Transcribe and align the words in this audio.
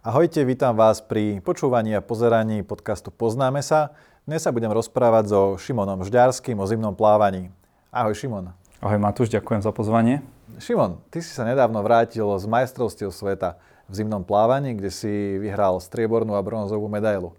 Ahojte, 0.00 0.48
vítam 0.48 0.72
vás 0.80 1.04
pri 1.04 1.44
počúvaní 1.44 1.92
a 1.92 2.00
pozeraní 2.00 2.64
podcastu 2.64 3.12
Poznáme 3.12 3.60
sa. 3.60 3.92
Dnes 4.24 4.40
sa 4.40 4.48
budem 4.48 4.72
rozprávať 4.72 5.28
so 5.28 5.60
Šimonom 5.60 6.00
Žďarským 6.08 6.56
o 6.56 6.64
zimnom 6.64 6.96
plávaní. 6.96 7.52
Ahoj 7.92 8.16
Šimon. 8.16 8.48
Ahoj 8.80 8.96
Matúš, 8.96 9.28
ďakujem 9.28 9.60
za 9.60 9.68
pozvanie. 9.76 10.24
Šimon, 10.56 11.04
ty 11.12 11.20
si 11.20 11.28
sa 11.28 11.44
nedávno 11.44 11.84
vrátil 11.84 12.24
z 12.24 12.48
majstrovstiev 12.48 13.12
sveta 13.12 13.60
v 13.92 14.00
zimnom 14.00 14.24
plávaní, 14.24 14.72
kde 14.72 14.88
si 14.88 15.36
vyhral 15.36 15.76
striebornú 15.84 16.32
a 16.32 16.40
bronzovú 16.40 16.88
medailu. 16.88 17.36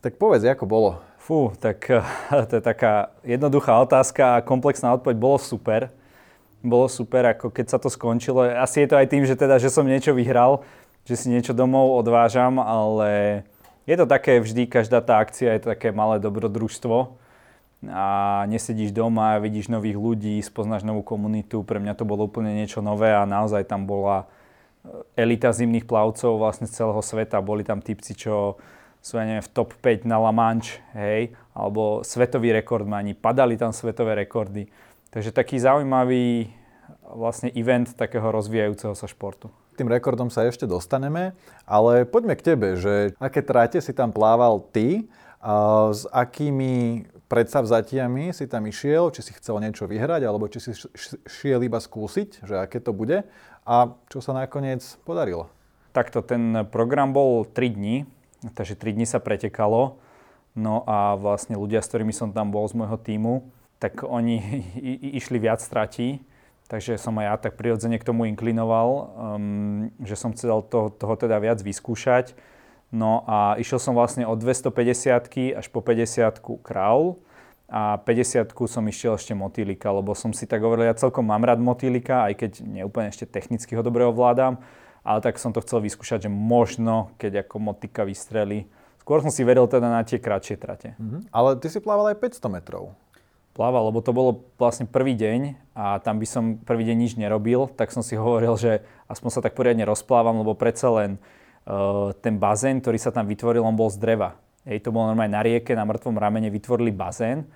Tak 0.00 0.16
povedz, 0.16 0.48
ako 0.48 0.64
bolo? 0.64 0.90
Fú, 1.20 1.52
tak 1.60 1.92
to 2.48 2.52
je 2.56 2.64
taká 2.64 3.12
jednoduchá 3.20 3.76
otázka 3.84 4.40
a 4.40 4.44
komplexná 4.48 4.96
odpoveď. 4.96 5.20
Bolo 5.20 5.36
super. 5.36 5.92
Bolo 6.64 6.88
super, 6.88 7.26
ako 7.36 7.52
keď 7.52 7.66
sa 7.68 7.76
to 7.76 7.92
skončilo. 7.92 8.48
Asi 8.48 8.80
je 8.80 8.88
to 8.88 8.96
aj 8.96 9.12
tým, 9.12 9.28
že 9.28 9.36
teda, 9.36 9.60
že 9.60 9.68
som 9.68 9.84
niečo 9.84 10.16
vyhral, 10.16 10.64
že 11.02 11.14
si 11.18 11.26
niečo 11.30 11.54
domov 11.54 11.98
odvážam, 11.98 12.62
ale 12.62 13.42
je 13.82 13.96
to 13.98 14.06
také 14.06 14.38
vždy, 14.38 14.70
každá 14.70 15.02
tá 15.02 15.18
akcia 15.18 15.58
je 15.58 15.74
také 15.74 15.90
malé 15.90 16.22
dobrodružstvo. 16.22 17.18
A 17.90 18.06
nesedíš 18.46 18.94
doma, 18.94 19.42
vidíš 19.42 19.66
nových 19.66 19.98
ľudí, 19.98 20.38
spoznáš 20.38 20.86
novú 20.86 21.02
komunitu, 21.02 21.66
pre 21.66 21.82
mňa 21.82 21.98
to 21.98 22.06
bolo 22.06 22.30
úplne 22.30 22.54
niečo 22.54 22.78
nové 22.78 23.10
a 23.10 23.26
naozaj 23.26 23.66
tam 23.66 23.90
bola 23.90 24.30
eh, 24.86 25.26
elita 25.26 25.50
zimných 25.50 25.90
plavcov 25.90 26.38
vlastne 26.38 26.70
z 26.70 26.78
celého 26.78 27.02
sveta, 27.02 27.42
boli 27.42 27.66
tam 27.66 27.82
typci, 27.82 28.14
čo 28.14 28.54
sú, 29.02 29.18
ja 29.18 29.26
neviem, 29.26 29.42
v 29.42 29.50
top 29.50 29.74
5 29.82 30.06
na 30.06 30.14
La 30.22 30.30
Manche, 30.30 30.78
hej, 30.94 31.34
alebo 31.58 32.06
svetoví 32.06 32.54
rekordmani, 32.54 33.18
padali 33.18 33.58
tam 33.58 33.74
svetové 33.74 34.14
rekordy. 34.14 34.70
Takže 35.10 35.34
taký 35.34 35.58
zaujímavý 35.58 36.54
vlastne 37.18 37.50
event 37.50 37.90
takého 37.98 38.30
rozvíjajúceho 38.30 38.94
sa 38.94 39.10
športu 39.10 39.50
tým 39.76 39.88
rekordom 39.88 40.28
sa 40.28 40.44
ešte 40.44 40.68
dostaneme, 40.68 41.32
ale 41.64 42.04
poďme 42.04 42.36
k 42.36 42.54
tebe, 42.54 42.68
že 42.76 43.16
aké 43.16 43.40
tráte 43.40 43.80
si 43.80 43.92
tam 43.96 44.12
plával 44.12 44.60
ty, 44.72 45.08
a 45.42 45.90
s 45.90 46.06
akými 46.06 47.02
predsavzatiami 47.26 48.30
si 48.30 48.46
tam 48.46 48.62
išiel, 48.70 49.10
či 49.10 49.26
si 49.26 49.32
chcel 49.34 49.58
niečo 49.58 49.90
vyhrať, 49.90 50.22
alebo 50.22 50.46
či 50.46 50.62
si 50.62 50.72
šiel 51.26 51.66
iba 51.66 51.82
skúsiť, 51.82 52.46
že 52.46 52.62
aké 52.62 52.78
to 52.78 52.94
bude 52.94 53.26
a 53.66 53.76
čo 54.06 54.22
sa 54.22 54.38
nakoniec 54.38 54.86
podarilo. 55.02 55.50
Takto 55.90 56.22
ten 56.22 56.62
program 56.70 57.10
bol 57.10 57.42
3 57.42 57.74
dní, 57.74 58.06
takže 58.54 58.78
3 58.78 58.94
dní 58.94 59.06
sa 59.08 59.18
pretekalo. 59.18 59.98
No 60.54 60.86
a 60.86 61.18
vlastne 61.18 61.58
ľudia, 61.58 61.82
s 61.82 61.90
ktorými 61.90 62.14
som 62.14 62.30
tam 62.30 62.54
bol 62.54 62.62
z 62.70 62.78
môjho 62.78 63.00
týmu, 63.00 63.50
tak 63.82 64.06
oni 64.06 64.38
išli 65.18 65.42
viac 65.42 65.58
stratí 65.58 66.22
Takže 66.70 66.96
som 66.96 67.16
aj 67.20 67.26
ja 67.26 67.34
tak 67.36 67.60
prirodzene 67.60 68.00
k 68.00 68.06
tomu 68.06 68.24
inklinoval, 68.28 68.88
um, 69.36 69.92
že 70.00 70.16
som 70.16 70.32
chcel 70.32 70.64
to, 70.66 70.88
toho 70.94 71.14
teda 71.20 71.36
viac 71.36 71.60
vyskúšať. 71.60 72.32
No 72.92 73.24
a 73.24 73.56
išiel 73.56 73.80
som 73.80 73.96
vlastne 73.96 74.28
od 74.28 74.36
250 74.36 75.56
až 75.56 75.66
po 75.72 75.80
50 75.80 76.44
kraul 76.60 77.20
a 77.72 77.96
50 78.04 78.52
som 78.68 78.84
išiel 78.84 79.16
ešte 79.16 79.32
motýlika, 79.32 79.88
lebo 79.88 80.12
som 80.12 80.36
si 80.36 80.44
tak 80.44 80.60
hovoril, 80.60 80.92
ja 80.92 80.96
celkom 80.96 81.24
mám 81.24 81.40
rád 81.40 81.56
motýlika, 81.56 82.28
aj 82.28 82.34
keď 82.36 82.52
neúplne 82.60 83.08
ešte 83.08 83.24
technicky 83.24 83.72
ho 83.72 83.80
dobre 83.80 84.04
ovládam, 84.04 84.60
ale 85.00 85.18
tak 85.24 85.40
som 85.40 85.56
to 85.56 85.64
chcel 85.64 85.80
vyskúšať, 85.80 86.28
že 86.28 86.30
možno, 86.30 87.16
keď 87.16 87.48
ako 87.48 87.72
motika 87.72 88.04
vystrelí. 88.04 88.68
Skôr 89.00 89.24
som 89.24 89.32
si 89.32 89.40
veril 89.40 89.64
teda 89.64 89.88
na 89.88 90.04
tie 90.04 90.20
kratšie 90.20 90.60
trate. 90.60 90.92
Mm-hmm. 91.00 91.32
Ale 91.32 91.56
ty 91.58 91.72
si 91.72 91.80
plával 91.80 92.12
aj 92.12 92.20
500 92.20 92.54
metrov 92.60 92.92
plával, 93.52 93.92
lebo 93.92 94.00
to 94.00 94.12
bolo 94.16 94.48
vlastne 94.56 94.88
prvý 94.88 95.12
deň 95.16 95.40
a 95.76 96.00
tam 96.00 96.20
by 96.20 96.26
som 96.28 96.44
prvý 96.60 96.88
deň 96.88 96.96
nič 96.96 97.12
nerobil, 97.20 97.68
tak 97.72 97.92
som 97.92 98.00
si 98.00 98.16
hovoril, 98.20 98.56
že 98.56 98.84
aspoň 99.08 99.30
sa 99.30 99.40
tak 99.44 99.56
poriadne 99.56 99.84
rozplávam, 99.84 100.40
lebo 100.40 100.56
predsa 100.56 100.88
len 100.92 101.20
uh, 101.68 102.12
ten 102.20 102.40
bazén, 102.40 102.80
ktorý 102.80 102.98
sa 102.98 103.12
tam 103.12 103.28
vytvoril, 103.28 103.64
on 103.64 103.76
bol 103.76 103.92
z 103.92 104.00
dreva. 104.00 104.40
Hej, 104.62 104.86
to 104.86 104.94
bolo 104.94 105.10
normálne 105.10 105.34
na 105.34 105.42
rieke, 105.42 105.74
na 105.74 105.82
mŕtvom 105.82 106.16
ramene 106.16 106.46
vytvorili 106.46 106.94
bazén 106.94 107.50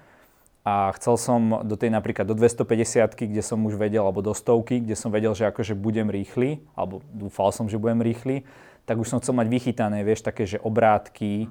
a 0.67 0.91
chcel 0.99 1.15
som 1.15 1.63
do 1.63 1.79
tej 1.79 1.95
napríklad 1.95 2.27
do 2.27 2.35
250 2.35 3.15
kde 3.15 3.39
som 3.39 3.63
už 3.63 3.79
vedel, 3.79 4.03
alebo 4.03 4.19
do 4.19 4.35
stovky, 4.35 4.83
kde 4.83 4.99
som 4.99 5.15
vedel, 5.15 5.31
že 5.31 5.47
akože 5.47 5.79
budem 5.79 6.11
rýchly, 6.11 6.59
alebo 6.75 7.07
dúfal 7.15 7.55
som, 7.55 7.71
že 7.71 7.79
budem 7.79 8.03
rýchly, 8.03 8.43
tak 8.83 8.99
už 8.99 9.07
som 9.07 9.23
chcel 9.23 9.39
mať 9.39 9.47
vychytané, 9.47 10.03
vieš, 10.03 10.27
také, 10.27 10.43
že 10.43 10.59
obrátky, 10.59 11.47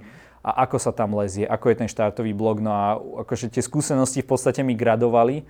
a 0.45 0.69
ako 0.69 0.77
sa 0.77 0.93
tam 0.93 1.17
lezie, 1.17 1.49
ako 1.49 1.73
je 1.73 1.75
ten 1.81 1.89
štartový 1.89 2.37
blok. 2.37 2.61
No 2.61 2.69
a 2.69 3.01
akože 3.25 3.49
tie 3.49 3.65
skúsenosti 3.65 4.21
v 4.21 4.29
podstate 4.29 4.61
mi 4.61 4.77
gradovali, 4.77 5.41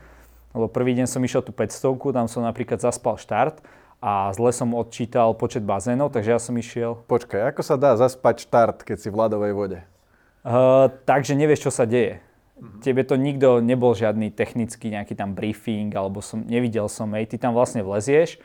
lebo 0.55 0.71
prvý 0.71 0.95
deň 0.95 1.11
som 1.11 1.19
išiel 1.19 1.43
tú 1.43 1.51
500, 1.51 2.15
tam 2.15 2.31
som 2.31 2.47
napríklad 2.47 2.79
zaspal 2.79 3.19
štart 3.19 3.59
a 3.99 4.31
zle 4.31 4.55
som 4.55 4.71
odčítal 4.71 5.35
počet 5.35 5.67
bazénov, 5.67 6.15
takže 6.15 6.31
ja 6.31 6.39
som 6.39 6.55
išiel... 6.55 7.03
Počkaj, 7.11 7.51
ako 7.51 7.61
sa 7.65 7.75
dá 7.75 7.99
zaspať 7.99 8.47
štart, 8.47 8.87
keď 8.87 8.97
si 9.03 9.11
v 9.11 9.19
ľadovej 9.19 9.51
vode? 9.51 9.79
Uh, 10.47 10.87
takže 11.03 11.35
nevieš, 11.35 11.67
čo 11.67 11.71
sa 11.75 11.83
deje. 11.83 12.23
Mm-hmm. 12.55 12.79
Tebe 12.79 13.01
to 13.03 13.19
nikto 13.19 13.59
nebol 13.59 13.91
žiadny 13.91 14.31
technický 14.31 14.95
nejaký 14.95 15.11
tam 15.11 15.35
briefing, 15.35 15.91
alebo 15.91 16.23
som, 16.23 16.39
nevidel 16.47 16.87
som, 16.87 17.11
hej, 17.19 17.27
ty 17.27 17.35
tam 17.35 17.51
vlastne 17.51 17.83
vlezieš 17.83 18.39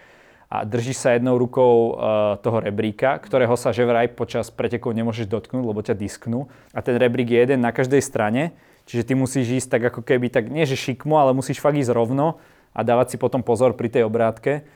a 0.51 0.67
držíš 0.67 0.99
sa 0.99 1.15
jednou 1.15 1.39
rukou 1.39 1.95
uh, 1.95 2.35
toho 2.43 2.59
rebríka, 2.59 3.23
ktorého 3.23 3.55
sa 3.55 3.71
že 3.71 3.87
vraj 3.87 4.11
počas 4.11 4.51
pretekov 4.51 4.99
nemôžeš 4.99 5.31
dotknúť, 5.31 5.63
lebo 5.63 5.79
ťa 5.79 5.95
disknú. 5.95 6.51
A 6.75 6.83
ten 6.83 6.99
rebrík 6.99 7.31
je 7.31 7.39
jeden 7.39 7.63
na 7.63 7.71
každej 7.71 8.03
strane, 8.03 8.51
čiže 8.83 9.07
ty 9.07 9.13
musíš 9.15 9.63
ísť 9.63 9.79
tak 9.79 9.95
ako 9.95 10.03
keby, 10.03 10.27
tak 10.27 10.51
nie 10.51 10.67
že 10.67 10.75
šikmo, 10.75 11.23
ale 11.23 11.39
musíš 11.39 11.63
fakt 11.63 11.79
ísť 11.79 11.95
rovno 11.95 12.43
a 12.75 12.83
dávať 12.83 13.15
si 13.15 13.17
potom 13.23 13.47
pozor 13.47 13.79
pri 13.79 13.95
tej 13.95 14.03
obrátke. 14.03 14.67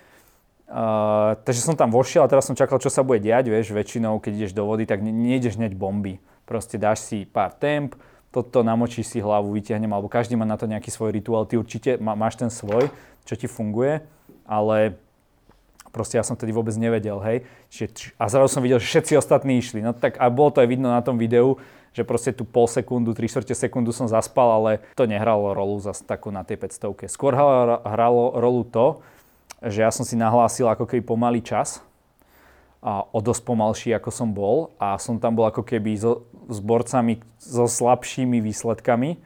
Uh, 0.71 1.35
takže 1.43 1.67
som 1.67 1.75
tam 1.75 1.91
vošiel 1.91 2.23
a 2.23 2.31
teraz 2.31 2.47
som 2.47 2.55
čakal, 2.55 2.79
čo 2.79 2.89
sa 2.89 3.03
bude 3.03 3.19
diať, 3.19 3.51
vieš, 3.51 3.75
väčšinou, 3.75 4.23
keď 4.23 4.33
ideš 4.47 4.53
do 4.55 4.63
vody, 4.63 4.87
tak 4.87 5.03
nejdeš 5.03 5.59
hneď 5.59 5.75
bomby. 5.75 6.23
Proste 6.47 6.79
dáš 6.79 7.03
si 7.03 7.27
pár 7.27 7.51
temp, 7.51 7.99
toto 8.31 8.63
namočíš 8.63 9.11
si 9.11 9.19
hlavu, 9.19 9.51
vyťahnem, 9.55 9.91
alebo 9.91 10.07
každý 10.07 10.39
má 10.39 10.47
na 10.47 10.55
to 10.55 10.71
nejaký 10.71 10.91
svoj 10.91 11.15
rituál, 11.15 11.47
ty 11.51 11.59
určite 11.59 11.99
má, 11.99 12.15
máš 12.15 12.39
ten 12.39 12.51
svoj, 12.51 12.91
čo 13.27 13.35
ti 13.35 13.47
funguje, 13.51 14.03
ale 14.43 14.99
proste 15.95 16.19
ja 16.19 16.27
som 16.27 16.35
tedy 16.35 16.51
vôbec 16.51 16.75
nevedel, 16.75 17.23
hej. 17.23 17.47
Čiže, 17.71 18.19
a 18.19 18.27
zrazu 18.27 18.59
som 18.59 18.67
videl, 18.67 18.83
že 18.83 18.91
všetci 18.91 19.15
ostatní 19.15 19.63
išli. 19.63 19.79
No 19.79 19.95
tak 19.95 20.19
a 20.19 20.27
bolo 20.27 20.51
to 20.51 20.59
aj 20.59 20.67
vidno 20.67 20.91
na 20.91 20.99
tom 21.07 21.15
videu, 21.15 21.63
že 21.95 22.03
proste 22.03 22.35
tu 22.35 22.43
pol 22.43 22.67
sekundu, 22.67 23.15
3 23.15 23.31
čtvrte 23.31 23.55
sekundu 23.55 23.95
som 23.95 24.11
zaspal, 24.11 24.51
ale 24.59 24.83
to 24.99 25.07
nehralo 25.07 25.55
rolu 25.55 25.79
zase 25.79 26.03
takú 26.03 26.35
na 26.35 26.43
tej 26.43 26.59
500. 26.59 27.07
Skôr 27.07 27.39
hralo 27.39 28.35
rolu 28.35 28.67
to, 28.67 28.99
že 29.63 29.87
ja 29.87 29.95
som 29.95 30.03
si 30.03 30.19
nahlásil 30.19 30.67
ako 30.67 30.91
keby 30.91 31.07
pomalý 31.07 31.39
čas, 31.39 31.79
a 32.85 33.01
o 33.01 33.19
dosť 33.25 33.43
pomalší, 33.49 33.89
ako 33.97 34.13
som 34.13 34.29
bol 34.29 34.77
a 34.77 35.01
som 35.01 35.17
tam 35.17 35.33
bol 35.33 35.49
ako 35.49 35.65
keby 35.65 35.97
so, 35.97 36.29
s 36.53 36.61
borcami 36.61 37.17
so 37.41 37.65
slabšími 37.65 38.45
výsledkami. 38.45 39.17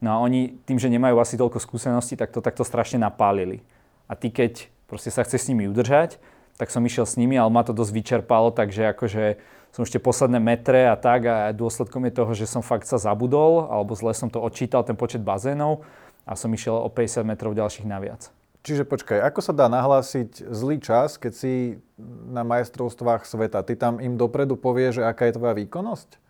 No 0.00 0.08
a 0.08 0.16
oni 0.24 0.56
tým, 0.64 0.80
že 0.80 0.88
nemajú 0.88 1.20
asi 1.20 1.36
toľko 1.36 1.60
skúseností, 1.60 2.16
tak 2.16 2.32
to 2.32 2.40
takto 2.40 2.64
strašne 2.64 2.96
napálili. 2.96 3.60
A 4.08 4.16
ty 4.16 4.32
keď 4.32 4.72
proste 4.92 5.08
sa 5.08 5.24
chce 5.24 5.40
s 5.40 5.48
nimi 5.48 5.64
udržať, 5.72 6.20
tak 6.60 6.68
som 6.68 6.84
išiel 6.84 7.08
s 7.08 7.16
nimi, 7.16 7.40
ale 7.40 7.48
ma 7.48 7.64
to 7.64 7.72
dosť 7.72 7.92
vyčerpalo, 7.96 8.52
takže 8.52 8.92
akože 8.92 9.40
som 9.72 9.88
ešte 9.88 9.96
posledné 9.96 10.36
metre 10.36 10.84
a 10.84 11.00
tak 11.00 11.24
a 11.24 11.48
dôsledkom 11.56 12.04
je 12.04 12.12
toho, 12.12 12.32
že 12.36 12.44
som 12.44 12.60
fakt 12.60 12.84
sa 12.84 13.00
zabudol, 13.00 13.72
alebo 13.72 13.96
zle 13.96 14.12
som 14.12 14.28
to 14.28 14.36
odčítal, 14.36 14.84
ten 14.84 14.92
počet 14.92 15.24
bazénov 15.24 15.80
a 16.28 16.36
som 16.36 16.52
išiel 16.52 16.76
o 16.76 16.92
50 16.92 17.24
metrov 17.24 17.56
ďalších 17.56 17.88
naviac. 17.88 18.28
Čiže 18.62 18.84
počkaj, 18.86 19.18
ako 19.32 19.40
sa 19.42 19.56
dá 19.56 19.66
nahlásiť 19.66 20.46
zlý 20.52 20.78
čas, 20.78 21.18
keď 21.18 21.32
si 21.34 21.82
na 22.30 22.46
majstrovstvách 22.46 23.26
sveta? 23.26 23.64
Ty 23.64 23.74
tam 23.74 23.94
im 23.98 24.14
dopredu 24.14 24.54
povie, 24.54 24.92
že 24.92 25.02
aká 25.02 25.26
je 25.26 25.40
tvoja 25.40 25.56
výkonnosť? 25.56 26.20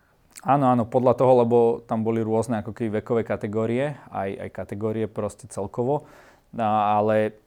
Áno, 0.41 0.71
áno, 0.71 0.87
podľa 0.87 1.13
toho, 1.13 1.33
lebo 1.45 1.57
tam 1.85 2.01
boli 2.01 2.25
rôzne 2.25 2.65
ako 2.65 2.73
keby 2.73 3.03
vekové 3.03 3.21
kategórie, 3.21 4.01
aj, 4.09 4.49
aj 4.49 4.49
kategórie 4.49 5.05
proste 5.05 5.45
celkovo, 5.45 6.09
no, 6.57 6.65
ale 6.65 7.42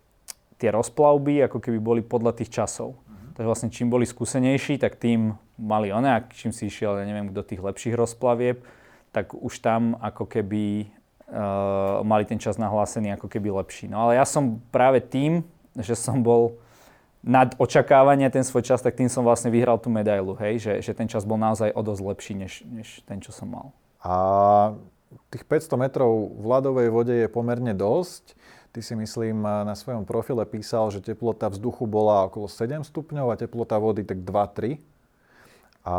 tie 0.57 0.73
rozplavby 0.73 1.47
ako 1.47 1.59
keby 1.61 1.79
boli 1.81 2.01
podľa 2.01 2.43
tých 2.43 2.53
časov. 2.53 2.97
Uh-huh. 2.97 3.33
Takže 3.37 3.49
vlastne 3.49 3.69
čím 3.73 3.89
boli 3.93 4.09
skúsenejší, 4.09 4.81
tak 4.81 4.97
tým 4.97 5.37
mali 5.57 5.93
one, 5.93 6.09
a 6.09 6.25
čím 6.33 6.53
si 6.53 6.69
išiel, 6.69 7.01
ja 7.01 7.05
neviem, 7.09 7.33
do 7.33 7.41
tých 7.45 7.61
lepších 7.61 7.97
rozplavieb, 7.97 8.61
tak 9.13 9.33
už 9.33 9.65
tam 9.65 9.97
ako 10.01 10.29
keby 10.29 10.93
uh, 11.33 12.05
mali 12.05 12.29
ten 12.29 12.37
čas 12.37 12.61
nahlásený 12.61 13.17
ako 13.17 13.33
keby 13.33 13.49
lepší. 13.49 13.89
No 13.89 14.05
ale 14.05 14.21
ja 14.21 14.29
som 14.29 14.61
práve 14.69 15.01
tým, 15.01 15.41
že 15.77 15.97
som 15.97 16.21
bol 16.21 16.61
nad 17.27 17.57
očakávania 17.59 18.31
ten 18.31 18.45
svoj 18.45 18.63
čas, 18.63 18.85
tak 18.85 18.95
tým 18.95 19.11
som 19.11 19.27
vlastne 19.27 19.51
vyhral 19.51 19.81
tú 19.81 19.91
medailu, 19.91 20.39
hej, 20.39 20.63
že, 20.63 20.73
že 20.79 20.93
ten 20.95 21.11
čas 21.11 21.27
bol 21.27 21.41
naozaj 21.41 21.75
o 21.75 21.81
dosť 21.83 22.03
lepší, 22.07 22.35
než, 22.39 22.53
než 22.69 23.03
ten, 23.03 23.19
čo 23.19 23.35
som 23.35 23.51
mal. 23.51 23.67
A 23.99 24.15
tých 25.35 25.43
500 25.43 25.75
metrov 25.75 26.31
v 26.39 26.45
ľadovej 26.47 26.89
vode 26.95 27.15
je 27.27 27.27
pomerne 27.27 27.75
dosť. 27.75 28.39
Ty 28.77 28.85
si 28.85 28.93
myslím 28.93 29.41
na 29.41 29.73
svojom 29.73 30.05
profile 30.05 30.45
písal, 30.45 30.93
že 30.93 31.01
teplota 31.01 31.49
vzduchu 31.49 31.89
bola 31.89 32.29
okolo 32.29 32.45
7 32.45 32.85
stupňov 32.85 33.33
a 33.33 33.41
teplota 33.41 33.81
vody 33.81 34.05
tak 34.05 34.21
2-3. 34.21 34.77
A 35.89 35.97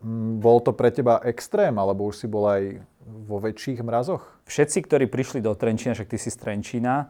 mm, 0.00 0.40
bol 0.40 0.64
to 0.64 0.72
pre 0.72 0.88
teba 0.88 1.20
extrém, 1.28 1.76
alebo 1.76 2.08
už 2.08 2.24
si 2.24 2.26
bol 2.32 2.48
aj 2.48 2.80
vo 3.28 3.44
väčších 3.44 3.84
mrazoch? 3.84 4.24
Všetci, 4.48 4.88
ktorí 4.88 5.04
prišli 5.04 5.44
do 5.44 5.52
Trenčína, 5.52 5.92
však 5.92 6.08
ty 6.08 6.16
si 6.16 6.32
z 6.32 6.40
Trenčína, 6.40 6.94
e, 6.96 7.06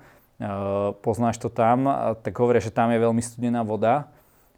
poznáš 0.98 1.38
to 1.38 1.46
tam, 1.46 1.86
tak 2.26 2.34
hovoria, 2.34 2.58
že 2.58 2.74
tam 2.74 2.90
je 2.90 2.98
veľmi 2.98 3.22
studená 3.22 3.62
voda, 3.62 4.10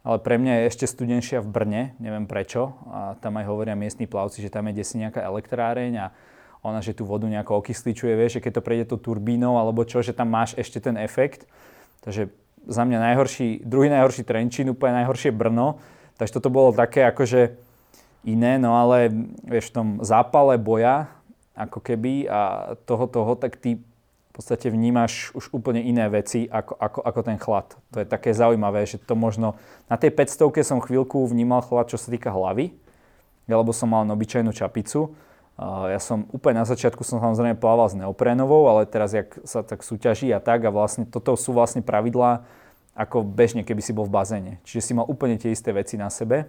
ale 0.08 0.24
pre 0.24 0.40
mňa 0.40 0.64
je 0.64 0.68
ešte 0.72 0.88
studenšia 0.88 1.44
v 1.44 1.52
Brne, 1.52 1.82
neviem 2.00 2.24
prečo. 2.24 2.80
A 2.88 3.12
tam 3.20 3.36
aj 3.36 3.44
hovoria 3.44 3.76
miestni 3.76 4.08
plavci, 4.08 4.40
že 4.40 4.48
tam 4.48 4.72
je 4.72 4.80
desi 4.80 4.96
nejaká 4.96 5.20
elektráreň 5.20 5.92
a 6.00 6.06
ona, 6.68 6.84
že 6.84 6.94
tú 6.94 7.08
vodu 7.08 7.24
nejako 7.24 7.64
okysličuje, 7.64 8.12
vieš, 8.14 8.38
že 8.38 8.44
keď 8.44 8.52
to 8.60 8.66
prejde 8.66 8.84
tú 8.92 8.96
turbínou 9.00 9.56
alebo 9.56 9.82
čo, 9.88 10.04
že 10.04 10.12
tam 10.12 10.28
máš 10.28 10.54
ešte 10.54 10.78
ten 10.78 11.00
efekt. 11.00 11.48
Takže 12.04 12.30
za 12.68 12.82
mňa 12.84 12.98
najhorší, 13.12 13.64
druhý 13.64 13.88
najhorší 13.88 14.22
Trenčín, 14.28 14.68
úplne 14.68 15.02
najhoršie 15.02 15.32
Brno. 15.32 15.80
Takže 16.20 16.36
toto 16.36 16.52
bolo 16.52 16.76
také 16.76 17.08
akože 17.08 17.56
iné, 18.26 18.60
no 18.60 18.76
ale 18.76 19.08
vieš, 19.46 19.72
v 19.72 19.74
tom 19.74 19.88
zápale 20.04 20.60
boja, 20.60 21.08
ako 21.56 21.80
keby, 21.80 22.28
a 22.28 22.74
toho, 22.86 23.06
toho, 23.10 23.32
tak 23.34 23.58
ty 23.58 23.78
v 23.78 24.30
podstate 24.30 24.70
vnímaš 24.70 25.34
už 25.34 25.50
úplne 25.50 25.82
iné 25.82 26.06
veci 26.06 26.46
ako, 26.46 26.78
ako, 26.78 27.00
ako 27.02 27.20
ten 27.26 27.38
chlad. 27.42 27.66
To 27.90 27.98
je 27.98 28.06
také 28.06 28.30
zaujímavé, 28.30 28.86
že 28.86 29.02
to 29.02 29.18
možno... 29.18 29.58
Na 29.90 29.98
tej 29.98 30.14
500 30.14 30.62
som 30.62 30.78
chvíľku 30.78 31.26
vnímal 31.26 31.58
chlad, 31.66 31.90
čo 31.90 31.98
sa 31.98 32.14
týka 32.14 32.30
hlavy, 32.30 32.70
lebo 33.50 33.74
som 33.74 33.90
mal 33.90 34.06
obyčajnú 34.06 34.54
čapicu, 34.54 35.16
ja 35.58 35.98
som 35.98 36.22
úplne 36.30 36.62
na 36.62 36.66
začiatku 36.70 37.02
som 37.02 37.18
samozrejme 37.18 37.58
plával 37.58 37.90
s 37.90 37.98
neoprénovou, 37.98 38.70
ale 38.70 38.86
teraz 38.86 39.10
jak 39.10 39.34
sa 39.42 39.66
tak 39.66 39.82
súťaží 39.82 40.30
a 40.30 40.38
tak 40.38 40.62
a 40.62 40.70
vlastne 40.70 41.02
toto 41.02 41.34
sú 41.34 41.50
vlastne 41.50 41.82
pravidlá 41.82 42.46
ako 42.94 43.26
bežne, 43.26 43.66
keby 43.66 43.82
si 43.82 43.90
bol 43.90 44.06
v 44.06 44.14
bazéne. 44.14 44.52
Čiže 44.62 44.90
si 44.90 44.92
mal 44.94 45.06
úplne 45.06 45.34
tie 45.34 45.50
isté 45.50 45.74
veci 45.74 45.98
na 45.98 46.10
sebe. 46.10 46.46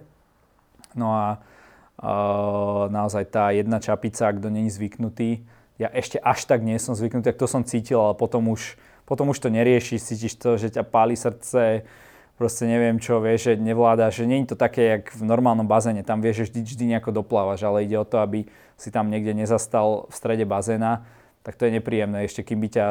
No 0.94 1.14
a 1.14 1.38
uh, 1.38 2.86
naozaj 2.90 3.30
tá 3.30 3.50
jedna 3.50 3.82
čapica, 3.82 4.30
kto 4.30 4.50
není 4.50 4.70
zvyknutý, 4.70 5.42
ja 5.80 5.88
ešte 5.90 6.20
až 6.20 6.44
tak 6.44 6.60
nie 6.60 6.76
som 6.76 6.94
zvyknutý, 6.94 7.32
tak 7.32 7.40
to 7.40 7.48
som 7.50 7.66
cítil, 7.66 8.02
ale 8.02 8.14
potom 8.14 8.52
už, 8.52 8.76
potom 9.08 9.32
už 9.32 9.38
to 9.42 9.48
neriešiš, 9.48 10.06
cítiš 10.12 10.36
to, 10.36 10.60
že 10.60 10.74
ťa 10.76 10.84
páli 10.84 11.16
srdce, 11.16 11.88
proste 12.36 12.68
neviem 12.68 13.00
čo, 13.00 13.16
vieš, 13.20 13.48
že 13.48 13.52
nevládaš, 13.56 14.20
že 14.20 14.28
je 14.28 14.48
to 14.48 14.56
také, 14.60 15.00
jak 15.00 15.12
v 15.16 15.24
normálnom 15.24 15.64
bazéne, 15.64 16.04
tam 16.04 16.20
vieš, 16.20 16.44
že 16.44 16.44
vždy, 16.52 16.60
vždy 16.68 16.84
nejako 16.96 17.10
doplávaš, 17.24 17.64
ale 17.64 17.88
ide 17.88 17.96
o 17.96 18.04
to, 18.04 18.20
aby 18.20 18.44
si 18.80 18.88
tam 18.88 19.12
niekde 19.12 19.36
nezastal 19.36 20.08
v 20.08 20.14
strede 20.16 20.48
bazéna, 20.48 21.04
tak 21.44 21.56
to 21.60 21.68
je 21.68 21.76
nepríjemné. 21.76 22.24
Ešte 22.24 22.40
kým 22.40 22.64
by 22.64 22.68
ťa 22.72 22.86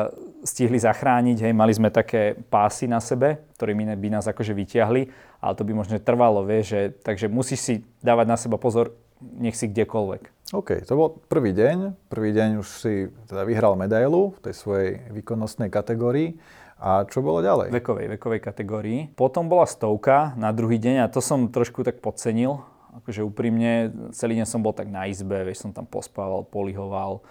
stihli 0.45 0.77
zachrániť, 0.77 1.49
hej, 1.49 1.53
mali 1.53 1.73
sme 1.73 1.89
také 1.89 2.37
pásy 2.37 2.85
na 2.85 3.01
sebe, 3.01 3.41
ktorými 3.57 3.89
by 3.97 4.09
nás 4.13 4.29
akože 4.29 4.53
vyťahli, 4.53 5.01
ale 5.41 5.53
to 5.57 5.65
by 5.65 5.73
možno 5.73 5.97
trvalo, 5.97 6.45
vieš, 6.45 6.77
že, 6.77 6.81
takže 7.01 7.25
musíš 7.25 7.59
si 7.61 7.73
dávať 8.05 8.25
na 8.29 8.37
seba 8.37 8.61
pozor, 8.61 8.93
nech 9.19 9.57
si 9.57 9.67
kdekoľvek. 9.67 10.53
OK, 10.55 10.81
to 10.85 10.93
bol 10.97 11.21
prvý 11.29 11.53
deň. 11.53 12.09
Prvý 12.09 12.33
deň 12.33 12.63
už 12.63 12.67
si 12.81 12.93
teda 13.29 13.45
vyhral 13.45 13.77
medailu 13.77 14.33
v 14.33 14.49
tej 14.49 14.53
svojej 14.57 14.89
výkonnostnej 15.13 15.69
kategórii. 15.69 16.39
A 16.79 17.03
čo 17.05 17.19
bolo 17.19 17.43
ďalej? 17.43 17.75
Vekovej, 17.75 18.07
vekovej 18.15 18.39
kategórii. 18.39 18.99
Potom 19.13 19.51
bola 19.51 19.67
stovka 19.67 20.31
na 20.39 20.55
druhý 20.55 20.79
deň 20.79 21.03
a 21.03 21.11
to 21.11 21.19
som 21.19 21.51
trošku 21.51 21.83
tak 21.83 21.99
podcenil. 21.99 22.63
Akože 22.99 23.23
úprimne, 23.23 23.91
celý 24.11 24.35
deň 24.39 24.47
som 24.47 24.59
bol 24.59 24.75
tak 24.75 24.91
na 24.91 25.07
izbe, 25.07 25.41
vieš, 25.47 25.63
som 25.63 25.71
tam 25.71 25.87
pospával, 25.87 26.43
polihoval, 26.43 27.23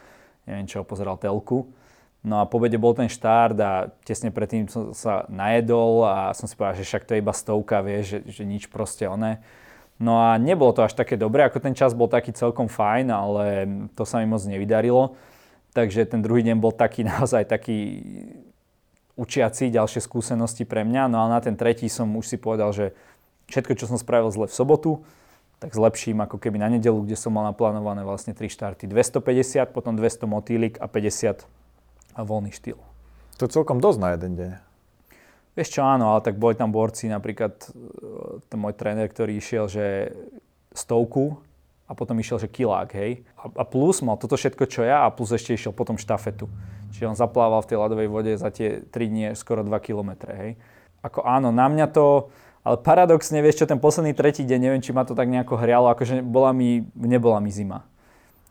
neviem 0.48 0.64
čo, 0.64 0.82
pozeral 0.82 1.20
telku. 1.20 1.68
No 2.24 2.42
a 2.42 2.48
po 2.50 2.58
obede 2.58 2.80
bol 2.80 2.98
ten 2.98 3.06
štart 3.06 3.56
a 3.62 3.94
tesne 4.02 4.34
predtým 4.34 4.66
som 4.66 4.90
sa 4.90 5.22
najedol 5.30 6.02
a 6.02 6.34
som 6.34 6.50
si 6.50 6.58
povedal, 6.58 6.82
že 6.82 6.88
však 6.88 7.06
to 7.06 7.14
je 7.14 7.22
iba 7.22 7.30
stovka, 7.30 7.78
vieš, 7.78 8.18
že, 8.18 8.18
že 8.40 8.42
nič 8.42 8.66
proste 8.66 9.06
oné. 9.06 9.38
No 9.98 10.18
a 10.18 10.38
nebolo 10.38 10.70
to 10.74 10.86
až 10.86 10.94
také 10.94 11.18
dobré, 11.18 11.46
ako 11.46 11.58
ten 11.58 11.74
čas 11.74 11.94
bol 11.94 12.10
taký 12.10 12.30
celkom 12.30 12.70
fajn, 12.70 13.06
ale 13.10 13.44
to 13.94 14.02
sa 14.06 14.22
mi 14.22 14.26
moc 14.30 14.42
nevydarilo. 14.42 15.14
Takže 15.74 16.10
ten 16.10 16.22
druhý 16.22 16.42
deň 16.42 16.58
bol 16.58 16.74
taký 16.74 17.06
naozaj 17.12 17.46
taký 17.46 18.02
učiaci 19.18 19.74
ďalšie 19.74 19.98
skúsenosti 19.98 20.62
pre 20.62 20.86
mňa. 20.86 21.10
No 21.10 21.26
a 21.26 21.30
na 21.30 21.38
ten 21.42 21.58
tretí 21.58 21.90
som 21.90 22.06
už 22.14 22.30
si 22.30 22.36
povedal, 22.38 22.70
že 22.70 22.94
všetko, 23.50 23.74
čo 23.74 23.90
som 23.90 23.98
spravil 23.98 24.30
zle 24.30 24.46
v 24.46 24.54
sobotu, 24.54 25.02
tak 25.58 25.75
zlepším 25.75 26.22
ako 26.22 26.38
keby 26.38 26.62
na 26.62 26.70
nedelu, 26.70 27.02
kde 27.02 27.19
som 27.19 27.34
mal 27.34 27.43
naplánované 27.50 28.06
vlastne 28.06 28.31
3 28.31 28.46
štarty. 28.46 28.87
250, 28.87 29.75
potom 29.75 29.99
200 29.99 30.31
motýlik 30.31 30.75
a 30.78 30.87
50 30.87 31.43
a 32.14 32.20
voľný 32.22 32.55
štýl. 32.55 32.78
To 33.38 33.46
je 33.46 33.55
celkom 33.55 33.82
dosť 33.82 33.99
na 33.99 34.08
jeden 34.14 34.32
deň. 34.38 34.50
Vieš 35.58 35.75
čo, 35.75 35.82
áno, 35.82 36.14
ale 36.14 36.22
tak 36.22 36.38
boli 36.38 36.55
tam 36.55 36.70
borci, 36.70 37.10
napríklad 37.10 37.55
e, 37.58 37.69
ten 38.46 38.58
môj 38.62 38.78
tréner, 38.78 39.10
ktorý 39.10 39.43
išiel, 39.43 39.66
že 39.66 40.14
stovku 40.70 41.43
a 41.90 41.99
potom 41.99 42.14
išiel, 42.22 42.38
že 42.38 42.46
kilák, 42.46 42.94
hej. 42.94 43.26
A, 43.34 43.50
a 43.50 43.64
plus 43.66 43.99
mal 44.06 44.14
toto 44.14 44.38
všetko, 44.38 44.70
čo 44.70 44.87
ja 44.87 45.02
a 45.02 45.11
plus 45.11 45.34
ešte 45.34 45.58
išiel 45.58 45.75
potom 45.75 45.99
štafetu. 45.99 46.46
Čiže 46.94 47.11
on 47.11 47.19
zaplával 47.19 47.66
v 47.66 47.75
tej 47.75 47.78
ľadovej 47.82 48.08
vode 48.11 48.32
za 48.38 48.54
tie 48.54 48.87
3 48.87 49.11
dní 49.11 49.25
skoro 49.34 49.66
2 49.66 49.75
km. 49.82 50.31
Hej. 50.31 50.54
Ako 51.02 51.26
áno, 51.26 51.50
na 51.50 51.66
mňa 51.66 51.90
to, 51.90 52.31
ale 52.66 52.76
paradoxne, 52.81 53.38
vieš 53.43 53.62
čo, 53.62 53.70
ten 53.70 53.78
posledný 53.78 54.12
tretí 54.14 54.43
deň, 54.43 54.60
neviem, 54.60 54.82
či 54.82 54.94
ma 54.94 55.06
to 55.06 55.14
tak 55.14 55.31
nejako 55.31 55.58
hrialo, 55.58 55.90
akože 55.94 56.22
bola 56.22 56.50
mi, 56.55 56.87
nebola 56.94 57.38
mi 57.38 57.50
zima. 57.50 57.87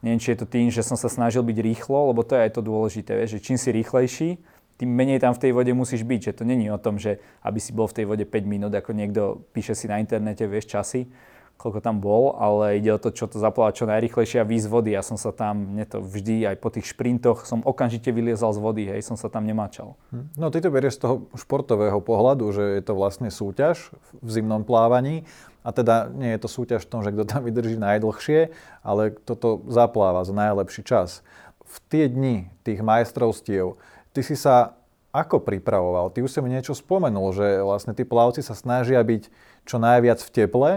Neviem, 0.06 0.22
či 0.22 0.34
je 0.34 0.40
to 0.44 0.48
tým, 0.48 0.70
že 0.70 0.86
som 0.86 0.96
sa 0.96 1.10
snažil 1.10 1.42
byť 1.42 1.58
rýchlo, 1.58 2.14
lebo 2.14 2.22
to 2.22 2.38
je 2.38 2.46
aj 2.48 2.52
to 2.54 2.62
dôležité, 2.62 3.18
vieš, 3.18 3.42
že 3.42 3.44
čím 3.44 3.58
si 3.58 3.70
rýchlejší, 3.74 4.30
tým 4.78 4.94
menej 4.94 5.18
tam 5.18 5.34
v 5.34 5.42
tej 5.42 5.52
vode 5.58 5.74
musíš 5.74 6.06
byť. 6.06 6.32
Že 6.32 6.34
to 6.38 6.44
není 6.46 6.70
o 6.70 6.78
tom, 6.78 7.02
že 7.02 7.18
aby 7.42 7.58
si 7.58 7.74
bol 7.74 7.90
v 7.90 7.98
tej 7.98 8.06
vode 8.06 8.26
5 8.30 8.46
minút, 8.46 8.72
ako 8.78 8.94
niekto 8.94 9.42
píše 9.50 9.74
si 9.74 9.90
na 9.90 9.98
internete, 9.98 10.46
vieš, 10.46 10.70
časy 10.70 11.10
koľko 11.58 11.82
tam 11.82 11.98
bol, 11.98 12.38
ale 12.38 12.78
ide 12.78 12.94
o 12.94 13.02
to, 13.02 13.10
čo 13.10 13.26
to 13.26 13.42
zaplávať 13.42 13.84
čo 13.84 13.86
najrychlejšie 13.90 14.38
a 14.42 14.46
výjsť 14.46 14.66
z 14.70 14.72
vody. 14.72 14.90
Ja 14.94 15.02
som 15.02 15.18
sa 15.18 15.34
tam, 15.34 15.74
mne 15.74 15.90
to 15.90 16.00
vždy 16.06 16.46
aj 16.46 16.56
po 16.62 16.70
tých 16.70 16.94
šprintoch 16.94 17.50
som 17.50 17.66
okamžite 17.66 18.14
vyliezal 18.14 18.54
z 18.54 18.62
vody, 18.62 18.84
hej, 18.86 19.02
som 19.02 19.18
sa 19.18 19.28
tam 19.28 19.44
nemáčal. 19.44 19.98
Hm. 20.14 20.38
No 20.38 20.54
ty 20.54 20.62
to 20.62 20.70
berieš 20.70 21.02
z 21.02 21.10
toho 21.10 21.16
športového 21.34 21.98
pohľadu, 21.98 22.54
že 22.54 22.64
je 22.78 22.84
to 22.86 22.94
vlastne 22.94 23.34
súťaž 23.34 23.90
v 24.22 24.30
zimnom 24.30 24.62
plávaní 24.62 25.26
a 25.66 25.74
teda 25.74 26.14
nie 26.14 26.32
je 26.38 26.40
to 26.46 26.50
súťaž 26.50 26.86
v 26.86 26.92
tom, 26.94 27.02
že 27.02 27.12
kto 27.12 27.26
tam 27.26 27.42
vydrží 27.44 27.76
najdlhšie, 27.76 28.54
ale 28.86 29.18
kto 29.18 29.34
to 29.36 29.50
zapláva 29.68 30.24
za 30.24 30.32
najlepší 30.32 30.86
čas. 30.86 31.26
V 31.68 31.76
tie 31.92 32.08
dni 32.08 32.54
tých 32.64 32.80
majstrovstiev, 32.80 33.76
ty 34.16 34.22
si 34.24 34.38
sa 34.38 34.78
ako 35.12 35.42
pripravoval? 35.42 36.14
Ty 36.14 36.22
už 36.22 36.32
si 36.32 36.40
mi 36.46 36.54
niečo 36.54 36.78
spomenul, 36.78 37.34
že 37.34 37.66
vlastne 37.66 37.98
tí 37.98 38.06
plavci 38.06 38.46
sa 38.46 38.54
snažia 38.54 39.02
byť 39.02 39.28
čo 39.66 39.82
najviac 39.82 40.22
v 40.22 40.30
teple, 40.32 40.72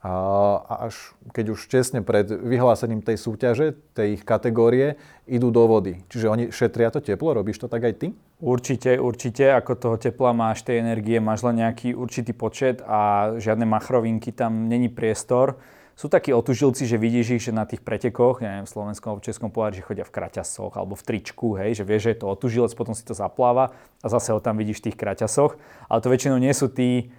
a 0.00 0.88
až 0.88 1.12
keď 1.36 1.52
už 1.52 1.68
česne 1.68 2.00
pred 2.00 2.24
vyhlásením 2.24 3.04
tej 3.04 3.20
súťaže, 3.20 3.76
tej 3.92 4.16
ich 4.16 4.24
kategórie, 4.24 4.96
idú 5.28 5.52
do 5.52 5.68
vody. 5.68 6.00
Čiže 6.08 6.26
oni 6.32 6.44
šetria 6.48 6.88
to 6.88 7.04
teplo, 7.04 7.36
robíš 7.36 7.60
to 7.60 7.68
tak 7.68 7.84
aj 7.84 7.94
ty? 8.00 8.06
Určite, 8.40 8.96
určite. 8.96 9.52
Ako 9.52 9.76
toho 9.76 10.00
tepla 10.00 10.32
máš, 10.32 10.64
tej 10.64 10.80
energie, 10.80 11.20
máš 11.20 11.44
len 11.44 11.60
nejaký 11.60 11.92
určitý 11.92 12.32
počet 12.32 12.80
a 12.88 13.32
žiadne 13.36 13.68
machrovinky 13.68 14.32
tam 14.32 14.72
není 14.72 14.88
priestor. 14.88 15.60
Sú 16.00 16.08
takí 16.08 16.32
otužilci, 16.32 16.88
že 16.88 16.96
vidíš 16.96 17.26
ich, 17.36 17.44
že 17.44 17.52
na 17.52 17.68
tých 17.68 17.84
pretekoch, 17.84 18.40
neviem, 18.40 18.64
v 18.64 18.72
slovenskom 18.72 19.12
alebo 19.12 19.20
českom 19.20 19.52
pohári, 19.52 19.76
že 19.76 19.84
chodia 19.84 20.08
v 20.08 20.16
kraťasoch 20.16 20.80
alebo 20.80 20.96
v 20.96 21.04
tričku, 21.04 21.60
hej, 21.60 21.76
že 21.76 21.84
vieš, 21.84 22.08
že 22.08 22.10
je 22.16 22.18
to 22.24 22.32
otužilec, 22.32 22.72
potom 22.72 22.96
si 22.96 23.04
to 23.04 23.12
zapláva 23.12 23.76
a 24.00 24.06
zase 24.08 24.32
ho 24.32 24.40
tam 24.40 24.56
vidíš 24.56 24.80
v 24.80 24.84
tých 24.88 24.96
kraťasoch. 24.96 25.60
Ale 25.92 26.00
to 26.00 26.08
väčšinou 26.08 26.40
nie 26.40 26.56
sú 26.56 26.72
tí, 26.72 27.12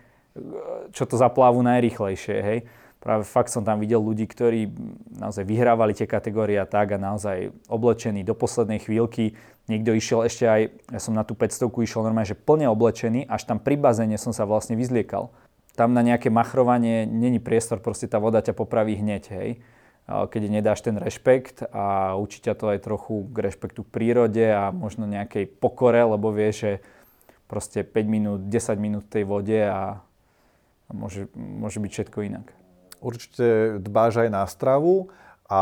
čo 0.95 1.03
to 1.03 1.15
zaplávu 1.19 1.59
najrychlejšie, 1.63 2.37
hej. 2.39 2.59
Práve 3.01 3.25
fakt 3.25 3.49
som 3.49 3.65
tam 3.65 3.81
videl 3.81 3.97
ľudí, 3.97 4.29
ktorí 4.29 4.69
naozaj 5.17 5.41
vyhrávali 5.41 5.97
tie 5.97 6.05
kategórie 6.05 6.61
a 6.61 6.69
tak 6.69 6.93
a 6.93 7.01
naozaj 7.01 7.49
oblečení 7.65 8.21
do 8.21 8.37
poslednej 8.37 8.77
chvíľky. 8.77 9.33
Niekto 9.65 9.97
išiel 9.97 10.29
ešte 10.29 10.45
aj, 10.45 10.61
ja 10.93 10.99
som 11.01 11.17
na 11.17 11.25
tú 11.25 11.33
500 11.33 11.65
išiel 11.81 12.05
normálne, 12.05 12.29
že 12.29 12.37
plne 12.37 12.69
oblečený, 12.69 13.25
až 13.25 13.49
tam 13.49 13.57
pri 13.57 13.73
bazéne 13.81 14.21
som 14.21 14.29
sa 14.37 14.45
vlastne 14.45 14.77
vyzliekal. 14.77 15.33
Tam 15.73 15.97
na 15.97 16.05
nejaké 16.05 16.29
machrovanie 16.29 17.09
není 17.09 17.41
priestor, 17.41 17.81
proste 17.81 18.05
tá 18.05 18.21
voda 18.21 18.37
ťa 18.37 18.53
popraví 18.53 18.93
hneď, 18.93 19.23
hej. 19.33 19.49
Keď 20.05 20.41
nedáš 20.51 20.85
ten 20.85 20.93
rešpekt 20.99 21.65
a 21.73 22.13
učí 22.21 22.37
ťa 22.43 22.53
to 22.53 22.69
aj 22.69 22.85
trochu 22.85 23.25
k 23.33 23.37
rešpektu 23.49 23.81
k 23.81 23.93
prírode 23.93 24.45
a 24.45 24.69
možno 24.69 25.09
nejakej 25.09 25.49
pokore, 25.57 26.03
lebo 26.05 26.29
vieš, 26.29 26.55
že 26.61 26.71
proste 27.49 27.81
5 27.81 28.05
minút, 28.05 28.39
10 28.45 28.77
minút 28.77 29.09
tej 29.09 29.25
vode 29.25 29.57
a 29.57 30.05
a 30.91 30.93
môže, 30.93 31.31
môže 31.39 31.79
byť 31.79 31.91
všetko 31.91 32.19
inak. 32.27 32.51
Určite 32.99 33.79
dbáš 33.79 34.27
aj 34.27 34.29
na 34.29 34.43
stravu 34.43 35.07
a 35.47 35.61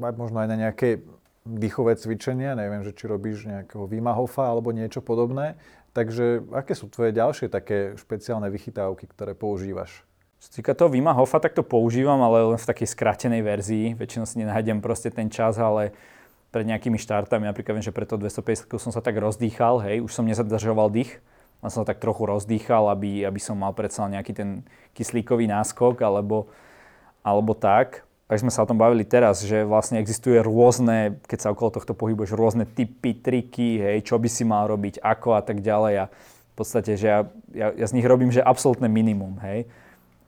možno 0.00 0.40
aj 0.40 0.48
na 0.48 0.56
nejaké 0.56 1.04
dýchové 1.44 2.00
cvičenia, 2.00 2.56
neviem, 2.56 2.80
že 2.80 2.96
či 2.96 3.04
robíš 3.04 3.44
nejakého 3.44 3.84
Vimahofa 3.84 4.48
alebo 4.48 4.72
niečo 4.72 5.04
podobné. 5.04 5.60
Takže 5.92 6.48
aké 6.56 6.72
sú 6.72 6.88
tvoje 6.88 7.12
ďalšie 7.12 7.52
také 7.52 7.92
špeciálne 8.00 8.48
vychytávky, 8.48 9.04
ktoré 9.12 9.36
používaš? 9.36 10.08
Čo 10.40 10.44
sa 10.48 10.52
týka 10.58 10.72
toho 10.72 10.88
Vima 10.88 11.12
Hofa, 11.12 11.38
tak 11.38 11.54
to 11.54 11.62
používam, 11.62 12.18
ale 12.24 12.56
len 12.56 12.58
v 12.58 12.66
takej 12.66 12.88
skrátenej 12.96 13.44
verzii. 13.44 13.94
Väčšinou 13.94 14.26
si 14.26 14.40
nenájdem 14.42 14.80
proste 14.82 15.12
ten 15.12 15.28
čas, 15.28 15.60
ale 15.60 15.94
pred 16.50 16.66
nejakými 16.66 16.98
štartami, 16.98 17.46
napríklad 17.46 17.78
viem, 17.78 17.86
že 17.86 17.94
pre 17.94 18.08
to 18.08 18.18
250 18.18 18.66
som 18.76 18.90
sa 18.90 18.98
tak 18.98 19.16
rozdýchal, 19.22 19.78
hej, 19.86 20.02
už 20.02 20.10
som 20.10 20.26
nezadržoval 20.26 20.90
dých, 20.90 21.22
len 21.62 21.70
som 21.70 21.86
tak 21.86 22.02
trochu 22.02 22.26
rozdýchal, 22.26 22.90
aby, 22.90 23.22
aby 23.22 23.38
som 23.38 23.54
mal 23.54 23.70
predsa 23.70 24.10
nejaký 24.10 24.34
ten 24.34 24.66
kyslíkový 24.98 25.46
náskok 25.46 26.02
alebo, 26.02 26.50
alebo 27.22 27.54
tak. 27.54 28.02
Tak 28.26 28.40
sme 28.40 28.50
sa 28.50 28.64
o 28.64 28.68
tom 28.68 28.80
bavili 28.80 29.04
teraz, 29.04 29.44
že 29.44 29.62
vlastne 29.62 30.00
existuje 30.00 30.40
rôzne, 30.40 31.20
keď 31.28 31.38
sa 31.38 31.48
okolo 31.52 31.76
tohto 31.76 31.92
pohybuješ, 31.92 32.32
rôzne 32.32 32.64
typy, 32.64 33.12
triky, 33.12 33.76
hej, 33.76 34.08
čo 34.08 34.16
by 34.16 34.24
si 34.24 34.42
mal 34.48 34.66
robiť, 34.72 35.04
ako 35.04 35.36
a 35.36 35.44
tak 35.44 35.60
ďalej. 35.60 35.94
A 36.02 36.04
V 36.08 36.54
podstate, 36.56 36.96
že 36.96 37.12
ja, 37.12 37.20
ja, 37.52 37.68
ja 37.76 37.86
z 37.86 37.92
nich 37.92 38.08
robím, 38.08 38.32
že 38.32 38.40
absolútne 38.40 38.88
minimum, 38.88 39.36
hej. 39.44 39.68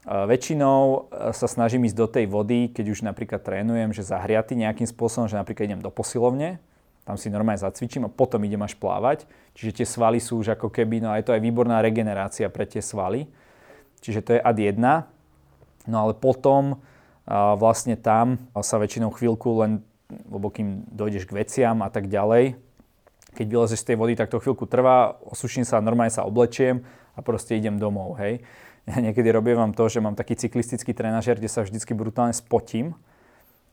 Uh, 0.04 0.28
väčšinou 0.28 1.08
sa 1.32 1.48
snažím 1.48 1.88
ísť 1.88 1.96
do 1.96 2.04
tej 2.04 2.28
vody, 2.28 2.68
keď 2.68 2.92
už 2.92 3.08
napríklad 3.08 3.40
trénujem, 3.40 3.96
že 3.96 4.04
zahriaty 4.04 4.52
nejakým 4.52 4.84
spôsobom, 4.84 5.24
že 5.24 5.40
napríklad 5.40 5.64
idem 5.64 5.80
do 5.80 5.88
posilovne, 5.88 6.60
tam 7.04 7.20
si 7.20 7.28
normálne 7.28 7.60
zacvičím 7.60 8.08
a 8.08 8.12
potom 8.12 8.40
idem 8.44 8.60
až 8.64 8.76
plávať. 8.80 9.28
Čiže 9.52 9.84
tie 9.84 9.86
svaly 9.86 10.18
sú 10.18 10.40
už 10.40 10.56
ako 10.56 10.72
keby, 10.72 11.04
no 11.04 11.12
aj 11.12 11.28
to 11.28 11.36
aj 11.36 11.44
výborná 11.44 11.84
regenerácia 11.84 12.48
pre 12.48 12.64
tie 12.64 12.80
svaly. 12.80 13.28
Čiže 14.00 14.20
to 14.24 14.30
je 14.36 14.40
ad 14.40 14.56
1. 14.56 14.80
No 15.84 15.96
ale 16.00 16.12
potom 16.16 16.80
a 17.24 17.56
vlastne 17.56 17.96
tam 17.96 18.36
sa 18.60 18.76
väčšinou 18.76 19.08
chvíľku 19.16 19.48
len, 19.64 19.80
lebo 20.28 20.52
kým 20.52 20.84
dojdeš 20.92 21.24
k 21.24 21.40
veciam 21.40 21.80
a 21.80 21.88
tak 21.88 22.12
ďalej, 22.12 22.60
keď 23.32 23.46
vylezeš 23.48 23.80
z 23.80 23.88
tej 23.92 23.96
vody, 23.96 24.12
tak 24.12 24.28
to 24.28 24.38
chvíľku 24.38 24.68
trvá, 24.68 25.16
osuším 25.24 25.64
sa, 25.64 25.80
normálne 25.80 26.12
sa 26.12 26.28
oblečiem 26.28 26.84
a 27.16 27.24
proste 27.24 27.56
idem 27.56 27.80
domov, 27.80 28.20
hej. 28.20 28.44
Ja 28.84 29.00
niekedy 29.00 29.32
robím 29.32 29.56
vám 29.56 29.72
to, 29.72 29.88
že 29.88 30.04
mám 30.04 30.12
taký 30.12 30.36
cyklistický 30.36 30.92
trenažer, 30.92 31.40
kde 31.40 31.48
sa 31.48 31.64
vždycky 31.64 31.96
brutálne 31.96 32.36
spotím, 32.36 32.92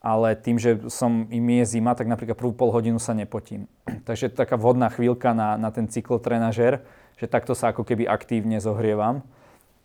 ale 0.02 0.34
tým, 0.34 0.58
že 0.58 0.90
som 0.90 1.30
im 1.30 1.46
je 1.62 1.78
zima, 1.78 1.94
tak 1.94 2.10
napríklad 2.10 2.34
prvú 2.34 2.50
pol 2.50 2.74
hodinu 2.74 2.98
sa 2.98 3.14
nepotím. 3.14 3.70
Takže 4.08 4.34
taká 4.34 4.58
vhodná 4.58 4.90
chvíľka 4.90 5.30
na, 5.30 5.54
na 5.54 5.70
ten 5.70 5.86
cyklotrenažer, 5.86 6.82
že 7.14 7.30
takto 7.30 7.54
sa 7.54 7.70
ako 7.70 7.86
keby 7.86 8.10
aktívne 8.10 8.58
zohrievam. 8.58 9.22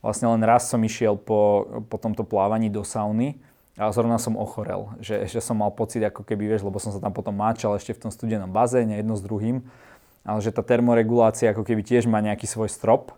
Vlastne 0.02 0.34
len 0.34 0.42
raz 0.42 0.74
som 0.74 0.82
išiel 0.82 1.22
po, 1.22 1.70
po 1.86 2.02
tomto 2.02 2.26
plávaní 2.26 2.74
do 2.74 2.82
sauny 2.82 3.38
a 3.78 3.94
zrovna 3.94 4.18
som 4.18 4.34
ochorel, 4.34 4.90
že, 4.98 5.30
že 5.30 5.38
som 5.38 5.54
mal 5.54 5.70
pocit 5.70 6.02
ako 6.02 6.26
keby, 6.26 6.50
vieš, 6.50 6.66
lebo 6.66 6.82
som 6.82 6.90
sa 6.90 6.98
tam 6.98 7.14
potom 7.14 7.38
máčal 7.38 7.78
ešte 7.78 7.94
v 7.94 8.10
tom 8.10 8.12
studenom 8.12 8.50
bazéne 8.50 8.98
jedno 8.98 9.14
s 9.14 9.22
druhým, 9.22 9.62
ale 10.26 10.40
že 10.42 10.50
tá 10.50 10.66
termoregulácia 10.66 11.54
ako 11.54 11.62
keby 11.62 11.86
tiež 11.86 12.10
má 12.10 12.18
nejaký 12.26 12.50
svoj 12.50 12.74
strop, 12.74 13.14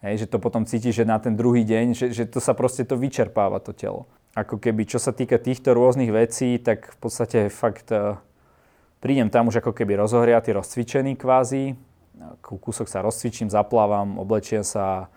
hej, 0.00 0.24
že 0.24 0.26
to 0.32 0.40
potom 0.40 0.64
cíti, 0.64 0.96
že 0.96 1.04
na 1.04 1.20
ten 1.20 1.36
druhý 1.36 1.60
deň, 1.60 1.92
že, 1.92 2.06
že 2.08 2.24
to 2.24 2.40
sa 2.40 2.56
proste 2.56 2.88
to 2.88 2.96
vyčerpáva 2.96 3.60
to 3.60 3.76
telo. 3.76 4.08
Ako 4.32 4.56
keby, 4.56 4.88
čo 4.88 4.96
sa 4.96 5.12
týka 5.12 5.36
týchto 5.36 5.76
rôznych 5.76 6.08
vecí, 6.08 6.56
tak 6.56 6.88
v 6.88 6.98
podstate 6.98 7.52
fakt 7.52 7.92
uh, 7.92 8.16
prídem 9.04 9.28
tam 9.28 9.52
už 9.52 9.60
ako 9.60 9.76
keby 9.76 10.00
rozohriatý, 10.00 10.56
rozcvičený 10.56 11.20
kvázi, 11.20 11.76
kúsok 12.40 12.88
sa 12.88 13.04
rozcvičím, 13.04 13.52
zaplávam, 13.52 14.16
oblečiem 14.16 14.64
sa, 14.64 15.12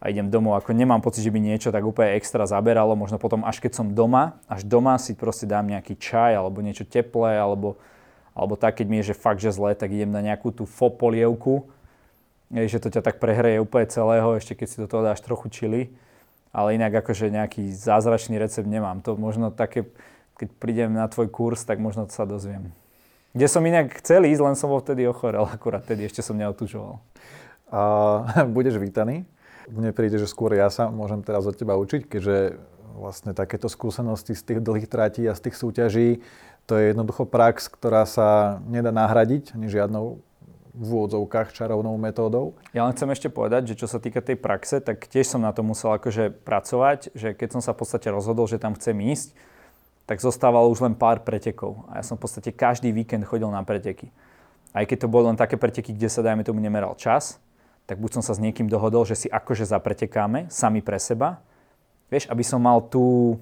a 0.00 0.08
idem 0.08 0.32
domov. 0.32 0.56
Ako 0.56 0.72
nemám 0.72 1.04
pocit, 1.04 1.20
že 1.20 1.28
by 1.28 1.36
niečo 1.36 1.68
tak 1.68 1.84
úplne 1.84 2.16
extra 2.16 2.48
zaberalo. 2.48 2.96
Možno 2.96 3.20
potom, 3.20 3.44
až 3.44 3.60
keď 3.60 3.76
som 3.76 3.86
doma, 3.92 4.40
až 4.48 4.64
doma 4.64 4.96
si 4.96 5.12
proste 5.12 5.44
dám 5.44 5.68
nejaký 5.68 6.00
čaj 6.00 6.40
alebo 6.40 6.64
niečo 6.64 6.88
teplé, 6.88 7.36
alebo, 7.36 7.76
alebo 8.32 8.56
tak, 8.56 8.80
keď 8.80 8.86
mi 8.88 9.04
je 9.04 9.12
že 9.12 9.14
fakt, 9.14 9.44
že 9.44 9.52
zle, 9.52 9.76
tak 9.76 9.92
idem 9.92 10.08
na 10.08 10.24
nejakú 10.24 10.56
tú 10.56 10.64
fopolievku, 10.64 11.68
že 12.48 12.80
to 12.80 12.88
ťa 12.88 13.04
tak 13.04 13.20
prehreje 13.20 13.60
úplne 13.60 13.92
celého, 13.92 14.40
ešte 14.40 14.56
keď 14.56 14.66
si 14.66 14.76
do 14.80 14.88
toho 14.88 15.04
dáš 15.04 15.20
trochu 15.20 15.52
čili. 15.52 15.92
Ale 16.50 16.74
inak 16.74 17.06
akože 17.06 17.30
nejaký 17.30 17.70
zázračný 17.70 18.38
recept 18.38 18.66
nemám. 18.66 19.02
To 19.06 19.14
možno 19.14 19.54
také, 19.54 19.86
keď 20.34 20.48
prídem 20.58 20.90
na 20.90 21.06
tvoj 21.06 21.30
kurz, 21.30 21.62
tak 21.62 21.78
možno 21.78 22.10
sa 22.10 22.26
dozviem. 22.26 22.74
Kde 23.30 23.46
som 23.46 23.62
inak 23.62 24.02
chcel 24.02 24.26
ísť, 24.26 24.42
len 24.42 24.56
som 24.58 24.70
bol 24.70 24.82
vtedy 24.82 25.06
ochorel, 25.06 25.46
akurát 25.54 25.86
tedy 25.86 26.06
ešte 26.06 26.22
som 26.22 26.34
neotužoval. 26.34 26.98
A 27.70 27.80
budeš 28.56 28.82
vítaný 28.82 29.26
mne 29.70 29.94
príde, 29.94 30.18
že 30.18 30.26
skôr 30.26 30.52
ja 30.58 30.68
sa 30.68 30.90
môžem 30.90 31.22
teraz 31.22 31.46
od 31.46 31.54
teba 31.54 31.78
učiť, 31.78 32.10
keďže 32.10 32.58
vlastne 32.98 33.32
takéto 33.32 33.70
skúsenosti 33.70 34.34
z 34.34 34.42
tých 34.42 34.60
dlhých 34.60 34.90
tratí 34.90 35.22
a 35.30 35.38
z 35.38 35.48
tých 35.48 35.56
súťaží, 35.56 36.08
to 36.66 36.76
je 36.76 36.92
jednoducho 36.92 37.26
prax, 37.26 37.70
ktorá 37.70 38.04
sa 38.04 38.60
nedá 38.66 38.90
nahradiť 38.94 39.54
ani 39.54 39.66
žiadnou 39.70 40.22
v 40.70 40.88
úvodzovkách 40.94 41.50
čarovnou 41.50 41.98
metódou. 41.98 42.54
Ja 42.70 42.86
len 42.86 42.94
chcem 42.94 43.10
ešte 43.10 43.28
povedať, 43.28 43.74
že 43.74 43.78
čo 43.82 43.90
sa 43.90 43.98
týka 43.98 44.22
tej 44.22 44.38
praxe, 44.38 44.78
tak 44.78 45.06
tiež 45.10 45.26
som 45.26 45.42
na 45.42 45.50
to 45.50 45.66
musel 45.66 45.94
akože 45.94 46.30
pracovať, 46.46 47.10
že 47.14 47.34
keď 47.34 47.58
som 47.58 47.62
sa 47.62 47.74
v 47.74 47.82
podstate 47.82 48.08
rozhodol, 48.08 48.46
že 48.46 48.62
tam 48.62 48.78
chcem 48.78 48.94
ísť, 48.94 49.34
tak 50.06 50.22
zostávalo 50.22 50.70
už 50.70 50.86
len 50.86 50.94
pár 50.94 51.22
pretekov. 51.22 51.86
A 51.90 52.02
ja 52.02 52.04
som 52.06 52.18
v 52.18 52.26
podstate 52.26 52.50
každý 52.50 52.90
víkend 52.90 53.26
chodil 53.26 53.46
na 53.50 53.62
preteky. 53.62 54.10
Aj 54.70 54.86
keď 54.86 55.06
to 55.06 55.12
boli 55.12 55.26
len 55.26 55.38
také 55.38 55.58
preteky, 55.58 55.94
kde 55.94 56.06
sa, 56.10 56.22
dajme 56.22 56.46
tomu, 56.46 56.62
nemeral 56.62 56.94
čas, 56.94 57.42
tak 57.90 57.98
buď 57.98 58.18
som 58.18 58.22
sa 58.22 58.38
s 58.38 58.42
niekým 58.42 58.70
dohodol, 58.70 59.02
že 59.02 59.26
si 59.26 59.28
akože 59.30 59.66
zapretekáme 59.66 60.46
sami 60.46 60.78
pre 60.78 60.98
seba, 61.02 61.42
vieš, 62.06 62.30
aby 62.30 62.46
som 62.46 62.62
mal 62.62 62.78
tú... 62.86 63.38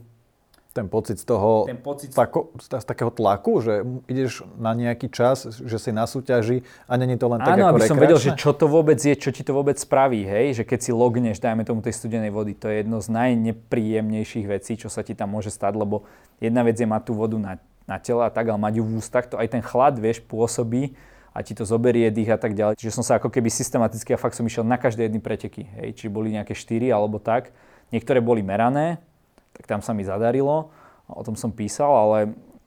Ten 0.78 0.86
pocit 0.86 1.18
z 1.18 1.26
toho, 1.26 1.66
ten 1.66 1.82
pocit... 1.82 2.14
Tako, 2.14 2.54
z, 2.62 2.78
z 2.78 2.86
takého 2.86 3.10
tlaku, 3.10 3.58
že 3.58 3.82
ideš 4.06 4.46
na 4.54 4.70
nejaký 4.78 5.10
čas, 5.10 5.50
že 5.50 5.76
si 5.82 5.90
na 5.90 6.06
súťaži 6.06 6.62
a 6.86 6.94
není 6.94 7.18
to 7.18 7.26
len 7.26 7.42
tak 7.42 7.58
Áno, 7.58 7.74
ako 7.74 7.82
aby 7.82 7.90
som 7.90 7.98
vedel, 7.98 8.20
že 8.22 8.38
čo 8.38 8.54
to 8.54 8.70
vôbec 8.70 8.96
je, 9.02 9.18
čo 9.18 9.34
ti 9.34 9.42
to 9.42 9.50
vôbec 9.50 9.74
spraví, 9.74 10.22
hej, 10.22 10.62
že 10.62 10.62
keď 10.62 10.78
si 10.86 10.90
logneš, 10.94 11.42
dajme 11.42 11.66
tomu 11.66 11.82
tej 11.82 11.98
studenej 11.98 12.30
vody, 12.30 12.54
to 12.54 12.70
je 12.70 12.86
jedno 12.86 13.02
z 13.02 13.10
najnepríjemnejších 13.10 14.46
vecí, 14.46 14.78
čo 14.78 14.86
sa 14.86 15.02
ti 15.02 15.18
tam 15.18 15.34
môže 15.34 15.50
stať, 15.50 15.74
lebo 15.74 16.06
jedna 16.38 16.62
vec 16.62 16.78
je 16.78 16.86
mať 16.86 17.02
tú 17.02 17.12
vodu 17.18 17.34
na, 17.34 17.58
na 17.90 17.98
tele 17.98 18.22
a 18.22 18.30
tak, 18.30 18.46
ale 18.46 18.62
mať 18.62 18.78
ju 18.78 18.82
v 18.86 18.92
ústach, 19.02 19.26
to 19.26 19.34
aj 19.34 19.50
ten 19.50 19.62
chlad, 19.66 19.98
vieš, 19.98 20.22
pôsobí, 20.22 20.94
a 21.38 21.44
ti 21.46 21.54
to 21.54 21.62
zoberie 21.62 22.10
dých 22.10 22.34
a 22.34 22.38
tak 22.40 22.58
ďalej. 22.58 22.74
Čiže 22.74 22.98
som 22.98 23.06
sa 23.06 23.22
ako 23.22 23.30
keby 23.30 23.46
systematicky 23.46 24.10
a 24.10 24.18
fakt 24.18 24.34
som 24.34 24.42
išiel 24.42 24.66
na 24.66 24.74
každé 24.74 25.06
jedny 25.06 25.22
preteky. 25.22 25.70
Hej. 25.78 25.94
Či 25.94 26.04
boli 26.10 26.34
nejaké 26.34 26.50
4 26.50 26.90
alebo 26.90 27.22
tak. 27.22 27.54
Niektoré 27.94 28.18
boli 28.18 28.42
merané, 28.42 28.98
tak 29.58 29.66
tam 29.66 29.80
sa 29.82 29.90
mi 29.90 30.06
zadarilo. 30.06 30.70
O 31.10 31.22
tom 31.26 31.34
som 31.34 31.50
písal, 31.50 31.90
ale 31.90 32.18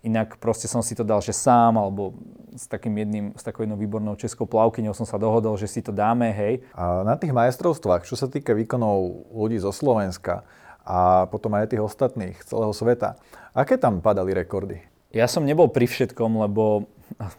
inak 0.03 0.37
proste 0.41 0.67
som 0.67 0.83
si 0.83 0.97
to 0.97 1.05
dal, 1.05 1.21
že 1.23 1.31
sám 1.31 1.77
alebo 1.77 2.17
s 2.51 2.67
takým 2.67 2.91
jedným, 2.99 3.25
s 3.37 3.43
takou 3.45 3.63
jednou 3.63 3.79
výbornou 3.79 4.17
českou 4.19 4.43
plavkyňou 4.43 4.91
som 4.91 5.07
sa 5.07 5.15
dohodol, 5.15 5.55
že 5.55 5.71
si 5.71 5.79
to 5.79 5.95
dáme, 5.95 6.27
hej. 6.35 6.65
A 6.75 7.05
na 7.07 7.15
tých 7.15 7.31
majstrovstvách, 7.31 8.03
čo 8.03 8.19
sa 8.19 8.27
týka 8.27 8.51
výkonov 8.51 9.31
ľudí 9.31 9.61
zo 9.61 9.71
Slovenska 9.71 10.43
a 10.83 11.29
potom 11.31 11.53
aj 11.55 11.71
tých 11.71 11.85
ostatných 11.85 12.35
celého 12.43 12.73
sveta, 12.75 13.15
aké 13.55 13.79
tam 13.79 14.03
padali 14.03 14.35
rekordy? 14.35 14.83
Ja 15.11 15.27
som 15.27 15.47
nebol 15.47 15.71
pri 15.71 15.87
všetkom, 15.87 16.43
lebo 16.43 16.91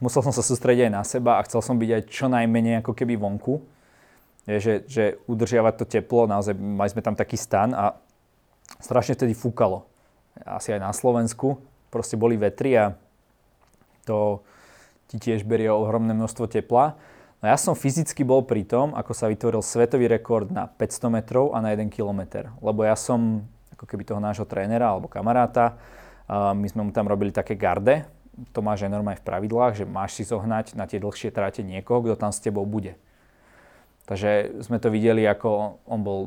musel 0.04 0.24
som 0.24 0.32
sa 0.32 0.44
sústrediť 0.44 0.88
aj 0.88 0.92
na 0.92 1.04
seba 1.04 1.40
a 1.40 1.44
chcel 1.44 1.60
som 1.60 1.76
byť 1.76 1.90
aj 1.92 2.02
čo 2.08 2.26
najmenej 2.28 2.80
ako 2.84 2.92
keby 2.92 3.16
vonku. 3.16 3.60
Je, 4.42 4.58
že, 4.58 4.74
že 4.90 5.04
udržiavať 5.30 5.74
to 5.78 5.84
teplo, 5.86 6.26
naozaj 6.26 6.52
mali 6.58 6.90
sme 6.90 7.02
tam 7.04 7.14
taký 7.14 7.38
stan 7.38 7.70
a 7.72 7.94
strašne 8.78 9.18
vtedy 9.18 9.34
fúkalo. 9.36 9.90
Asi 10.46 10.72
aj 10.72 10.80
na 10.80 10.92
Slovensku. 10.94 11.60
Proste 11.92 12.16
boli 12.16 12.40
vetry 12.40 12.78
a 12.78 12.96
to 14.08 14.40
ti 15.12 15.20
tiež 15.20 15.44
berie 15.44 15.68
ohromné 15.68 16.16
množstvo 16.16 16.48
tepla. 16.48 16.96
No 17.42 17.50
ja 17.50 17.58
som 17.58 17.74
fyzicky 17.74 18.22
bol 18.22 18.46
pri 18.46 18.62
tom, 18.64 18.94
ako 18.94 19.12
sa 19.12 19.26
vytvoril 19.26 19.60
svetový 19.60 20.06
rekord 20.06 20.48
na 20.48 20.70
500 20.70 21.10
metrov 21.10 21.52
a 21.52 21.60
na 21.60 21.74
1 21.74 21.90
km. 21.90 22.48
Lebo 22.62 22.86
ja 22.86 22.94
som 22.94 23.44
ako 23.74 23.84
keby 23.84 24.06
toho 24.06 24.22
nášho 24.22 24.46
trénera 24.46 24.94
alebo 24.94 25.10
kamaráta, 25.10 25.74
my 26.30 26.64
sme 26.70 26.86
mu 26.86 26.90
tam 26.94 27.10
robili 27.10 27.34
také 27.34 27.58
garde, 27.58 28.06
to 28.54 28.62
máš 28.64 28.86
aj 28.86 28.94
normálne 28.94 29.18
v 29.18 29.26
pravidlách, 29.26 29.82
že 29.82 29.84
máš 29.84 30.16
si 30.16 30.24
zohnať 30.24 30.78
na 30.78 30.86
tie 30.86 31.02
dlhšie 31.02 31.34
tráte 31.34 31.60
niekoho, 31.66 32.00
kto 32.00 32.14
tam 32.14 32.30
s 32.30 32.40
tebou 32.40 32.62
bude. 32.62 32.96
Takže 34.02 34.60
sme 34.66 34.82
to 34.82 34.90
videli, 34.90 35.22
ako 35.22 35.78
on 35.86 36.00
bol 36.02 36.20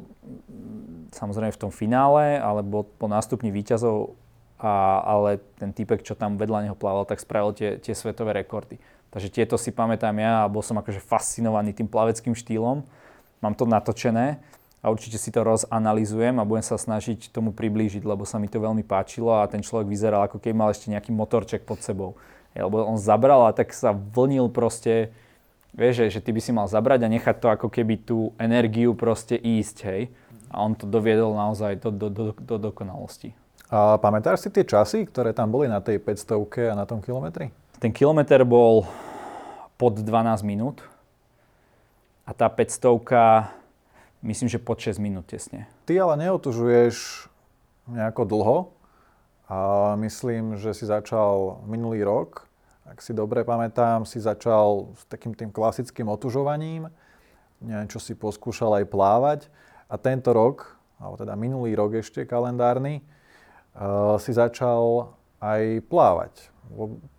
samozrejme 1.11 1.51
v 1.51 1.61
tom 1.61 1.71
finále, 1.71 2.39
ale 2.39 2.63
bol 2.63 2.87
po 2.87 3.11
nástupni 3.11 3.51
výťazov, 3.51 4.15
a, 4.55 5.03
ale 5.03 5.43
ten 5.59 5.75
typek, 5.75 5.99
čo 5.99 6.15
tam 6.15 6.39
vedľa 6.39 6.71
neho 6.71 6.77
plával, 6.77 7.03
tak 7.03 7.19
spravil 7.19 7.51
tie, 7.51 7.75
tie 7.75 7.91
svetové 7.91 8.31
rekordy. 8.31 8.79
Takže 9.11 9.31
tieto 9.31 9.55
si 9.55 9.71
pamätám 9.71 10.15
ja 10.19 10.43
a 10.43 10.51
bol 10.51 10.63
som 10.63 10.75
akože 10.75 11.03
fascinovaný 11.03 11.71
tým 11.71 11.87
plaveckým 11.87 12.35
štýlom. 12.35 12.83
Mám 13.39 13.55
to 13.55 13.67
natočené 13.67 14.39
a 14.83 14.91
určite 14.91 15.19
si 15.19 15.31
to 15.31 15.43
rozanalizujem 15.43 16.35
a 16.39 16.47
budem 16.47 16.63
sa 16.63 16.75
snažiť 16.75 17.31
tomu 17.31 17.55
priblížiť, 17.55 18.03
lebo 18.03 18.27
sa 18.27 18.39
mi 18.39 18.51
to 18.51 18.59
veľmi 18.59 18.83
páčilo 18.83 19.39
a 19.39 19.47
ten 19.47 19.63
človek 19.63 19.87
vyzeral 19.87 20.27
ako 20.27 20.39
keby 20.39 20.55
mal 20.55 20.69
ešte 20.71 20.91
nejaký 20.91 21.15
motorček 21.15 21.63
pod 21.63 21.79
sebou. 21.79 22.19
Lebo 22.55 22.87
on 22.87 22.95
zabral 22.95 23.47
a 23.47 23.55
tak 23.55 23.75
sa 23.75 23.91
vlnil 23.91 24.47
proste, 24.51 25.11
vieš, 25.75 26.07
že, 26.07 26.19
že 26.19 26.23
ty 26.23 26.31
by 26.31 26.41
si 26.41 26.51
mal 26.55 26.65
zabrať 26.65 27.05
a 27.05 27.11
nechať 27.11 27.35
to 27.37 27.47
ako 27.51 27.67
keby 27.67 27.99
tú 28.01 28.31
energiu 28.39 28.95
proste 28.95 29.35
ísť, 29.35 29.77
hej. 29.91 30.01
A 30.49 30.63
on 30.63 30.71
to 30.73 30.87
doviedol 30.87 31.35
naozaj 31.35 31.83
do, 31.83 31.91
do, 31.91 32.07
do, 32.07 32.23
do 32.31 32.55
dokonalosti. 32.71 33.35
A 33.67 33.99
pamätáš 33.99 34.47
si 34.47 34.49
tie 34.53 34.63
časy, 34.63 35.03
ktoré 35.03 35.35
tam 35.35 35.51
boli 35.51 35.67
na 35.67 35.83
tej 35.83 35.99
500 35.99 36.71
a 36.71 36.75
na 36.79 36.87
tom 36.87 37.03
kilometri? 37.03 37.51
Ten 37.81 37.91
kilometr 37.91 38.47
bol 38.47 38.87
pod 39.75 39.99
12 39.99 40.47
minút 40.47 40.79
a 42.23 42.31
tá 42.31 42.47
500 42.47 43.51
myslím, 44.23 44.47
že 44.47 44.61
pod 44.61 44.79
6 44.79 45.01
minút 45.01 45.27
tesne. 45.27 45.67
Ty 45.83 46.07
ale 46.07 46.25
neotužuješ 46.25 47.27
nejako 47.89 48.23
dlho 48.25 48.57
a 49.45 49.57
myslím, 50.01 50.57
že 50.57 50.73
si 50.73 50.89
začal 50.89 51.61
minulý 51.69 52.01
rok, 52.01 52.44
ak 52.85 53.01
si 53.01 53.11
dobre 53.11 53.41
pamätám, 53.41 54.05
si 54.05 54.21
začal 54.21 54.93
s 54.93 55.03
takým 55.09 55.33
tým 55.33 55.49
klasickým 55.49 56.05
otužovaním, 56.07 56.87
niečo 57.59 57.97
si 57.97 58.13
poskúšal 58.13 58.81
aj 58.81 58.85
plávať. 58.87 59.41
A 59.89 59.97
tento 59.97 60.33
rok, 60.33 60.77
alebo 61.01 61.17
teda 61.17 61.33
minulý 61.33 61.73
rok 61.73 61.97
ešte 61.97 62.25
kalendárny, 62.25 63.01
uh, 63.73 64.17
si 64.21 64.33
začal 64.33 65.13
aj 65.41 65.81
plávať. 65.89 66.33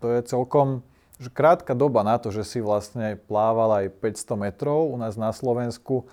To 0.02 0.06
je 0.10 0.20
celkom 0.26 0.82
že 1.16 1.32
krátka 1.32 1.72
doba 1.72 2.04
na 2.04 2.20
to, 2.20 2.28
že 2.28 2.44
si 2.44 2.58
vlastne 2.60 3.16
plával 3.16 3.72
aj 3.72 3.86
500 4.04 4.36
metrov 4.36 4.92
u 4.92 5.00
nás 5.00 5.16
na 5.16 5.32
Slovensku, 5.32 6.04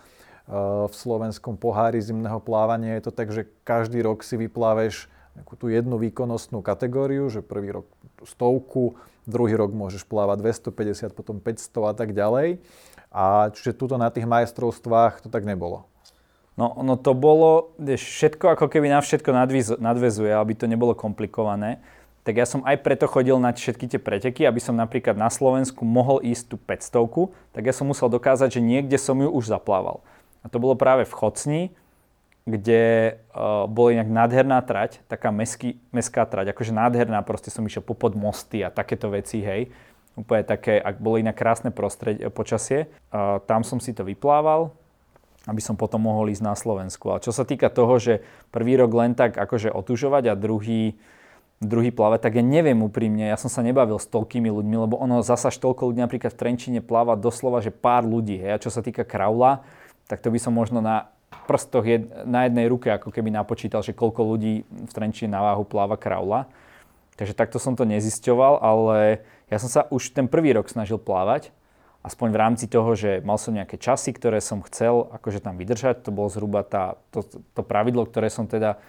v 0.87 0.91
slovenskom 0.91 1.55
pohári 1.55 2.03
zimného 2.03 2.39
plávania 2.43 2.99
je 2.99 3.03
to 3.07 3.11
tak, 3.15 3.31
že 3.31 3.47
každý 3.63 4.03
rok 4.03 4.27
si 4.27 4.35
vypláveš 4.35 5.07
tú 5.55 5.71
jednu 5.71 5.95
výkonnostnú 5.95 6.59
kategóriu, 6.59 7.31
že 7.31 7.39
prvý 7.39 7.79
rok 7.79 7.87
stovku, 8.27 8.99
druhý 9.25 9.53
rok 9.55 9.71
môžeš 9.71 10.07
plávať 10.07 10.41
250, 10.69 11.13
potom 11.17 11.39
500 11.39 11.91
a 11.91 11.93
tak 11.93 12.15
ďalej. 12.15 12.63
A 13.13 13.53
čiže 13.53 13.77
tuto 13.77 14.01
na 14.01 14.09
tých 14.09 14.25
majstrovstvách 14.25 15.25
to 15.25 15.29
tak 15.29 15.45
nebolo. 15.45 15.85
No, 16.53 16.77
no 16.85 16.97
to 16.97 17.17
bolo, 17.17 17.73
všetko 17.81 18.57
ako 18.57 18.69
keby 18.69 18.89
na 18.89 19.01
všetko 19.01 19.33
nadvezuje, 19.81 20.31
aby 20.33 20.53
to 20.53 20.69
nebolo 20.69 20.93
komplikované 20.93 21.81
tak 22.23 22.39
ja 22.39 22.47
som 22.47 22.63
aj 22.63 22.79
preto 22.79 23.03
chodil 23.03 23.35
na 23.35 23.51
všetky 23.51 23.85
tie 23.91 23.99
preteky, 23.99 24.47
aby 24.47 24.59
som 24.63 24.79
napríklad 24.79 25.19
na 25.19 25.27
Slovensku 25.27 25.83
mohol 25.83 26.23
ísť 26.23 26.55
tú 26.55 26.57
500, 26.57 27.51
tak 27.51 27.63
ja 27.67 27.75
som 27.75 27.91
musel 27.91 28.07
dokázať, 28.07 28.59
že 28.59 28.61
niekde 28.63 28.95
som 28.95 29.19
ju 29.19 29.27
už 29.27 29.51
zaplával. 29.51 29.99
A 30.39 30.47
to 30.47 30.59
bolo 30.59 30.79
práve 30.79 31.03
v 31.03 31.13
Chocni, 31.13 31.61
kde 32.43 33.15
uh, 33.31 33.65
bola 33.71 33.95
inak 33.95 34.09
nádherná 34.11 34.59
trať, 34.59 34.99
taká 35.07 35.31
meský, 35.31 35.79
meská 35.95 36.27
trať, 36.27 36.51
akože 36.51 36.75
nádherná, 36.75 37.23
proste 37.23 37.47
som 37.47 37.63
išiel 37.63 37.83
popod 37.83 38.19
mosty 38.19 38.59
a 38.63 38.71
takéto 38.71 39.07
veci, 39.07 39.39
hej. 39.39 39.71
Úplne 40.13 40.43
také, 40.45 40.77
ak 40.77 41.01
bolo 41.01 41.17
inak 41.17 41.33
krásne 41.33 41.73
prostredie, 41.73 42.27
počasie. 42.29 42.91
Uh, 43.09 43.39
tam 43.47 43.63
som 43.63 43.79
si 43.79 43.95
to 43.95 44.03
vyplával, 44.03 44.75
aby 45.47 45.63
som 45.63 45.79
potom 45.79 46.03
mohol 46.03 46.29
ísť 46.29 46.43
na 46.43 46.53
Slovensku. 46.53 47.09
Ale 47.09 47.23
čo 47.23 47.31
sa 47.31 47.47
týka 47.47 47.71
toho, 47.71 47.95
že 47.97 48.21
prvý 48.51 48.75
rok 48.75 48.91
len 48.93 49.15
tak 49.15 49.39
akože 49.39 49.71
otužovať 49.71 50.31
a 50.31 50.39
druhý 50.39 50.99
druhý 51.63 51.95
plave, 51.95 52.19
tak 52.19 52.35
ja 52.35 52.43
neviem 52.43 52.75
úprimne, 52.83 53.31
ja 53.31 53.39
som 53.39 53.47
sa 53.47 53.63
nebavil 53.63 53.95
s 53.95 54.11
toľkými 54.11 54.51
ľuďmi, 54.51 54.75
lebo 54.83 54.99
ono 54.99 55.23
zasa 55.23 55.47
toľko 55.47 55.89
ľudí 55.89 56.03
napríklad 56.03 56.35
v 56.35 56.39
Trenčine 56.43 56.79
pláva 56.83 57.15
doslova, 57.15 57.63
že 57.63 57.71
pár 57.71 58.03
ľudí. 58.03 58.35
Hej. 58.35 58.51
A 58.51 58.61
čo 58.61 58.69
sa 58.69 58.83
týka 58.83 59.07
kraula, 59.07 59.63
tak 60.11 60.19
to 60.19 60.27
by 60.27 60.39
som 60.43 60.51
možno 60.51 60.83
na 60.83 61.07
prstoch 61.45 61.85
jed, 61.85 62.07
na 62.23 62.47
jednej 62.47 62.67
ruke 62.67 62.91
ako 62.91 63.11
keby 63.11 63.29
napočítal, 63.31 63.83
že 63.83 63.95
koľko 63.95 64.35
ľudí 64.35 64.63
v 64.63 64.91
Trenčine 64.91 65.31
na 65.31 65.41
váhu 65.43 65.63
pláva 65.67 65.95
kraula. 65.95 66.47
Takže 67.19 67.37
takto 67.37 67.61
som 67.61 67.77
to 67.77 67.85
nezisťoval, 67.85 68.63
ale 68.63 69.21
ja 69.51 69.57
som 69.61 69.69
sa 69.69 69.85
už 69.93 70.17
ten 70.17 70.25
prvý 70.25 70.57
rok 70.57 70.65
snažil 70.65 70.97
plávať, 70.97 71.53
aspoň 72.01 72.27
v 72.33 72.41
rámci 72.41 72.65
toho, 72.65 72.97
že 72.97 73.21
mal 73.21 73.37
som 73.37 73.53
nejaké 73.53 73.77
časy, 73.77 74.11
ktoré 74.11 74.41
som 74.41 74.65
chcel 74.65 75.07
akože 75.13 75.39
tam 75.39 75.55
vydržať. 75.55 76.03
To 76.03 76.11
bolo 76.11 76.27
zhruba 76.33 76.65
tá, 76.65 76.97
to, 77.13 77.21
to 77.27 77.61
pravidlo, 77.61 78.03
ktoré 78.09 78.33
som 78.33 78.49
teda 78.49 78.81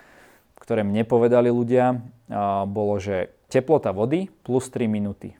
ktoré 0.64 0.80
mne 0.80 1.04
povedali 1.04 1.52
ľudia, 1.52 2.00
bolo, 2.64 2.96
že 2.96 3.28
teplota 3.52 3.92
vody 3.92 4.32
plus 4.46 4.72
3 4.72 4.88
minúty. 4.88 5.36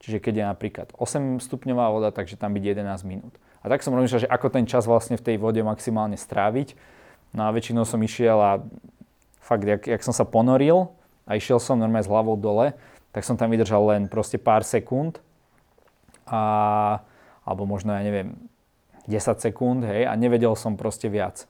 Čiže 0.00 0.20
keď 0.20 0.34
je 0.40 0.44
napríklad 0.48 0.88
8 0.96 1.44
stupňová 1.44 1.92
voda, 1.92 2.08
takže 2.08 2.40
tam 2.40 2.56
byť 2.56 2.64
11 2.64 3.04
minút. 3.04 3.34
A 3.64 3.72
tak 3.72 3.80
som 3.80 3.96
rozmýšľal, 3.96 4.28
že 4.28 4.30
ako 4.30 4.52
ten 4.52 4.68
čas 4.68 4.84
vlastne 4.84 5.16
v 5.16 5.24
tej 5.24 5.36
vode 5.40 5.64
maximálne 5.64 6.20
stráviť. 6.20 6.76
No 7.32 7.48
a 7.48 7.54
väčšinou 7.56 7.88
som 7.88 7.96
išiel 8.04 8.36
a 8.36 8.60
fakt, 9.40 9.64
jak, 9.64 9.88
jak 9.88 10.04
som 10.04 10.12
sa 10.12 10.28
ponoril 10.28 10.92
a 11.24 11.40
išiel 11.40 11.56
som 11.56 11.80
normálne 11.80 12.04
s 12.04 12.12
hlavou 12.12 12.36
dole, 12.36 12.76
tak 13.16 13.24
som 13.24 13.40
tam 13.40 13.48
vydržal 13.48 13.80
len 13.88 14.02
proste 14.12 14.36
pár 14.36 14.68
sekúnd. 14.68 15.24
A, 16.28 17.00
alebo 17.44 17.64
možno, 17.64 17.96
ja 17.96 18.04
neviem, 18.04 18.36
10 19.08 19.40
sekúnd, 19.40 19.84
hej, 19.84 20.08
a 20.08 20.12
nevedel 20.16 20.52
som 20.56 20.76
proste 20.76 21.08
viac. 21.12 21.44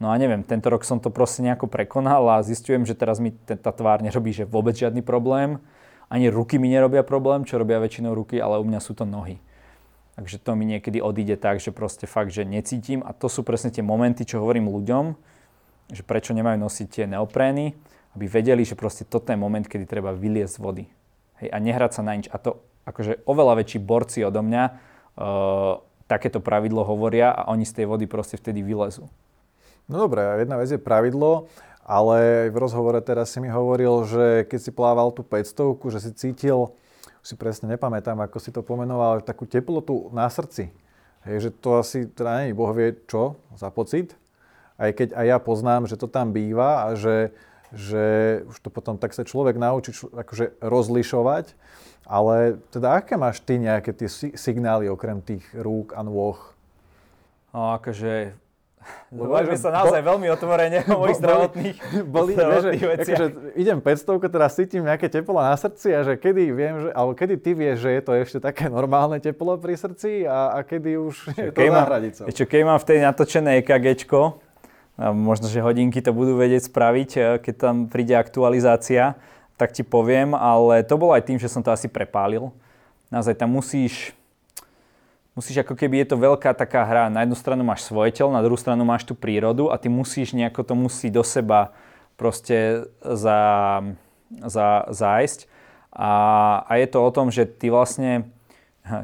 No 0.00 0.10
a 0.10 0.18
neviem, 0.18 0.42
tento 0.42 0.72
rok 0.72 0.82
som 0.82 0.98
to 0.98 1.12
proste 1.12 1.44
nejako 1.44 1.70
prekonal 1.70 2.26
a 2.28 2.44
zistujem, 2.44 2.82
že 2.82 2.98
teraz 2.98 3.20
mi 3.20 3.30
tá 3.46 3.70
tvár 3.70 4.02
nerobí, 4.02 4.34
že 4.34 4.48
vôbec 4.48 4.74
žiadny 4.74 5.04
problém. 5.04 5.60
Ani 6.08 6.28
ruky 6.28 6.60
mi 6.60 6.68
nerobia 6.68 7.06
problém, 7.06 7.46
čo 7.46 7.56
robia 7.56 7.80
väčšinou 7.80 8.12
ruky, 8.12 8.40
ale 8.42 8.60
u 8.60 8.64
mňa 8.66 8.80
sú 8.82 8.92
to 8.96 9.06
nohy. 9.06 9.40
Takže 10.14 10.38
to 10.38 10.54
mi 10.54 10.62
niekedy 10.62 11.02
odíde 11.02 11.34
tak, 11.34 11.58
že 11.58 11.74
proste 11.74 12.06
fakt, 12.06 12.30
že 12.30 12.46
necítim 12.46 13.02
a 13.02 13.10
to 13.10 13.26
sú 13.26 13.42
presne 13.42 13.74
tie 13.74 13.82
momenty, 13.82 14.22
čo 14.22 14.38
hovorím 14.38 14.70
ľuďom, 14.70 15.18
že 15.90 16.06
prečo 16.06 16.30
nemajú 16.30 16.54
nosiť 16.54 16.86
tie 16.86 17.04
neoprény, 17.10 17.74
aby 18.14 18.24
vedeli, 18.30 18.62
že 18.62 18.78
proste 18.78 19.02
toto 19.02 19.34
je 19.34 19.38
moment, 19.38 19.66
kedy 19.66 19.84
treba 19.90 20.14
vyliesť 20.14 20.54
z 20.54 20.62
vody. 20.62 20.84
Hej, 21.42 21.50
a 21.50 21.58
nehrať 21.58 21.98
sa 21.98 22.02
na 22.06 22.14
nič. 22.14 22.30
A 22.30 22.38
to 22.38 22.62
akože 22.86 23.26
oveľa 23.26 23.58
väčší 23.58 23.82
borci 23.82 24.22
odo 24.22 24.38
mňa 24.38 24.64
uh, 24.70 25.82
takéto 26.06 26.38
pravidlo 26.38 26.86
hovoria 26.86 27.34
a 27.34 27.50
oni 27.50 27.66
z 27.66 27.82
tej 27.82 27.86
vody 27.90 28.06
proste 28.06 28.38
vtedy 28.38 28.62
vylezú. 28.62 29.10
No 29.90 30.00
dobré, 30.06 30.24
jedna 30.40 30.56
vec 30.56 30.70
je 30.70 30.80
pravidlo, 30.80 31.50
ale 31.84 32.48
v 32.48 32.56
rozhovore 32.56 32.96
teraz 33.04 33.34
si 33.34 33.42
mi 33.42 33.52
hovoril, 33.52 34.08
že 34.08 34.24
keď 34.48 34.60
si 34.62 34.70
plával 34.72 35.12
tú 35.12 35.20
500, 35.20 35.92
že 35.92 35.98
si 36.00 36.10
cítil, 36.16 36.72
si 37.24 37.34
presne 37.40 37.72
nepamätám, 37.72 38.20
ako 38.20 38.36
si 38.36 38.52
to 38.52 38.60
pomenoval, 38.60 39.24
takú 39.24 39.48
teplotu 39.48 40.12
na 40.12 40.28
srdci. 40.28 40.68
Hej, 41.24 41.48
že 41.48 41.50
to 41.56 41.80
asi, 41.80 42.04
teda 42.04 42.44
nie, 42.44 42.52
Boh 42.52 42.68
vie 42.76 42.92
čo 43.08 43.40
za 43.56 43.72
pocit, 43.72 44.12
aj 44.76 44.92
keď 44.92 45.08
aj 45.16 45.26
ja 45.32 45.38
poznám, 45.40 45.88
že 45.88 45.96
to 45.96 46.04
tam 46.04 46.36
býva 46.36 46.84
a 46.84 46.92
že, 46.92 47.32
že 47.72 48.04
už 48.44 48.60
to 48.60 48.68
potom 48.68 49.00
tak 49.00 49.16
sa 49.16 49.24
človek 49.24 49.56
naučí 49.56 49.96
akože 49.96 50.60
rozlišovať, 50.60 51.56
ale 52.04 52.60
teda 52.68 53.00
aké 53.00 53.16
máš 53.16 53.40
ty 53.40 53.56
nejaké 53.56 53.96
tie 53.96 54.36
signály 54.36 54.92
okrem 54.92 55.24
tých 55.24 55.48
rúk 55.56 55.96
a 55.96 56.04
nôh? 56.04 56.36
No 57.56 57.72
akože 57.72 58.36
Bavíme 59.14 59.54
sa 59.54 59.70
naozaj 59.70 60.00
bo, 60.02 60.14
veľmi 60.14 60.26
otvorene 60.34 60.78
o 60.90 60.98
mojich 61.06 61.18
zdravotných, 61.22 61.76
boli, 62.14 62.32
zdravotných 62.38 62.82
že, 62.82 62.90
veciach. 62.90 63.18
Akože 63.18 63.26
idem 63.54 63.78
500, 63.78 64.34
teraz 64.34 64.50
cítim 64.58 64.82
nejaké 64.82 65.06
teplo 65.06 65.38
na 65.38 65.54
srdci 65.54 65.88
a 65.94 66.00
že 66.02 66.14
kedy 66.18 66.42
viem, 66.50 66.74
že, 66.82 66.88
alebo 66.92 67.12
kedy 67.14 67.34
ty 67.38 67.50
vieš, 67.54 67.86
že 67.86 67.90
je 67.94 68.02
to 68.02 68.12
ešte 68.16 68.38
také 68.42 68.66
normálne 68.66 69.22
teplo 69.22 69.54
pri 69.56 69.78
srdci 69.78 70.26
a, 70.26 70.56
a 70.56 70.58
kedy 70.66 70.90
už 70.98 71.14
je 71.34 71.50
to 71.54 71.60
za 71.62 71.82
hranicou. 71.86 72.24
Čo, 72.26 72.44
keď 72.44 72.60
mám 72.66 72.78
v 72.82 72.86
tej 72.86 72.98
natočené 73.04 73.50
EKGčko, 73.62 74.42
a 74.94 75.10
možno, 75.10 75.50
že 75.50 75.58
hodinky 75.58 75.98
to 75.98 76.14
budú 76.14 76.38
vedieť 76.38 76.70
spraviť, 76.70 77.10
e, 77.18 77.20
keď 77.42 77.54
tam 77.58 77.76
príde 77.90 78.14
aktualizácia, 78.14 79.18
tak 79.58 79.74
ti 79.74 79.82
poviem, 79.82 80.34
ale 80.34 80.86
to 80.86 80.94
bolo 80.94 81.14
aj 81.14 81.26
tým, 81.26 81.38
že 81.38 81.50
som 81.50 81.62
to 81.62 81.74
asi 81.74 81.90
prepálil. 81.90 82.54
Naozaj 83.10 83.38
tam 83.38 83.54
musíš 83.54 84.14
musíš 85.34 85.66
ako 85.66 85.74
keby 85.74 86.02
je 86.02 86.14
to 86.14 86.16
veľká 86.16 86.54
taká 86.54 86.86
hra. 86.86 87.10
Na 87.10 87.26
jednu 87.26 87.34
stranu 87.34 87.62
máš 87.66 87.86
svoje 87.86 88.14
telo, 88.14 88.30
na 88.30 88.42
druhú 88.42 88.58
stranu 88.58 88.86
máš 88.86 89.02
tú 89.06 89.18
prírodu 89.18 89.68
a 89.68 89.78
ty 89.78 89.90
musíš 89.90 90.32
nejako 90.32 90.62
to 90.62 90.74
musí 90.78 91.10
do 91.10 91.26
seba 91.26 91.74
proste 92.14 92.86
za, 93.02 93.40
za, 94.30 94.68
zájsť. 94.88 95.50
A, 95.94 96.10
a 96.66 96.72
je 96.78 96.86
to 96.90 96.98
o 97.02 97.10
tom, 97.10 97.30
že 97.30 97.46
ty 97.46 97.70
vlastne, 97.70 98.30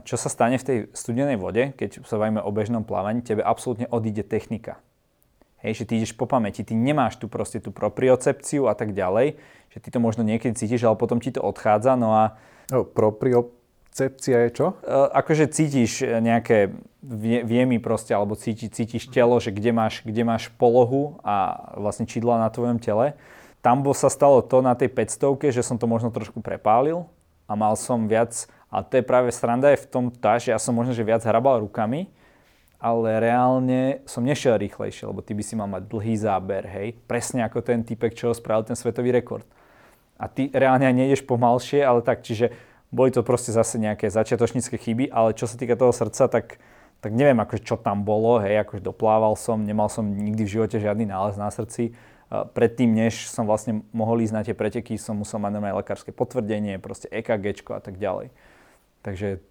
čo 0.07 0.15
sa 0.19 0.31
stane 0.31 0.59
v 0.59 0.67
tej 0.67 0.79
studenej 0.95 1.39
vode, 1.39 1.75
keď 1.75 2.03
sa 2.07 2.19
bavíme 2.19 2.43
o 2.43 2.51
bežnom 2.51 2.83
plávaní, 2.87 3.23
tebe 3.23 3.43
absolútne 3.43 3.91
odíde 3.91 4.27
technika. 4.27 4.79
Hej, 5.61 5.85
že 5.85 5.87
ty 5.87 5.93
ideš 6.01 6.17
po 6.17 6.25
pamäti, 6.25 6.65
ty 6.65 6.73
nemáš 6.73 7.21
tu 7.21 7.29
proste 7.29 7.61
tú 7.61 7.69
propriocepciu 7.69 8.65
a 8.65 8.75
tak 8.75 8.97
ďalej, 8.97 9.37
že 9.69 9.79
ty 9.79 9.93
to 9.93 10.01
možno 10.01 10.25
niekedy 10.25 10.57
cítiš, 10.57 10.89
ale 10.89 10.97
potom 10.97 11.21
ti 11.21 11.35
to 11.35 11.43
odchádza, 11.45 12.01
no 12.01 12.17
a... 12.17 12.41
No, 12.71 12.87
proprio, 12.87 13.51
Cepcia 13.91 14.47
je 14.47 14.51
čo? 14.55 14.67
Uh, 14.87 15.11
akože 15.11 15.51
cítiš 15.51 16.07
nejaké 16.07 16.71
viemy 17.03 17.81
proste, 17.81 18.13
alebo 18.13 18.37
cíti, 18.37 18.69
cítiš 18.69 19.09
telo, 19.09 19.41
že 19.41 19.51
kde 19.51 19.73
máš, 19.73 20.05
kde 20.05 20.23
máš 20.23 20.53
polohu 20.61 21.17
a 21.25 21.69
vlastne 21.81 22.05
čidla 22.05 22.37
na 22.37 22.53
tvojom 22.53 22.77
tele. 22.77 23.17
Tam 23.65 23.81
bo 23.81 23.93
sa 23.97 24.13
stalo 24.13 24.45
to 24.45 24.61
na 24.61 24.77
tej 24.77 24.93
500, 24.93 25.53
že 25.53 25.65
som 25.65 25.81
to 25.81 25.89
možno 25.89 26.13
trošku 26.13 26.45
prepálil 26.45 27.09
a 27.49 27.53
mal 27.57 27.75
som 27.75 28.05
viac, 28.09 28.49
a 28.71 28.87
to 28.87 29.01
je 29.01 29.05
práve 29.05 29.35
sranda 29.35 29.75
je 29.75 29.83
v 29.83 29.89
tom 29.91 30.05
tá, 30.13 30.39
že 30.39 30.55
ja 30.55 30.61
som 30.61 30.77
možno 30.77 30.95
že 30.95 31.03
viac 31.03 31.25
hrabal 31.27 31.65
rukami, 31.67 32.07
ale 32.81 33.21
reálne 33.21 34.01
som 34.09 34.25
nešiel 34.25 34.57
rýchlejšie, 34.57 35.05
lebo 35.05 35.21
ty 35.21 35.37
by 35.37 35.43
si 35.45 35.59
mal 35.59 35.69
mať 35.69 35.85
dlhý 35.91 36.15
záber, 36.17 36.65
hej, 36.65 36.89
presne 37.05 37.45
ako 37.45 37.61
ten 37.61 37.85
typek, 37.85 38.17
čo 38.17 38.33
spravil 38.33 38.65
ten 38.65 38.79
svetový 38.79 39.13
rekord. 39.13 39.45
A 40.17 40.29
ty 40.29 40.49
reálne 40.53 40.89
aj 40.89 40.97
nejdeš 40.97 41.23
pomalšie, 41.25 41.81
ale 41.85 42.01
tak, 42.05 42.25
čiže 42.25 42.53
boli 42.91 43.15
to 43.15 43.23
proste 43.23 43.55
zase 43.55 43.79
nejaké 43.79 44.11
začiatočnícke 44.11 44.75
chyby, 44.75 45.15
ale 45.15 45.35
čo 45.35 45.47
sa 45.47 45.55
týka 45.55 45.79
toho 45.79 45.95
srdca, 45.95 46.27
tak, 46.27 46.59
tak 46.99 47.11
neviem, 47.15 47.39
ako, 47.39 47.63
čo 47.63 47.77
tam 47.79 48.03
bolo, 48.03 48.43
hej, 48.43 48.67
akože 48.67 48.83
doplával 48.83 49.39
som, 49.39 49.63
nemal 49.63 49.87
som 49.87 50.03
nikdy 50.03 50.43
v 50.43 50.53
živote 50.59 50.77
žiadny 50.83 51.07
nález 51.07 51.39
na 51.39 51.49
srdci. 51.55 51.95
Predtým, 52.31 52.95
než 52.95 53.27
som 53.27 53.47
vlastne 53.47 53.83
mohol 53.91 54.23
ísť 54.23 54.35
na 54.35 54.43
tie 54.47 54.55
preteky, 54.55 54.95
som 54.99 55.19
musel 55.19 55.43
mať 55.43 55.51
normálne 55.51 55.83
lekárske 55.83 56.15
potvrdenie, 56.15 56.79
proste 56.79 57.11
EKG 57.11 57.67
a 57.75 57.83
tak 57.83 57.99
ďalej. 57.99 58.31
Takže 59.03 59.43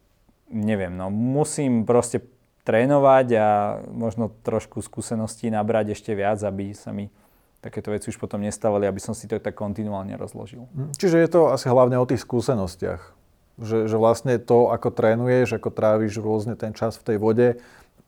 neviem, 0.51 0.95
no 0.95 1.11
musím 1.11 1.83
proste 1.83 2.23
trénovať 2.63 3.27
a 3.39 3.47
možno 3.91 4.31
trošku 4.43 4.83
skúseností 4.83 5.51
nabrať 5.51 5.95
ešte 5.95 6.15
viac, 6.15 6.39
aby 6.43 6.71
sa 6.71 6.91
mi 6.95 7.11
takéto 7.59 7.91
veci 7.91 8.07
už 8.07 8.19
potom 8.19 8.39
nestávali, 8.39 8.87
aby 8.87 9.03
som 9.03 9.11
si 9.11 9.27
to 9.27 9.35
tak 9.39 9.55
kontinuálne 9.55 10.15
rozložil. 10.15 10.63
Čiže 10.95 11.17
je 11.19 11.29
to 11.31 11.51
asi 11.51 11.67
hlavne 11.67 11.99
o 11.99 12.07
tých 12.07 12.23
skúsenostiach. 12.23 13.18
Že, 13.59 13.91
že 13.91 13.97
vlastne 13.99 14.39
to, 14.39 14.71
ako 14.71 14.95
trénuješ, 14.95 15.59
ako 15.59 15.69
tráviš 15.69 16.23
rôzne 16.23 16.55
ten 16.55 16.71
čas 16.71 16.95
v 16.95 17.13
tej 17.13 17.17
vode, 17.19 17.47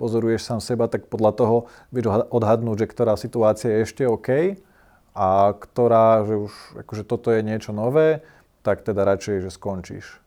pozoruješ 0.02 0.42
sám 0.48 0.60
seba, 0.66 0.90
tak 0.90 1.06
podľa 1.06 1.32
toho 1.38 1.56
vieš 1.94 2.10
odhadnúť, 2.34 2.88
že 2.88 2.88
ktorá 2.90 3.14
situácia 3.14 3.70
je 3.70 3.86
ešte 3.86 4.04
OK 4.10 4.58
a 5.14 5.54
ktorá, 5.54 6.26
že 6.26 6.36
už 6.50 6.54
akože 6.88 7.04
toto 7.06 7.30
je 7.30 7.46
niečo 7.46 7.70
nové, 7.70 8.26
tak 8.66 8.82
teda 8.82 9.06
radšej, 9.06 9.46
že 9.46 9.50
skončíš. 9.54 10.18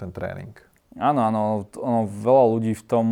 ten 0.00 0.08
tréning. 0.10 0.56
Áno, 0.98 1.24
áno, 1.28 1.40
ono, 1.78 2.00
veľa 2.08 2.44
ľudí 2.56 2.72
v 2.74 2.84
tom, 2.84 3.06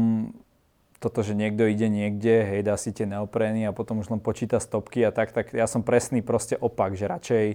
toto, 1.01 1.25
že 1.25 1.33
niekto 1.33 1.65
ide 1.65 1.89
niekde, 1.89 2.45
hej, 2.45 2.61
dá 2.61 2.77
si 2.77 2.93
tie 2.93 3.09
neoprény 3.09 3.65
a 3.65 3.73
potom 3.73 4.05
už 4.05 4.13
len 4.13 4.21
počíta 4.21 4.61
stopky 4.61 5.01
a 5.01 5.11
tak, 5.15 5.33
tak 5.33 5.57
ja 5.57 5.65
som 5.65 5.81
presný 5.81 6.21
proste 6.21 6.61
opak, 6.61 6.93
že 6.93 7.09
radšej, 7.09 7.47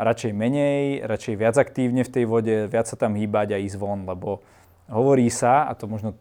radšej 0.00 0.32
menej, 0.32 1.04
radšej 1.04 1.34
viac 1.36 1.56
aktívne 1.60 2.02
v 2.02 2.12
tej 2.12 2.24
vode, 2.24 2.56
viac 2.66 2.88
sa 2.88 2.96
tam 2.96 3.14
hýbať 3.14 3.54
a 3.54 3.62
ísť 3.62 3.76
von, 3.76 4.08
lebo 4.08 4.40
hovorí 4.88 5.28
sa, 5.28 5.68
a 5.68 5.76
to 5.76 5.84
možno 5.86 6.16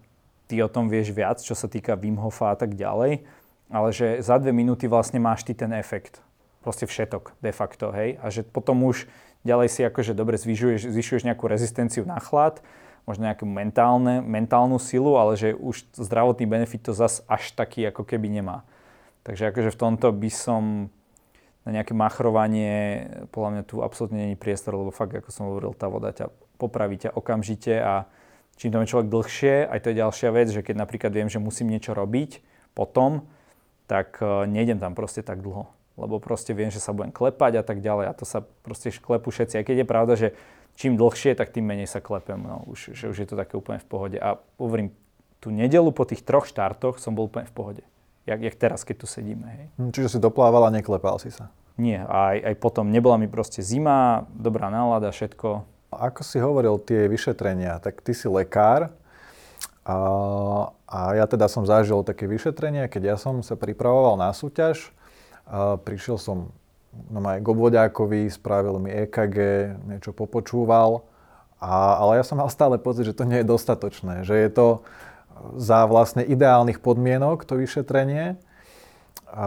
ty 0.51 0.59
o 0.59 0.69
tom 0.69 0.91
vieš 0.91 1.15
viac, 1.15 1.39
čo 1.39 1.53
sa 1.55 1.71
týka 1.71 1.95
Wim 1.95 2.19
Hofa 2.19 2.53
a 2.53 2.57
tak 2.57 2.75
ďalej, 2.75 3.23
ale 3.69 3.89
že 3.93 4.19
za 4.19 4.41
dve 4.41 4.51
minúty 4.51 4.89
vlastne 4.89 5.21
máš 5.21 5.45
ty 5.45 5.53
ten 5.53 5.71
efekt. 5.77 6.19
Proste 6.59 6.89
všetok 6.89 7.39
de 7.39 7.53
facto, 7.55 7.93
hej. 7.95 8.19
A 8.19 8.27
že 8.33 8.43
potom 8.43 8.83
už 8.83 9.07
ďalej 9.47 9.69
si 9.71 9.81
akože 9.85 10.11
dobre 10.17 10.35
zvyšuješ, 10.35 10.91
zvyšuješ 10.91 11.23
nejakú 11.23 11.47
rezistenciu 11.47 12.03
na 12.03 12.19
chlad, 12.19 12.59
možno 13.07 13.29
nejakú 13.31 13.47
mentálne, 13.47 14.19
mentálnu 14.19 14.75
silu, 14.81 15.15
ale 15.15 15.39
že 15.39 15.55
už 15.55 15.87
zdravotný 15.95 16.45
benefit 16.45 16.89
to 16.89 16.93
zas 16.93 17.23
až 17.31 17.55
taký 17.55 17.87
ako 17.87 18.03
keby 18.03 18.27
nemá. 18.27 18.67
Takže 19.23 19.53
akože 19.53 19.69
v 19.71 19.79
tomto 19.79 20.07
by 20.11 20.29
som 20.33 20.63
na 21.69 21.77
nejaké 21.77 21.93
machrovanie, 21.93 23.05
podľa 23.29 23.49
mňa 23.53 23.63
tu 23.69 23.85
absolútne 23.85 24.17
není 24.25 24.33
priestor, 24.33 24.73
lebo 24.73 24.89
fakt, 24.89 25.13
ako 25.13 25.29
som 25.29 25.45
hovoril, 25.45 25.77
tá 25.77 25.85
voda 25.85 26.09
ťa 26.09 26.33
popraví 26.57 26.97
ťa 26.97 27.13
okamžite 27.13 27.77
a 27.77 28.09
čím 28.57 28.73
to 28.73 28.81
je 28.81 28.89
človek 28.89 29.07
dlhšie, 29.07 29.69
aj 29.69 29.79
to 29.85 29.87
je 29.93 30.01
ďalšia 30.01 30.29
vec, 30.33 30.47
že 30.49 30.65
keď 30.65 30.75
napríklad 30.81 31.13
viem, 31.13 31.29
že 31.29 31.37
musím 31.37 31.69
niečo 31.69 31.93
robiť 31.93 32.41
potom, 32.73 33.29
tak 33.85 34.17
e, 34.17 34.49
nejdem 34.49 34.81
tam 34.81 34.97
proste 34.97 35.21
tak 35.21 35.45
dlho. 35.45 35.69
Lebo 35.95 36.17
proste 36.17 36.57
viem, 36.57 36.73
že 36.73 36.81
sa 36.81 36.91
budem 36.91 37.13
klepať 37.13 37.61
a 37.61 37.63
tak 37.63 37.85
ďalej 37.85 38.05
a 38.09 38.13
to 38.17 38.25
sa 38.25 38.41
proste 38.65 38.89
klepu 38.89 39.29
všetci. 39.29 39.61
Aj 39.61 39.65
keď 39.67 39.83
je 39.83 39.87
pravda, 39.87 40.13
že 40.17 40.27
čím 40.79 40.95
dlhšie, 40.95 41.35
tak 41.35 41.51
tým 41.51 41.69
menej 41.69 41.87
sa 41.91 41.99
klepem. 41.99 42.39
No, 42.39 42.63
už, 42.65 42.95
že 42.97 43.11
už 43.11 43.17
je 43.19 43.27
to 43.27 43.35
také 43.35 43.59
úplne 43.59 43.83
v 43.83 43.87
pohode. 43.87 44.17
A 44.17 44.39
hovorím, 44.55 44.95
tú 45.43 45.51
nedelu 45.51 45.91
po 45.91 46.07
tých 46.07 46.23
troch 46.23 46.47
štartoch 46.47 47.03
som 47.03 47.15
bol 47.15 47.27
úplne 47.27 47.47
v 47.47 47.55
pohode. 47.55 47.83
Jak, 48.27 48.39
jak 48.39 48.55
teraz, 48.55 48.87
keď 48.87 48.95
tu 49.03 49.07
sedíme. 49.07 49.47
Hej. 49.47 49.65
Hm, 49.75 49.91
čiže 49.91 50.15
si 50.15 50.19
doplával 50.23 50.67
a 50.67 50.71
neklepal 50.71 51.19
si 51.19 51.31
sa? 51.35 51.51
Nie, 51.79 52.03
aj, 52.03 52.43
aj 52.43 52.55
potom 52.59 52.91
nebola 52.91 53.15
mi 53.15 53.31
proste 53.31 53.63
zima, 53.63 54.27
dobrá 54.35 54.67
nálada, 54.67 55.15
všetko. 55.15 55.63
Ako 55.95 56.21
si 56.27 56.37
hovoril 56.43 56.75
tie 56.83 57.07
vyšetrenia, 57.07 57.79
tak 57.79 58.03
ty 58.03 58.11
si 58.11 58.27
lekár 58.27 58.91
a, 59.87 59.97
a 60.85 60.97
ja 61.17 61.25
teda 61.25 61.49
som 61.49 61.65
zažil 61.65 62.03
také 62.05 62.29
vyšetrenie, 62.29 62.91
keď 62.91 63.15
ja 63.15 63.17
som 63.17 63.41
sa 63.41 63.57
pripravoval 63.57 64.19
na 64.19 64.29
súťaž. 64.35 64.93
A 65.49 65.81
prišiel 65.81 66.21
som 66.21 66.53
no 67.09 67.23
aj 67.25 67.41
k 67.41 67.47
obvodiakovi, 67.47 68.29
spravil 68.29 68.77
mi 68.77 68.93
EKG, 68.93 69.37
niečo 69.89 70.11
popočúval, 70.13 71.01
a, 71.59 71.99
ale 71.99 72.21
ja 72.21 72.23
som 72.23 72.39
mal 72.39 72.47
stále 72.53 72.79
pocit, 72.79 73.07
že 73.07 73.17
to 73.17 73.27
nie 73.27 73.41
je 73.41 73.51
dostatočné, 73.51 74.23
že 74.23 74.35
je 74.35 74.49
to 74.51 74.67
za 75.55 75.87
vlastne 75.87 76.23
ideálnych 76.23 76.83
podmienok 76.83 77.47
to 77.47 77.59
vyšetrenie. 77.59 78.39
A 79.29 79.45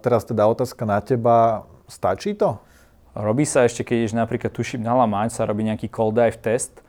teraz 0.00 0.24
teda 0.24 0.48
otázka 0.48 0.88
na 0.88 1.00
teba, 1.04 1.68
stačí 1.84 2.32
to? 2.32 2.56
Robí 3.12 3.44
sa 3.44 3.66
ešte, 3.66 3.82
keď 3.84 3.96
ideš 4.04 4.14
napríklad, 4.14 4.52
tuším, 4.54 4.84
na 4.84 4.94
Lamáň, 4.94 5.34
sa 5.34 5.44
robí 5.44 5.66
nejaký 5.66 5.90
cold 5.90 6.16
dive 6.16 6.38
test, 6.38 6.80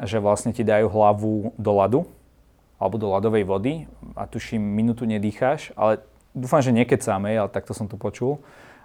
že 0.00 0.22
vlastne 0.22 0.54
ti 0.54 0.64
dajú 0.64 0.88
hlavu 0.88 1.52
do 1.58 1.72
ľadu, 1.74 2.00
alebo 2.80 2.96
do 2.98 3.06
ľadovej 3.12 3.44
vody 3.46 3.74
a 4.18 4.26
tuším, 4.26 4.58
minútu 4.58 5.06
nedýcháš, 5.06 5.70
ale 5.78 6.02
dúfam, 6.34 6.58
že 6.58 6.74
nekecáme, 6.74 7.30
ale 7.30 7.50
takto 7.52 7.76
som 7.76 7.86
to 7.86 7.94
počul 7.94 8.42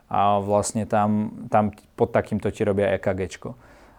a 0.08 0.40
vlastne 0.40 0.88
tam, 0.88 1.34
tam 1.52 1.74
pod 1.98 2.14
takýmto 2.14 2.48
ti 2.54 2.64
robia 2.64 2.96
EKG. 2.96 3.52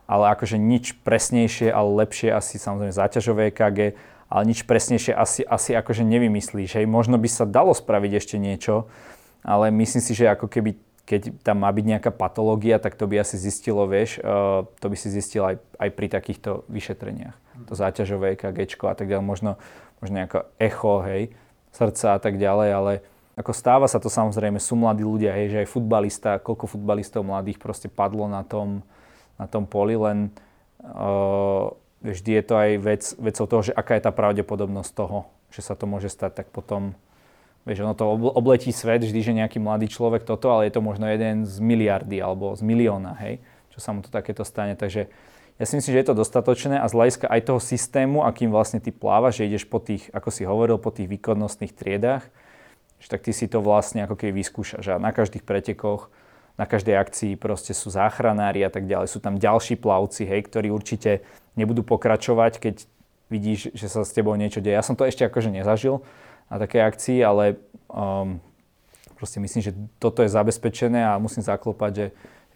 Ale 0.08 0.32
akože 0.32 0.56
nič 0.56 0.96
presnejšie, 1.04 1.68
ale 1.68 2.06
lepšie 2.06 2.32
asi 2.32 2.56
samozrejme 2.56 2.94
záťažové 2.96 3.52
EKG, 3.52 3.92
ale 4.28 4.42
nič 4.44 4.68
presnejšie 4.68 5.16
asi, 5.16 5.40
asi 5.42 5.72
akože 5.72 6.04
nevymyslíš. 6.04 6.76
Hej. 6.76 6.86
Možno 6.86 7.16
by 7.16 7.28
sa 7.28 7.48
dalo 7.48 7.72
spraviť 7.72 8.12
ešte 8.20 8.36
niečo, 8.36 8.92
ale 9.40 9.72
myslím 9.72 10.04
si, 10.04 10.12
že 10.12 10.28
ako 10.28 10.46
keby 10.46 10.76
keď 11.08 11.40
tam 11.40 11.64
má 11.64 11.72
byť 11.72 11.84
nejaká 11.88 12.12
patológia, 12.12 12.76
tak 12.76 12.92
to 12.92 13.08
by 13.08 13.24
asi 13.24 13.40
zistilo, 13.40 13.88
vieš, 13.88 14.20
uh, 14.20 14.68
to 14.76 14.92
by 14.92 14.96
si 15.00 15.08
zistil 15.08 15.40
aj, 15.40 15.56
aj 15.80 15.88
pri 15.96 16.12
takýchto 16.12 16.68
vyšetreniach. 16.68 17.32
To 17.64 17.72
záťažové 17.72 18.36
EKG 18.36 18.76
a 18.84 18.92
tak 18.92 19.08
ďalej, 19.08 19.24
možno, 19.24 19.56
možno 20.04 20.14
nejaké 20.20 20.44
echo, 20.60 21.00
hej, 21.08 21.32
srdca 21.72 22.12
a 22.12 22.20
tak 22.20 22.36
ďalej, 22.36 22.68
ale 22.76 22.92
ako 23.40 23.56
stáva 23.56 23.88
sa 23.88 23.96
to 23.96 24.12
samozrejme, 24.12 24.60
sú 24.60 24.76
mladí 24.76 25.00
ľudia, 25.00 25.32
hej, 25.32 25.48
že 25.48 25.58
aj 25.64 25.72
futbalista, 25.72 26.30
koľko 26.44 26.76
futbalistov 26.76 27.24
mladých 27.24 27.56
proste 27.56 27.88
padlo 27.88 28.28
na 28.28 28.44
tom, 28.44 28.84
na 29.40 29.48
tom 29.48 29.64
poli, 29.64 29.96
len 29.96 30.28
uh, 30.84 31.72
vždy 32.02 32.30
je 32.38 32.44
to 32.44 32.54
aj 32.54 32.70
vec, 32.78 33.02
vecou 33.18 33.44
toho, 33.46 33.62
že 33.70 33.72
aká 33.74 33.98
je 33.98 34.06
tá 34.06 34.12
pravdepodobnosť 34.14 34.90
toho, 34.94 35.18
že 35.50 35.64
sa 35.64 35.74
to 35.74 35.90
môže 35.90 36.12
stať, 36.12 36.44
tak 36.44 36.46
potom, 36.54 36.94
vieš, 37.66 37.82
ono 37.82 37.94
to 37.98 38.06
obletí 38.34 38.70
svet 38.70 39.02
vždy, 39.02 39.20
že 39.20 39.38
nejaký 39.38 39.58
mladý 39.58 39.90
človek 39.90 40.22
toto, 40.22 40.52
ale 40.52 40.70
je 40.70 40.78
to 40.78 40.84
možno 40.84 41.08
jeden 41.10 41.48
z 41.48 41.58
miliardy 41.58 42.22
alebo 42.22 42.54
z 42.54 42.62
milióna, 42.62 43.18
hej, 43.18 43.42
čo 43.74 43.78
sa 43.82 43.90
mu 43.90 44.04
to 44.04 44.12
takéto 44.12 44.46
stane, 44.46 44.78
takže 44.78 45.10
ja 45.58 45.66
si 45.66 45.74
myslím, 45.74 45.98
že 45.98 46.00
je 46.06 46.08
to 46.14 46.20
dostatočné 46.22 46.78
a 46.78 46.86
z 46.86 46.94
hľadiska 46.94 47.26
aj 47.26 47.50
toho 47.50 47.58
systému, 47.58 48.22
akým 48.22 48.54
vlastne 48.54 48.78
ty 48.78 48.94
plávaš, 48.94 49.42
že 49.42 49.50
ideš 49.50 49.66
po 49.66 49.82
tých, 49.82 50.06
ako 50.14 50.30
si 50.30 50.46
hovoril, 50.46 50.78
po 50.78 50.94
tých 50.94 51.10
výkonnostných 51.10 51.74
triedách, 51.74 52.22
že 53.02 53.06
tak 53.10 53.26
ty 53.26 53.34
si 53.34 53.50
to 53.50 53.58
vlastne 53.58 54.06
ako 54.06 54.14
keby 54.14 54.38
vyskúšaš 54.38 54.94
a 54.94 55.02
na 55.02 55.10
každých 55.10 55.42
pretekoch, 55.42 56.14
na 56.58 56.66
každej 56.66 56.98
akcii 56.98 57.32
proste 57.38 57.70
sú 57.70 57.88
záchranári 57.94 58.66
a 58.66 58.70
tak 58.70 58.90
ďalej. 58.90 59.08
Sú 59.14 59.22
tam 59.22 59.38
ďalší 59.38 59.78
plavci, 59.78 60.26
hej, 60.26 60.42
ktorí 60.50 60.74
určite 60.74 61.22
nebudú 61.54 61.86
pokračovať, 61.86 62.58
keď 62.58 62.74
vidíš, 63.30 63.70
že 63.78 63.86
sa 63.86 64.02
s 64.02 64.10
tebou 64.10 64.34
niečo 64.34 64.58
deje. 64.58 64.74
Ja 64.74 64.82
som 64.82 64.98
to 64.98 65.06
ešte 65.06 65.22
akože 65.22 65.54
nezažil 65.54 66.02
na 66.50 66.58
takej 66.58 66.82
akcii, 66.82 67.18
ale 67.22 67.62
um, 67.86 68.42
proste 69.14 69.38
myslím, 69.38 69.62
že 69.62 69.72
toto 70.02 70.26
je 70.26 70.34
zabezpečené 70.34 71.06
a 71.06 71.22
musím 71.22 71.46
zaklopať, 71.46 71.92
že 71.94 72.06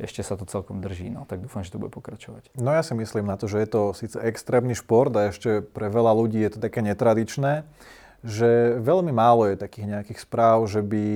ešte 0.02 0.24
sa 0.24 0.34
to 0.34 0.48
celkom 0.48 0.82
drží, 0.82 1.12
no 1.12 1.28
tak 1.28 1.44
dúfam, 1.44 1.62
že 1.62 1.70
to 1.70 1.78
bude 1.78 1.94
pokračovať. 1.94 2.50
No 2.58 2.74
ja 2.74 2.82
si 2.82 2.96
myslím 2.96 3.28
na 3.28 3.38
to, 3.38 3.46
že 3.46 3.62
je 3.62 3.68
to 3.70 3.82
síce 3.94 4.16
extrémny 4.18 4.74
šport 4.74 5.12
a 5.14 5.30
ešte 5.30 5.62
pre 5.62 5.92
veľa 5.92 6.16
ľudí 6.16 6.42
je 6.42 6.56
to 6.56 6.58
také 6.58 6.82
netradičné, 6.82 7.62
že 8.24 8.80
veľmi 8.82 9.12
málo 9.14 9.52
je 9.52 9.60
takých 9.60 9.86
nejakých 9.86 10.18
správ, 10.24 10.64
že 10.66 10.80
by 10.80 11.06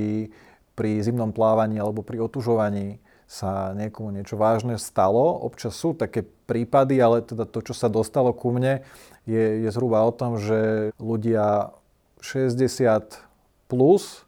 pri 0.76 1.00
zimnom 1.00 1.32
plávaní 1.32 1.80
alebo 1.80 2.04
pri 2.04 2.20
otužovaní 2.20 3.00
sa 3.26 3.74
niekomu 3.74 4.14
niečo 4.14 4.38
vážne 4.38 4.78
stalo. 4.78 5.42
Občas 5.42 5.74
sú 5.74 5.98
také 5.98 6.22
prípady, 6.22 7.02
ale 7.02 7.26
teda 7.26 7.42
to, 7.42 7.58
čo 7.58 7.74
sa 7.74 7.90
dostalo 7.90 8.30
ku 8.30 8.54
mne, 8.54 8.86
je, 9.26 9.66
je 9.66 9.70
zhruba 9.74 10.06
o 10.06 10.14
tom, 10.14 10.38
že 10.38 10.92
ľudia 11.02 11.74
60 12.22 13.18
plus, 13.66 14.22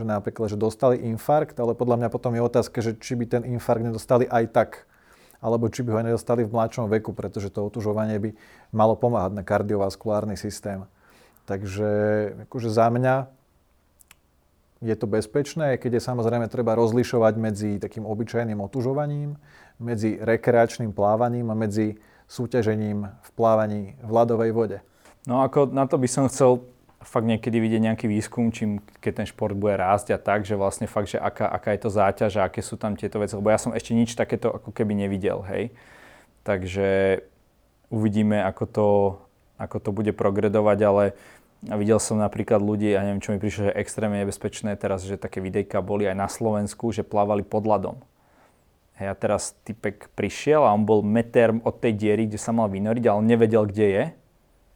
že 0.00 0.04
napríklad, 0.06 0.48
že 0.48 0.56
dostali 0.56 0.96
infarkt, 1.04 1.60
ale 1.60 1.76
podľa 1.76 2.00
mňa 2.00 2.08
potom 2.08 2.32
je 2.32 2.40
otázka, 2.40 2.80
že 2.80 2.96
či 2.96 3.12
by 3.18 3.24
ten 3.28 3.42
infarkt 3.44 3.84
nedostali 3.84 4.24
aj 4.24 4.44
tak, 4.48 4.70
alebo 5.44 5.68
či 5.68 5.84
by 5.84 5.90
ho 5.92 6.00
nedostali 6.08 6.46
v 6.46 6.54
mladšom 6.54 6.88
veku, 6.88 7.12
pretože 7.12 7.52
to 7.52 7.68
otužovanie 7.68 8.16
by 8.16 8.30
malo 8.72 8.96
pomáhať 8.96 9.36
na 9.36 9.44
kardiovaskulárny 9.44 10.40
systém. 10.40 10.88
Takže 11.44 11.90
akože 12.48 12.68
za 12.72 12.88
mňa 12.88 13.14
je 14.78 14.94
to 14.94 15.06
bezpečné, 15.10 15.74
keď 15.78 15.98
je 15.98 16.06
samozrejme 16.06 16.46
treba 16.46 16.78
rozlišovať 16.78 17.34
medzi 17.34 17.70
takým 17.82 18.06
obyčajným 18.06 18.62
otužovaním, 18.62 19.34
medzi 19.82 20.18
rekreačným 20.18 20.94
plávaním 20.94 21.50
a 21.50 21.58
medzi 21.58 21.98
súťažením 22.30 23.08
v 23.08 23.30
plávaní 23.34 23.82
v 23.98 24.10
ľadovej 24.10 24.50
vode. 24.54 24.78
No 25.26 25.42
ako 25.42 25.70
na 25.74 25.86
to 25.90 25.98
by 25.98 26.06
som 26.06 26.30
chcel 26.30 26.62
fakt 27.02 27.26
niekedy 27.26 27.62
vidieť 27.62 27.82
nejaký 27.82 28.06
výskum, 28.10 28.50
čím 28.50 28.82
keď 28.98 29.22
ten 29.22 29.26
šport 29.26 29.54
bude 29.54 29.78
rásť 29.78 30.14
a 30.14 30.18
tak, 30.18 30.42
že 30.42 30.58
vlastne 30.58 30.90
fakt, 30.90 31.14
že 31.14 31.18
aká, 31.18 31.46
aká 31.46 31.74
je 31.74 31.80
to 31.86 31.90
záťaž 31.94 32.32
a 32.38 32.46
aké 32.50 32.58
sú 32.58 32.74
tam 32.74 32.98
tieto 32.98 33.22
veci, 33.22 33.38
lebo 33.38 33.50
ja 33.50 33.58
som 33.58 33.70
ešte 33.70 33.94
nič 33.94 34.18
takéto 34.18 34.50
ako 34.50 34.74
keby 34.74 34.98
nevidel, 34.98 35.42
hej. 35.46 35.70
Takže 36.42 37.20
uvidíme, 37.88 38.42
ako 38.42 38.64
to, 38.66 38.88
ako 39.58 39.76
to 39.78 39.90
bude 39.94 40.12
progredovať, 40.14 40.78
ale 40.84 41.04
a 41.66 41.74
videl 41.74 41.98
som 41.98 42.22
napríklad 42.22 42.62
ľudí, 42.62 42.94
ja 42.94 43.02
neviem, 43.02 43.18
čo 43.18 43.34
mi 43.34 43.42
prišlo, 43.42 43.74
že 43.74 43.78
extrémne 43.82 44.22
nebezpečné 44.22 44.78
teraz, 44.78 45.02
že 45.02 45.18
také 45.18 45.42
videjka 45.42 45.82
boli 45.82 46.06
aj 46.06 46.14
na 46.14 46.30
Slovensku, 46.30 46.94
že 46.94 47.02
plávali 47.02 47.42
pod 47.42 47.66
ľadom. 47.66 47.98
Hej, 49.02 49.10
a 49.10 49.14
teraz 49.18 49.58
typek 49.66 50.06
prišiel 50.14 50.62
a 50.62 50.70
on 50.70 50.86
bol 50.86 51.02
meter 51.02 51.54
od 51.66 51.74
tej 51.82 51.98
diery, 51.98 52.30
kde 52.30 52.38
sa 52.38 52.54
mal 52.54 52.70
vynoriť, 52.70 53.04
ale 53.10 53.26
nevedel, 53.26 53.66
kde 53.66 53.86
je. 53.90 54.04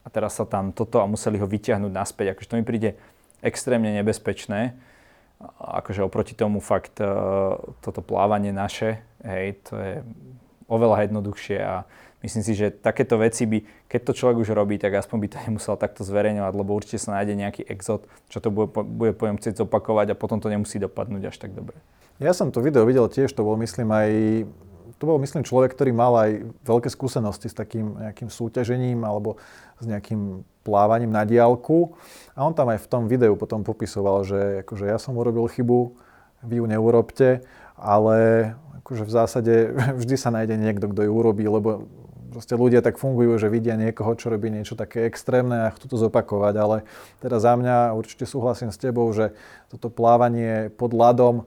A 0.02 0.06
teraz 0.10 0.38
sa 0.38 0.46
tam 0.46 0.74
toto 0.74 0.98
a 0.98 1.06
museli 1.06 1.38
ho 1.38 1.46
vyťahnuť 1.46 1.92
naspäť. 1.94 2.34
Akože 2.34 2.50
to 2.50 2.58
mi 2.58 2.66
príde 2.66 2.98
extrémne 3.42 3.94
nebezpečné. 4.02 4.74
Akože 5.58 6.02
oproti 6.06 6.34
tomu 6.34 6.58
fakt 6.58 6.98
uh, 6.98 7.58
toto 7.82 8.02
plávanie 8.02 8.54
naše, 8.54 9.02
hej, 9.26 9.58
to 9.66 9.74
je 9.78 9.94
oveľa 10.70 11.10
jednoduchšie 11.10 11.58
a 11.58 11.82
myslím 12.22 12.42
si, 12.42 12.52
že 12.54 12.70
takéto 12.70 13.18
veci 13.18 13.44
by, 13.44 13.86
keď 13.90 14.00
to 14.06 14.12
človek 14.16 14.36
už 14.42 14.54
robí, 14.54 14.78
tak 14.78 14.94
aspoň 14.94 15.18
by 15.22 15.28
to 15.28 15.38
nemusel 15.46 15.74
takto 15.76 16.06
zverejňovať, 16.06 16.52
lebo 16.54 16.74
určite 16.74 17.02
sa 17.02 17.18
nájde 17.18 17.34
nejaký 17.34 17.62
exot, 17.66 18.06
čo 18.30 18.38
to 18.38 18.48
bude, 18.48 18.70
bude 18.72 19.12
pojem 19.18 19.36
chcieť 19.38 19.62
zopakovať 19.66 20.14
a 20.14 20.18
potom 20.18 20.38
to 20.38 20.50
nemusí 20.50 20.78
dopadnúť 20.78 21.34
až 21.34 21.36
tak 21.36 21.52
dobre. 21.52 21.76
Ja 22.22 22.30
som 22.32 22.54
to 22.54 22.62
video 22.62 22.86
videl 22.86 23.10
tiež, 23.10 23.34
to 23.34 23.42
bol 23.42 23.58
myslím 23.58 23.90
aj 23.90 24.10
to 25.02 25.10
bol, 25.10 25.18
myslím, 25.18 25.42
človek, 25.42 25.74
ktorý 25.74 25.90
mal 25.90 26.14
aj 26.14 26.46
veľké 26.62 26.86
skúsenosti 26.86 27.50
s 27.50 27.58
takým 27.58 27.98
nejakým 27.98 28.30
súťažením 28.30 29.02
alebo 29.02 29.34
s 29.82 29.90
nejakým 29.90 30.46
plávaním 30.62 31.10
na 31.10 31.26
diálku. 31.26 31.98
A 32.38 32.46
on 32.46 32.54
tam 32.54 32.70
aj 32.70 32.86
v 32.86 32.90
tom 32.90 33.10
videu 33.10 33.34
potom 33.34 33.66
popisoval, 33.66 34.22
že 34.22 34.62
akože 34.62 34.86
ja 34.86 35.02
som 35.02 35.18
urobil 35.18 35.50
chybu, 35.50 35.98
vy 36.46 36.62
ju 36.62 36.64
neurobte, 36.70 37.42
ale 37.74 38.54
akože 38.82 39.02
v 39.02 39.10
zásade 39.10 39.54
vždy 40.00 40.14
sa 40.14 40.30
nájde 40.30 40.54
niekto, 40.54 40.86
kto 40.86 41.02
ju 41.02 41.10
urobí, 41.10 41.50
lebo 41.50 41.90
proste 42.32 42.56
ľudia 42.56 42.80
tak 42.80 42.96
fungujú, 42.96 43.36
že 43.36 43.52
vidia 43.52 43.76
niekoho, 43.76 44.16
čo 44.16 44.32
robí 44.32 44.48
niečo 44.48 44.72
také 44.72 45.04
extrémne 45.04 45.68
a 45.68 45.72
chcú 45.76 45.92
to 45.92 45.96
zopakovať, 46.00 46.54
ale 46.56 46.76
teda 47.20 47.36
za 47.36 47.52
mňa 47.54 47.92
určite 47.92 48.24
súhlasím 48.24 48.72
s 48.72 48.80
tebou, 48.80 49.12
že 49.12 49.36
toto 49.68 49.92
plávanie 49.92 50.72
pod 50.72 50.96
ľadom 50.96 51.44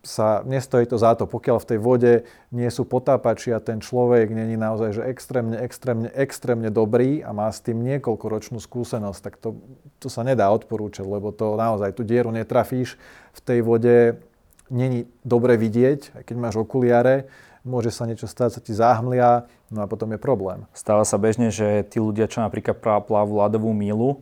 sa 0.00 0.40
nestojí 0.48 0.88
to 0.88 0.96
za 0.96 1.12
to, 1.12 1.28
pokiaľ 1.28 1.60
v 1.60 1.68
tej 1.68 1.78
vode 1.78 2.12
nie 2.52 2.68
sú 2.72 2.88
potápači 2.88 3.52
a 3.52 3.60
ten 3.60 3.84
človek 3.84 4.32
není 4.32 4.56
naozaj 4.56 4.96
že 4.96 5.02
extrémne, 5.04 5.60
extrémne, 5.60 6.08
extrémne 6.16 6.72
dobrý 6.72 7.20
a 7.20 7.36
má 7.36 7.52
s 7.52 7.60
tým 7.60 7.84
niekoľkoročnú 7.84 8.56
skúsenosť, 8.64 9.20
tak 9.20 9.34
to, 9.36 9.60
to 10.00 10.08
sa 10.08 10.24
nedá 10.24 10.48
odporúčať, 10.48 11.04
lebo 11.04 11.36
to 11.36 11.52
naozaj 11.60 11.92
tú 11.92 12.02
dieru 12.02 12.32
netrafíš. 12.32 12.96
V 13.36 13.40
tej 13.44 13.60
vode 13.60 14.24
není 14.72 15.04
dobre 15.20 15.60
vidieť, 15.60 16.16
aj 16.16 16.22
keď 16.24 16.36
máš 16.40 16.56
okuliare, 16.56 17.28
môže 17.60 17.92
sa 17.92 18.08
niečo 18.08 18.24
stať, 18.24 18.56
sa 18.56 18.60
ti 18.64 18.72
zahmlia, 18.72 19.44
no 19.70 19.82
a 19.82 19.90
potom 19.90 20.10
je 20.12 20.20
problém. 20.20 20.66
Stáva 20.74 21.06
sa 21.06 21.16
bežne, 21.16 21.54
že 21.54 21.86
tí 21.86 22.02
ľudia, 22.02 22.26
čo 22.26 22.42
napríklad 22.42 22.82
plávu 22.82 23.40
ľadovú 23.40 23.70
mílu, 23.70 24.20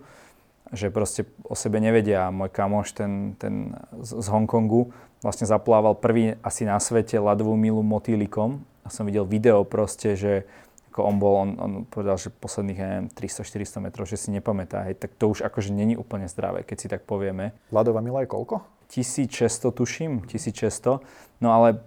že 0.72 0.92
proste 0.92 1.24
o 1.48 1.56
sebe 1.56 1.80
nevedia. 1.80 2.28
Môj 2.28 2.52
kamoš, 2.52 2.92
ten, 2.92 3.34
ten 3.40 3.72
z, 4.04 4.20
z 4.20 4.26
Hongkongu, 4.28 4.92
vlastne 5.24 5.48
zaplával 5.48 5.96
prvý 5.96 6.36
asi 6.44 6.68
na 6.68 6.76
svete 6.76 7.16
ľadovú 7.16 7.56
mílu 7.56 7.80
motýlikom. 7.80 8.60
A 8.84 8.88
som 8.92 9.08
videl 9.08 9.24
video 9.24 9.64
proste, 9.64 10.16
že 10.16 10.44
ako 10.92 11.00
on 11.04 11.16
bol, 11.20 11.34
on, 11.38 11.50
on 11.60 11.72
povedal, 11.86 12.18
že 12.18 12.32
posledných, 12.32 12.80
neviem, 12.80 13.06
300-400 13.12 13.84
metrov, 13.84 14.04
že 14.08 14.18
si 14.18 14.34
nepamätá. 14.34 14.82
Hej, 14.88 14.98
tak 14.98 15.14
to 15.14 15.30
už 15.30 15.46
akože 15.46 15.70
není 15.70 15.94
úplne 15.94 16.26
zdravé, 16.26 16.64
keď 16.64 16.76
si 16.76 16.88
tak 16.90 17.06
povieme. 17.06 17.54
Ľadová 17.70 18.02
mila 18.02 18.24
je 18.24 18.32
koľko? 18.32 18.66
1600 18.90 19.78
tuším, 19.78 20.12
1600. 20.26 20.98
No 21.44 21.48
ale 21.52 21.84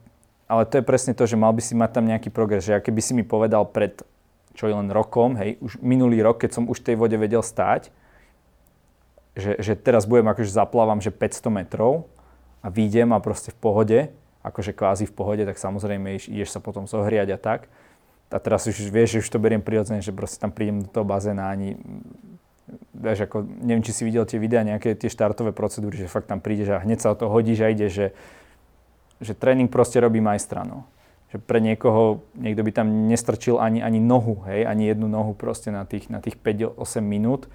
ale 0.51 0.67
to 0.67 0.83
je 0.83 0.83
presne 0.83 1.15
to, 1.15 1.23
že 1.23 1.39
mal 1.39 1.55
by 1.55 1.63
si 1.63 1.71
mať 1.71 1.95
tam 1.95 2.05
nejaký 2.11 2.27
progres. 2.27 2.67
Že 2.67 2.83
keby 2.83 2.99
si 2.99 3.15
mi 3.15 3.23
povedal 3.23 3.63
pred 3.63 4.03
čo 4.51 4.67
je 4.67 4.75
len 4.75 4.91
rokom, 4.91 5.39
hej, 5.39 5.55
už 5.63 5.79
minulý 5.79 6.19
rok, 6.19 6.43
keď 6.43 6.59
som 6.59 6.63
už 6.67 6.83
v 6.83 6.87
tej 6.91 6.95
vode 6.99 7.15
vedel 7.15 7.39
stáť, 7.39 7.87
že, 9.31 9.55
že 9.63 9.73
teraz 9.79 10.03
budem 10.03 10.27
akože 10.27 10.51
zaplávam, 10.51 10.99
že 10.99 11.07
500 11.07 11.47
metrov 11.47 12.11
a 12.59 12.67
výjdem 12.67 13.15
a 13.15 13.23
proste 13.23 13.55
v 13.55 13.59
pohode, 13.63 13.99
akože 14.43 14.75
kvázi 14.75 15.07
v 15.07 15.13
pohode, 15.15 15.43
tak 15.47 15.55
samozrejme 15.55 16.19
ideš, 16.19 16.51
sa 16.51 16.59
potom 16.59 16.83
zohriať 16.83 17.31
a 17.31 17.39
tak. 17.39 17.71
A 18.31 18.39
teraz 18.39 18.67
už 18.67 18.75
vieš, 18.91 19.19
že 19.19 19.21
už 19.23 19.31
to 19.31 19.39
beriem 19.39 19.63
prirodzene, 19.63 20.03
že 20.03 20.11
proste 20.11 20.39
tam 20.39 20.51
prídem 20.51 20.83
do 20.83 20.89
toho 20.91 21.07
bazéna 21.07 21.51
ani 21.51 21.79
vieš, 22.95 23.27
ako, 23.27 23.43
neviem, 23.43 23.83
či 23.83 23.91
si 23.91 24.03
videl 24.07 24.23
tie 24.23 24.39
videá, 24.39 24.63
nejaké 24.63 24.95
tie 24.95 25.11
štartové 25.11 25.51
procedúry, 25.51 25.99
že 25.99 26.11
fakt 26.11 26.31
tam 26.31 26.39
prídeš 26.39 26.71
a 26.71 26.83
hneď 26.83 27.03
sa 27.03 27.11
o 27.11 27.19
to 27.19 27.27
hodíš 27.27 27.59
a 27.63 27.71
ideš, 27.71 27.91
že 27.91 28.07
že 29.21 29.37
tréning 29.37 29.69
proste 29.69 30.01
robí 30.01 30.19
majstra. 30.19 30.65
No. 30.65 30.89
Že 31.31 31.37
pre 31.45 31.63
niekoho, 31.63 32.25
niekto 32.35 32.65
by 32.65 32.71
tam 32.75 33.07
nestrčil 33.07 33.61
ani, 33.61 33.79
ani 33.79 34.01
nohu, 34.01 34.43
hej, 34.49 34.67
ani 34.67 34.91
jednu 34.91 35.07
nohu 35.07 35.31
proste 35.31 35.71
na 35.71 35.87
tých, 35.87 36.11
na 36.11 36.19
tých 36.19 36.35
5-8 36.35 36.75
minút, 36.99 37.47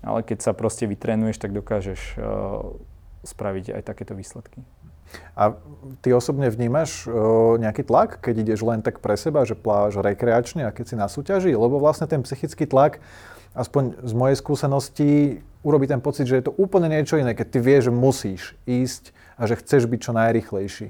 ale 0.00 0.24
keď 0.24 0.40
sa 0.40 0.52
proste 0.56 0.88
vytrénuješ, 0.88 1.36
tak 1.36 1.52
dokážeš 1.52 2.16
uh, 2.16 2.72
spraviť 3.26 3.76
aj 3.76 3.82
takéto 3.84 4.16
výsledky. 4.16 4.64
A 5.34 5.58
ty 6.00 6.14
osobne 6.14 6.48
vnímaš 6.48 7.04
uh, 7.04 7.58
nejaký 7.60 7.84
tlak, 7.84 8.24
keď 8.24 8.46
ideš 8.46 8.64
len 8.64 8.80
tak 8.80 9.04
pre 9.04 9.18
seba, 9.20 9.44
že 9.44 9.58
plávaš 9.58 10.00
rekreačne 10.00 10.64
a 10.64 10.72
keď 10.72 10.84
si 10.86 10.96
na 10.96 11.10
súťaži? 11.10 11.52
Lebo 11.52 11.76
vlastne 11.76 12.08
ten 12.08 12.24
psychický 12.24 12.64
tlak, 12.64 13.04
aspoň 13.52 14.00
z 14.00 14.12
mojej 14.16 14.36
skúsenosti, 14.38 15.10
urobí 15.60 15.84
ten 15.90 16.00
pocit, 16.00 16.24
že 16.24 16.40
je 16.40 16.44
to 16.48 16.56
úplne 16.56 16.88
niečo 16.88 17.20
iné, 17.20 17.36
keď 17.36 17.46
ty 17.52 17.58
vieš, 17.60 17.82
že 17.90 17.92
musíš 17.92 18.42
ísť 18.64 19.12
a 19.36 19.44
že 19.44 19.58
chceš 19.60 19.84
byť 19.90 20.00
čo 20.00 20.12
najrychlejší. 20.16 20.88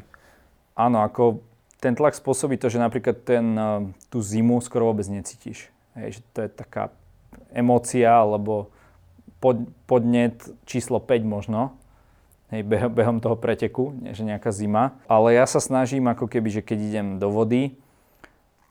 Áno, 0.74 1.02
ako 1.04 1.42
ten 1.80 1.96
tlak 1.96 2.12
spôsobí 2.12 2.61
to, 2.61 2.68
že 2.68 2.76
napríklad 2.76 3.24
ten, 3.24 3.46
eh, 3.56 3.66
tú 4.12 4.20
zimu 4.20 4.61
skoro 4.61 4.92
vôbec 4.92 5.09
necítiš. 5.09 5.72
Hej, 5.96 6.18
že 6.18 6.20
to 6.37 6.38
je 6.46 6.50
taká 6.52 6.94
emócia, 7.50 8.11
alebo 8.11 8.70
pod, 9.42 9.64
podnet 9.88 10.37
číslo 10.68 11.00
5 11.00 11.24
možno, 11.24 11.74
hej, 12.52 12.62
behom, 12.66 13.18
toho 13.18 13.35
preteku, 13.35 13.96
že 14.12 14.22
nejaká 14.22 14.52
zima. 14.52 14.94
Ale 15.09 15.35
ja 15.35 15.48
sa 15.48 15.59
snažím 15.59 16.06
ako 16.06 16.28
keby, 16.28 16.61
že 16.61 16.62
keď 16.62 16.78
idem 16.78 17.06
do 17.16 17.33
vody, 17.33 17.74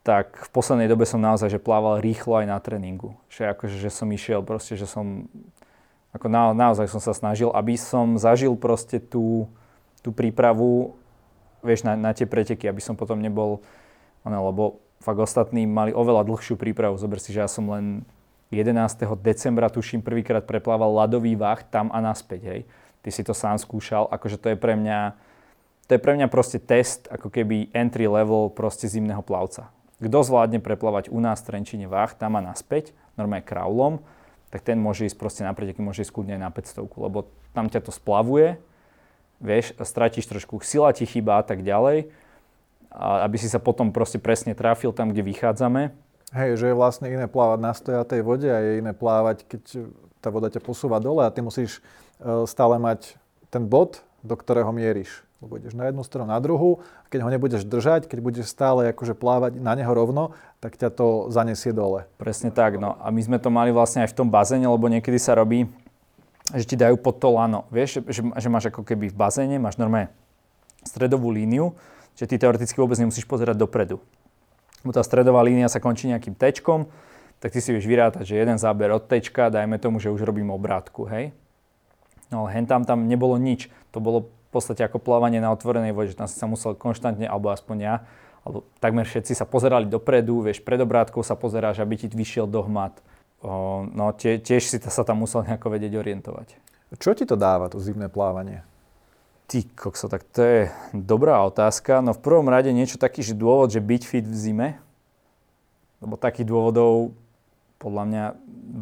tak 0.06 0.48
v 0.48 0.50
poslednej 0.56 0.88
dobe 0.88 1.04
som 1.04 1.20
naozaj 1.20 1.52
že 1.52 1.60
plával 1.60 2.00
rýchlo 2.00 2.40
aj 2.40 2.48
na 2.48 2.58
tréningu. 2.62 3.20
Že 3.28 3.52
akože, 3.52 3.78
že 3.78 3.92
som 3.92 4.08
išiel 4.10 4.42
proste, 4.42 4.80
že 4.80 4.88
som 4.88 5.28
ako 6.10 6.26
na, 6.26 6.56
naozaj 6.58 6.90
som 6.90 7.02
sa 7.04 7.14
snažil, 7.14 7.54
aby 7.54 7.78
som 7.78 8.18
zažil 8.18 8.58
proste 8.58 8.98
tú, 8.98 9.46
tú 10.02 10.10
prípravu 10.10 10.98
vieš, 11.64 11.88
na, 11.88 11.96
na 11.96 12.12
tie 12.16 12.26
preteky, 12.26 12.68
aby 12.68 12.82
som 12.84 12.96
potom 12.96 13.20
nebol, 13.20 13.64
lebo 14.26 14.84
fakt 15.00 15.20
ostatní 15.20 15.64
mali 15.64 15.96
oveľa 15.96 16.28
dlhšiu 16.28 16.60
prípravu. 16.60 17.00
Zober 17.00 17.24
si, 17.24 17.32
že 17.32 17.44
ja 17.44 17.50
som 17.50 17.68
len 17.72 18.04
11. 18.52 19.06
decembra, 19.22 19.70
tuším, 19.70 20.02
prvýkrát 20.02 20.44
preplával 20.44 20.90
ľadový 20.90 21.38
váh 21.38 21.62
tam 21.70 21.94
a 21.94 22.02
naspäť, 22.02 22.42
hej. 22.50 22.62
Ty 23.00 23.10
si 23.14 23.22
to 23.24 23.32
sám 23.32 23.56
skúšal, 23.62 24.10
akože 24.12 24.42
to 24.42 24.52
je 24.52 24.58
pre 24.60 24.76
mňa, 24.76 25.16
to 25.88 25.96
je 25.96 26.02
pre 26.02 26.18
mňa 26.20 26.28
proste 26.28 26.60
test, 26.60 27.08
ako 27.08 27.32
keby 27.32 27.72
entry 27.72 28.10
level 28.10 28.52
proste 28.52 28.90
zimného 28.92 29.24
plavca. 29.24 29.72
Kto 30.04 30.26
zvládne 30.26 30.60
preplávať 30.60 31.12
u 31.12 31.20
nás 31.24 31.40
v 31.44 31.56
Trenčine 31.56 31.88
váh 31.88 32.12
tam 32.12 32.36
a 32.36 32.44
naspäť, 32.44 32.92
normálne 33.16 33.46
kraulom, 33.46 33.94
tak 34.50 34.66
ten 34.66 34.82
môže 34.82 35.06
ísť 35.06 35.16
proste 35.16 35.42
na 35.46 35.54
preteky, 35.54 35.80
môže 35.80 36.02
ísť 36.02 36.12
kľudne 36.12 36.36
aj 36.40 36.44
na 36.44 36.52
500, 36.52 36.90
lebo 37.00 37.30
tam 37.54 37.70
ťa 37.70 37.86
to 37.86 37.92
splavuje, 37.94 38.58
vieš, 39.40 39.76
stratíš 39.80 40.28
trošku, 40.28 40.60
sila 40.62 40.92
ti 40.92 41.08
chýba 41.08 41.40
a 41.40 41.44
tak 41.44 41.64
ďalej, 41.64 42.12
a 42.90 43.26
aby 43.26 43.38
si 43.38 43.48
sa 43.48 43.62
potom 43.62 43.94
proste 43.94 44.18
presne 44.18 44.58
trafil 44.58 44.92
tam, 44.92 45.14
kde 45.14 45.22
vychádzame. 45.22 45.94
Hej, 46.30 46.62
že 46.62 46.66
je 46.70 46.78
vlastne 46.78 47.10
iné 47.10 47.26
plávať 47.26 47.60
na 47.62 47.74
stojatej 47.74 48.22
vode 48.22 48.50
a 48.50 48.62
je 48.62 48.82
iné 48.82 48.94
plávať, 48.94 49.46
keď 49.50 49.62
tá 50.22 50.30
voda 50.30 50.52
ťa 50.52 50.62
posúva 50.62 51.02
dole 51.02 51.26
a 51.26 51.34
ty 51.34 51.42
musíš 51.42 51.82
e, 52.22 52.46
stále 52.46 52.78
mať 52.78 53.18
ten 53.50 53.66
bod, 53.66 54.06
do 54.22 54.36
ktorého 54.38 54.70
mieríš. 54.70 55.26
Lebo 55.40 55.56
ideš 55.56 55.72
na 55.72 55.88
jednu 55.88 56.04
stranu, 56.04 56.28
na 56.28 56.38
druhú 56.44 56.84
a 56.84 57.08
keď 57.08 57.20
ho 57.24 57.30
nebudeš 57.32 57.64
držať, 57.64 58.12
keď 58.12 58.20
budeš 58.20 58.52
stále 58.52 58.92
akože 58.92 59.16
plávať 59.16 59.56
na 59.58 59.72
neho 59.72 59.90
rovno, 59.90 60.36
tak 60.60 60.76
ťa 60.76 60.92
to 60.92 61.32
zanesie 61.32 61.72
dole. 61.72 62.04
Presne 62.20 62.52
tak, 62.52 62.76
no 62.76 63.00
a 63.00 63.08
my 63.08 63.22
sme 63.24 63.38
to 63.40 63.48
mali 63.48 63.72
vlastne 63.72 64.04
aj 64.04 64.12
v 64.12 64.18
tom 64.20 64.28
bazéne, 64.28 64.68
lebo 64.68 64.92
niekedy 64.92 65.16
sa 65.16 65.40
robí 65.40 65.72
že 66.54 66.66
ti 66.66 66.76
dajú 66.78 66.98
pod 66.98 67.22
to 67.22 67.30
lano. 67.30 67.70
Vieš, 67.70 68.02
že, 68.10 68.22
že 68.26 68.48
máš 68.50 68.74
ako 68.74 68.82
keby 68.82 69.14
v 69.14 69.16
bazéne, 69.18 69.58
máš 69.62 69.78
normálne 69.78 70.10
stredovú 70.82 71.30
líniu, 71.30 71.78
že 72.18 72.26
ty 72.26 72.42
teoreticky 72.42 72.78
vôbec 72.80 72.98
nemusíš 72.98 73.30
pozerať 73.30 73.60
dopredu. 73.60 74.02
Bo 74.82 74.96
tá 74.96 75.04
stredová 75.04 75.44
línia 75.44 75.68
sa 75.68 75.84
končí 75.84 76.08
nejakým 76.08 76.34
tečkom, 76.34 76.88
tak 77.40 77.56
ty 77.56 77.60
si 77.60 77.72
vieš 77.72 77.88
vyrátať, 77.88 78.24
že 78.24 78.40
jeden 78.40 78.58
záber 78.60 78.92
od 78.92 79.06
tečka, 79.08 79.52
dajme 79.52 79.80
tomu, 79.80 80.00
že 80.00 80.12
už 80.12 80.24
robím 80.24 80.52
obrátku, 80.52 81.08
hej. 81.08 81.32
No 82.32 82.46
ale 82.46 82.60
hen 82.60 82.66
tam, 82.68 82.84
tam 82.84 83.08
nebolo 83.08 83.40
nič. 83.40 83.72
To 83.96 84.04
bolo 84.04 84.28
v 84.28 84.50
podstate 84.52 84.84
ako 84.84 85.00
plávanie 85.00 85.40
na 85.40 85.54
otvorenej 85.54 85.96
vode, 85.96 86.12
že 86.12 86.20
tam 86.20 86.28
si 86.28 86.36
sa 86.36 86.48
musel 86.50 86.76
konštantne, 86.76 87.28
alebo 87.28 87.52
aspoň 87.54 87.78
ja, 87.80 87.96
alebo 88.44 88.68
takmer 88.82 89.06
všetci 89.08 89.36
sa 89.36 89.46
pozerali 89.46 89.88
dopredu, 89.88 90.42
vieš, 90.44 90.64
pred 90.64 90.80
obrátkou 90.80 91.22
sa 91.22 91.36
pozeráš, 91.36 91.84
aby 91.84 91.96
ti 92.00 92.08
vyšiel 92.10 92.48
do 92.48 92.64
hmat 92.66 92.98
o, 93.00 93.04
no 93.44 94.12
tie, 94.16 94.40
tiež 94.40 94.64
si 94.68 94.78
sa 94.80 95.04
tam 95.08 95.24
musel 95.24 95.48
nejako 95.48 95.72
vedieť 95.72 95.96
orientovať. 95.96 96.48
Čo 96.98 97.14
ti 97.14 97.24
to 97.24 97.38
dáva, 97.38 97.70
to 97.70 97.80
zimné 97.80 98.10
plávanie? 98.10 98.66
Ty 99.50 99.66
kokso, 99.74 100.10
tak 100.10 100.26
to 100.30 100.42
je 100.42 100.62
dobrá 100.94 101.42
otázka. 101.46 102.02
No 102.06 102.14
v 102.14 102.22
prvom 102.22 102.50
rade 102.50 102.70
niečo 102.70 103.02
taký, 103.02 103.26
že 103.26 103.38
dôvod, 103.38 103.74
že 103.74 103.82
byť 103.82 104.02
fit 104.06 104.26
v 104.26 104.36
zime, 104.36 104.70
lebo 106.02 106.18
takých 106.18 106.50
dôvodov 106.50 107.14
podľa 107.80 108.04
mňa 108.06 108.26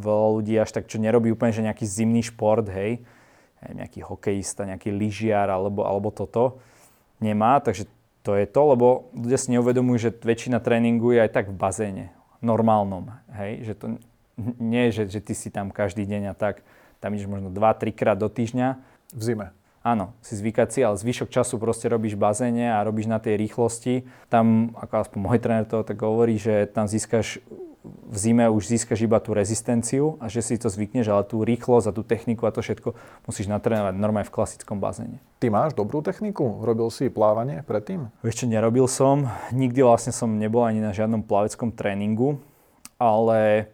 veľa 0.01 0.27
ľudí 0.41 0.53
až 0.57 0.73
tak, 0.73 0.89
čo 0.89 0.97
nerobí 0.97 1.29
úplne, 1.29 1.53
že 1.53 1.61
nejaký 1.61 1.85
zimný 1.85 2.25
šport, 2.25 2.65
hej, 2.65 3.05
nejaký 3.61 4.01
hokejista, 4.01 4.65
nejaký 4.65 4.89
lyžiar 4.89 5.53
alebo, 5.53 5.85
alebo 5.85 6.09
toto, 6.09 6.57
nemá, 7.21 7.61
takže 7.61 7.85
to 8.25 8.33
je 8.33 8.49
to, 8.49 8.61
lebo 8.73 9.07
ľudia 9.13 9.37
si 9.37 9.53
neuvedomujú, 9.53 9.97
že 10.01 10.11
väčšina 10.11 10.59
tréningu 10.59 11.13
je 11.13 11.23
aj 11.23 11.31
tak 11.31 11.45
v 11.53 11.55
bazéne, 11.55 12.05
normálnom, 12.41 13.13
hej, 13.37 13.69
že 13.69 13.73
to 13.77 13.85
nie, 14.37 14.93
že, 14.93 15.09
že 15.09 15.19
ty 15.19 15.33
si 15.33 15.49
tam 15.49 15.73
každý 15.73 16.05
deň 16.05 16.31
a 16.31 16.33
tak, 16.37 16.61
tam 17.01 17.13
ideš 17.13 17.29
možno 17.29 17.49
2-3 17.49 17.93
krát 17.93 18.17
do 18.17 18.29
týždňa. 18.29 18.77
V 19.13 19.21
zime. 19.23 19.47
Áno, 19.87 20.11
si 20.19 20.35
zvykať 20.35 20.67
si, 20.67 20.79
ale 20.83 20.99
zvyšok 20.99 21.31
času 21.31 21.55
proste 21.55 21.87
robíš 21.87 22.19
bazéne 22.19 22.75
a 22.75 22.83
robíš 22.83 23.07
na 23.07 23.23
tej 23.23 23.39
rýchlosti. 23.39 24.03
Tam, 24.27 24.75
ako 24.75 24.93
aspoň 25.07 25.19
môj 25.23 25.39
tréner 25.39 25.63
to 25.63 25.79
tak 25.79 25.95
hovorí, 26.03 26.35
že 26.35 26.67
tam 26.67 26.91
získaš 26.91 27.39
v 27.87 28.17
zime 28.19 28.45
už 28.51 28.67
získaš 28.67 29.07
iba 29.07 29.15
tú 29.23 29.31
rezistenciu 29.31 30.19
a 30.19 30.27
že 30.27 30.43
si 30.43 30.59
to 30.59 30.67
zvykneš, 30.67 31.07
ale 31.07 31.23
tú 31.23 31.39
rýchlosť 31.43 31.87
a 31.87 31.95
tú 31.95 32.03
techniku 32.03 32.43
a 32.43 32.51
to 32.51 32.59
všetko 32.59 32.91
musíš 33.23 33.47
natrénovať 33.47 33.95
normálne 33.95 34.27
v 34.27 34.35
klasickom 34.35 34.79
bazéne. 34.79 35.23
Ty 35.39 35.47
máš 35.53 35.71
dobrú 35.71 36.03
techniku? 36.03 36.59
Robil 36.63 36.91
si 36.91 37.07
plávanie 37.07 37.63
predtým? 37.63 38.11
Ešte 38.27 38.43
nerobil 38.43 38.91
som. 38.91 39.31
Nikdy 39.55 39.79
vlastne 39.87 40.11
som 40.11 40.35
nebol 40.35 40.67
ani 40.67 40.83
na 40.83 40.91
žiadnom 40.91 41.23
plaveckom 41.23 41.71
tréningu, 41.71 42.43
ale 42.99 43.71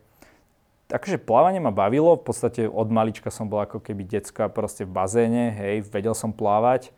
akože 0.93 1.17
plávanie 1.17 1.57
ma 1.57 1.73
bavilo. 1.73 2.13
V 2.21 2.29
podstate 2.29 2.69
od 2.69 2.87
malička 2.93 3.33
som 3.33 3.49
bol 3.49 3.65
ako 3.65 3.81
keby 3.81 4.05
decka 4.05 4.45
proste 4.47 4.85
v 4.85 4.93
bazéne, 4.93 5.49
hej, 5.57 5.89
vedel 5.89 6.13
som 6.13 6.29
plávať 6.29 6.93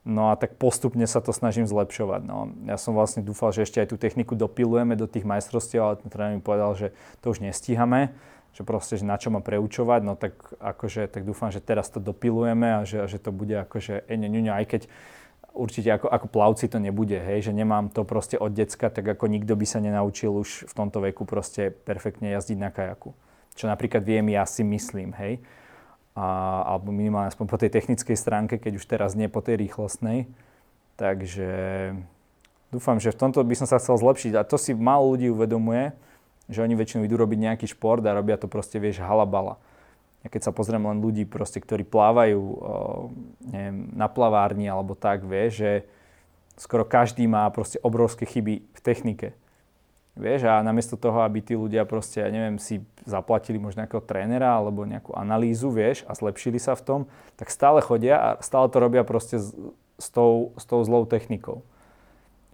No 0.00 0.32
a 0.32 0.34
tak 0.36 0.56
postupne 0.56 1.04
sa 1.04 1.20
to 1.20 1.28
snažím 1.28 1.68
zlepšovať. 1.68 2.24
No. 2.24 2.48
Ja 2.64 2.80
som 2.80 2.96
vlastne 2.96 3.20
dúfal, 3.20 3.52
že 3.52 3.68
ešte 3.68 3.84
aj 3.84 3.92
tú 3.92 3.96
techniku 4.00 4.32
dopilujeme 4.32 4.96
do 4.96 5.04
tých 5.04 5.28
majstrovstiev, 5.28 5.80
ale 5.84 6.00
ten 6.00 6.08
tréner 6.08 6.40
mi 6.40 6.42
povedal, 6.42 6.72
že 6.72 6.96
to 7.20 7.36
už 7.36 7.44
nestíhame, 7.44 8.16
že 8.56 8.64
proste, 8.64 8.96
že 8.96 9.04
na 9.04 9.20
čo 9.20 9.28
ma 9.28 9.44
preučovať, 9.44 10.00
no 10.00 10.16
tak 10.16 10.40
akože, 10.56 11.04
tak 11.04 11.28
dúfam, 11.28 11.52
že 11.52 11.60
teraz 11.60 11.92
to 11.92 12.00
dopilujeme 12.00 12.80
a 12.80 12.88
že, 12.88 13.04
že 13.12 13.20
to 13.20 13.28
bude 13.28 13.52
akože 13.52 14.08
ene, 14.08 14.32
ňuňo, 14.32 14.52
aj 14.56 14.66
keď 14.72 14.82
určite 15.52 15.92
ako, 15.92 16.08
ako 16.08 16.26
plavci 16.32 16.64
to 16.72 16.80
nebude, 16.80 17.20
hej, 17.20 17.44
že 17.44 17.52
nemám 17.52 17.92
to 17.92 18.00
proste 18.08 18.40
od 18.40 18.56
decka, 18.56 18.88
tak 18.88 19.04
ako 19.04 19.28
nikto 19.28 19.52
by 19.52 19.68
sa 19.68 19.84
nenaučil 19.84 20.32
už 20.32 20.64
v 20.64 20.72
tomto 20.72 21.04
veku 21.04 21.28
proste 21.28 21.68
perfektne 21.68 22.32
jazdiť 22.32 22.56
na 22.56 22.72
kajaku. 22.72 23.12
Čo 23.54 23.68
napríklad 23.68 24.02
viem, 24.06 24.30
ja 24.32 24.46
si 24.46 24.62
myslím, 24.64 25.14
hej 25.18 25.40
a, 26.20 26.62
alebo 26.76 26.90
minimálne 26.90 27.30
aspoň 27.30 27.46
po 27.46 27.60
tej 27.60 27.70
technickej 27.70 28.16
stránke, 28.18 28.54
keď 28.58 28.72
už 28.76 28.84
teraz 28.86 29.14
nie 29.14 29.30
po 29.30 29.40
tej 29.40 29.60
rýchlostnej. 29.62 30.26
Takže 30.98 31.50
dúfam, 32.68 33.00
že 33.00 33.14
v 33.14 33.20
tomto 33.20 33.40
by 33.40 33.54
som 33.56 33.68
sa 33.70 33.80
chcel 33.80 33.96
zlepšiť 33.96 34.32
a 34.36 34.44
to 34.44 34.60
si 34.60 34.76
málo 34.76 35.16
ľudí 35.16 35.32
uvedomuje, 35.32 35.94
že 36.50 36.60
oni 36.60 36.74
väčšinou 36.74 37.06
idú 37.06 37.16
robiť 37.16 37.38
nejaký 37.40 37.66
šport 37.70 38.02
a 38.04 38.16
robia 38.16 38.36
to 38.36 38.50
proste, 38.50 38.76
vieš, 38.76 39.00
halabala. 39.00 39.56
Ja 40.20 40.28
keď 40.28 40.50
sa 40.50 40.52
pozriem 40.52 40.84
len 40.84 41.00
ľudí, 41.00 41.24
proste, 41.24 41.64
ktorí 41.64 41.88
plávajú 41.88 42.36
o, 42.36 42.52
neviem, 43.48 43.88
na 43.96 44.04
plavárni 44.04 44.68
alebo 44.68 44.92
tak, 44.92 45.24
vieš, 45.24 45.64
že 45.64 45.72
skoro 46.60 46.84
každý 46.84 47.24
má 47.24 47.48
proste 47.48 47.80
obrovské 47.80 48.28
chyby 48.28 48.60
v 48.60 48.80
technike. 48.84 49.32
Vieš, 50.18 50.50
a 50.50 50.58
namiesto 50.60 50.98
toho, 50.98 51.22
aby 51.22 51.38
tí 51.38 51.54
ľudia 51.54 51.86
proste, 51.86 52.18
ja 52.18 52.28
neviem, 52.28 52.58
si 52.58 52.82
zaplatili 53.06 53.62
možno 53.62 53.86
nejakého 53.86 54.02
trénera 54.02 54.58
alebo 54.58 54.82
nejakú 54.82 55.14
analýzu, 55.14 55.70
vieš, 55.70 56.02
a 56.10 56.18
zlepšili 56.18 56.58
sa 56.58 56.74
v 56.74 56.82
tom, 56.82 57.00
tak 57.38 57.48
stále 57.48 57.78
chodia 57.78 58.18
a 58.18 58.28
stále 58.42 58.66
to 58.68 58.82
robia 58.82 59.06
proste 59.06 59.38
s, 59.38 59.54
s, 59.96 60.08
tou, 60.10 60.50
s 60.58 60.66
tou 60.66 60.82
zlou 60.82 61.06
technikou. 61.06 61.62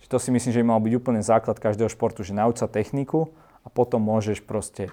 Čiže 0.05 0.11
to 0.13 0.19
si 0.21 0.31
myslím, 0.31 0.53
že 0.53 0.61
by 0.63 0.67
mal 0.69 0.81
byť 0.85 0.95
úplne 1.01 1.23
základ 1.25 1.57
každého 1.57 1.89
športu, 1.89 2.21
že 2.23 2.37
nauč 2.37 2.61
sa 2.61 2.69
techniku 2.69 3.33
a 3.65 3.73
potom 3.73 4.05
môžeš 4.05 4.45
proste 4.45 4.93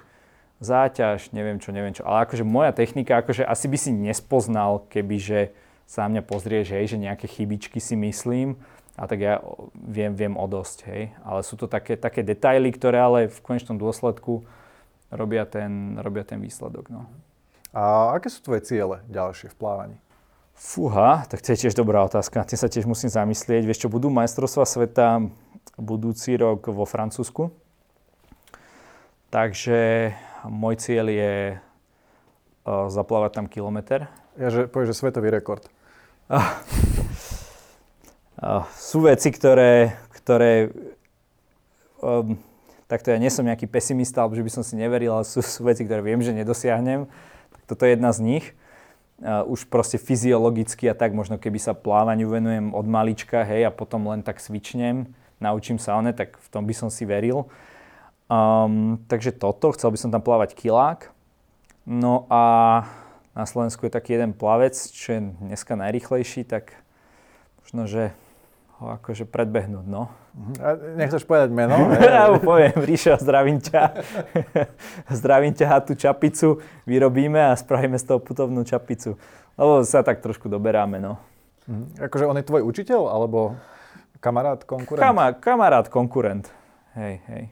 záťaž, 0.64 1.36
neviem 1.36 1.60
čo, 1.60 1.76
neviem 1.76 1.92
čo. 1.92 2.08
Ale 2.08 2.24
akože 2.26 2.48
moja 2.48 2.72
technika, 2.72 3.20
akože 3.20 3.44
asi 3.44 3.68
by 3.68 3.78
si 3.78 3.92
nespoznal, 3.92 4.88
kebyže 4.88 5.52
sa 5.84 6.08
na 6.08 6.18
mňa 6.18 6.22
pozrieš, 6.24 6.74
hej, 6.74 6.96
že 6.96 6.98
nejaké 6.98 7.28
chybičky 7.28 7.78
si 7.84 8.00
myslím, 8.00 8.56
a 8.94 9.10
tak 9.10 9.20
ja 9.20 9.42
viem, 9.74 10.14
viem 10.14 10.38
o 10.38 10.46
dosť, 10.46 10.78
hej. 10.86 11.04
Ale 11.26 11.42
sú 11.42 11.58
to 11.58 11.66
také, 11.66 11.98
také 11.98 12.22
detaily, 12.22 12.70
ktoré 12.70 13.02
ale 13.02 13.20
v 13.26 13.40
konečnom 13.42 13.82
dôsledku 13.82 14.46
robia 15.10 15.50
ten, 15.50 15.98
robia 15.98 16.22
ten 16.22 16.38
výsledok. 16.38 16.94
No. 16.94 17.10
A 17.74 18.14
aké 18.14 18.30
sú 18.30 18.46
tvoje 18.46 18.70
ciele 18.70 19.02
ďalšie 19.10 19.50
v 19.50 19.58
plávaní? 19.58 19.98
Fúha, 20.54 21.26
tak 21.26 21.42
to 21.42 21.58
je 21.58 21.66
tiež 21.66 21.74
dobrá 21.74 22.06
otázka. 22.06 22.46
Tým 22.46 22.62
sa 22.62 22.70
tiež 22.70 22.86
musím 22.86 23.10
zamyslieť. 23.10 23.66
Vieš 23.66 23.86
čo, 23.86 23.90
budú 23.90 24.14
majstrovstvá 24.14 24.70
sveta 24.70 25.26
budúci 25.82 26.38
rok 26.38 26.70
vo 26.70 26.86
Francúzsku. 26.86 27.50
Takže 29.34 30.14
môj 30.46 30.78
cieľ 30.78 31.10
je 31.10 31.34
uh, 31.58 32.86
zaplávať 32.94 33.42
tam 33.42 33.46
kilometr. 33.50 34.06
Ja, 34.38 34.54
že 34.54 34.70
povieš, 34.70 34.94
že 34.94 35.00
svetový 35.02 35.34
rekord. 35.34 35.66
Ah, 38.44 38.68
sú 38.76 39.08
veci, 39.08 39.32
ktoré, 39.32 39.96
ktoré 40.20 40.68
um, 42.04 42.36
takto 42.92 43.08
ja 43.08 43.16
nie 43.16 43.32
som 43.32 43.48
nejaký 43.48 43.72
pesimista, 43.72 44.20
alebo 44.20 44.36
že 44.36 44.44
by 44.44 44.52
som 44.52 44.68
si 44.68 44.76
neveril, 44.76 45.16
ale 45.16 45.24
sú, 45.24 45.40
sú 45.40 45.64
veci, 45.64 45.88
ktoré 45.88 46.04
viem, 46.04 46.20
že 46.20 46.36
nedosiahnem. 46.36 47.08
Tak 47.56 47.62
toto 47.72 47.88
je 47.88 47.96
jedna 47.96 48.12
z 48.12 48.20
nich. 48.20 48.46
Uh, 49.24 49.48
už 49.48 49.72
proste 49.72 49.96
fyziologicky 49.96 50.92
a 50.92 50.96
tak, 50.98 51.16
možno 51.16 51.40
keby 51.40 51.56
sa 51.56 51.72
plávaniu 51.72 52.28
venujem 52.28 52.76
od 52.76 52.84
malička, 52.84 53.48
hej, 53.48 53.64
a 53.64 53.72
potom 53.72 54.12
len 54.12 54.20
tak 54.20 54.44
svičnem, 54.44 55.08
naučím 55.40 55.80
sa 55.80 55.96
one, 55.96 56.12
tak 56.12 56.36
v 56.36 56.48
tom 56.52 56.68
by 56.68 56.76
som 56.76 56.92
si 56.92 57.08
veril. 57.08 57.48
Um, 58.28 59.00
takže 59.08 59.40
toto, 59.40 59.72
chcel 59.72 59.88
by 59.88 60.00
som 60.04 60.12
tam 60.12 60.20
plávať 60.20 60.52
kilák. 60.60 61.16
No 61.88 62.28
a 62.28 62.44
na 63.40 63.48
Slovensku 63.48 63.88
je 63.88 63.96
taký 63.96 64.20
jeden 64.20 64.36
plavec, 64.36 64.76
čo 64.76 65.16
je 65.16 65.32
dneska 65.32 65.80
najrychlejší, 65.80 66.44
tak 66.44 66.76
možno, 67.64 67.88
že 67.88 68.12
ho 68.82 68.86
akože 68.98 69.30
predbehnúť, 69.30 69.86
no. 69.86 70.10
A 70.58 70.74
nechceš 70.98 71.24
povedať 71.30 71.54
meno? 71.54 71.78
ja 72.02 72.34
poviem, 72.42 72.74
Ríšo, 72.74 73.20
zdravím 73.22 73.62
ťa. 73.62 74.02
zdravím 75.22 75.54
ťa, 75.54 75.86
tú 75.86 75.94
čapicu 75.94 76.62
vyrobíme 76.90 77.38
a 77.38 77.54
spravíme 77.54 78.00
z 78.02 78.06
toho 78.10 78.20
putovnú 78.20 78.66
čapicu. 78.66 79.16
Lebo 79.54 79.86
sa 79.86 80.02
tak 80.02 80.26
trošku 80.26 80.50
doberáme, 80.50 80.98
no. 80.98 81.22
Mhm. 81.70 82.10
Akože 82.10 82.26
on 82.26 82.38
je 82.42 82.46
tvoj 82.50 82.62
učiteľ, 82.66 83.14
alebo 83.14 83.56
kamarát, 84.20 84.64
konkurent? 84.66 85.04
Kama, 85.04 85.26
kamarát, 85.38 85.86
konkurent. 85.88 86.50
Hej, 86.98 87.22
hej. 87.30 87.44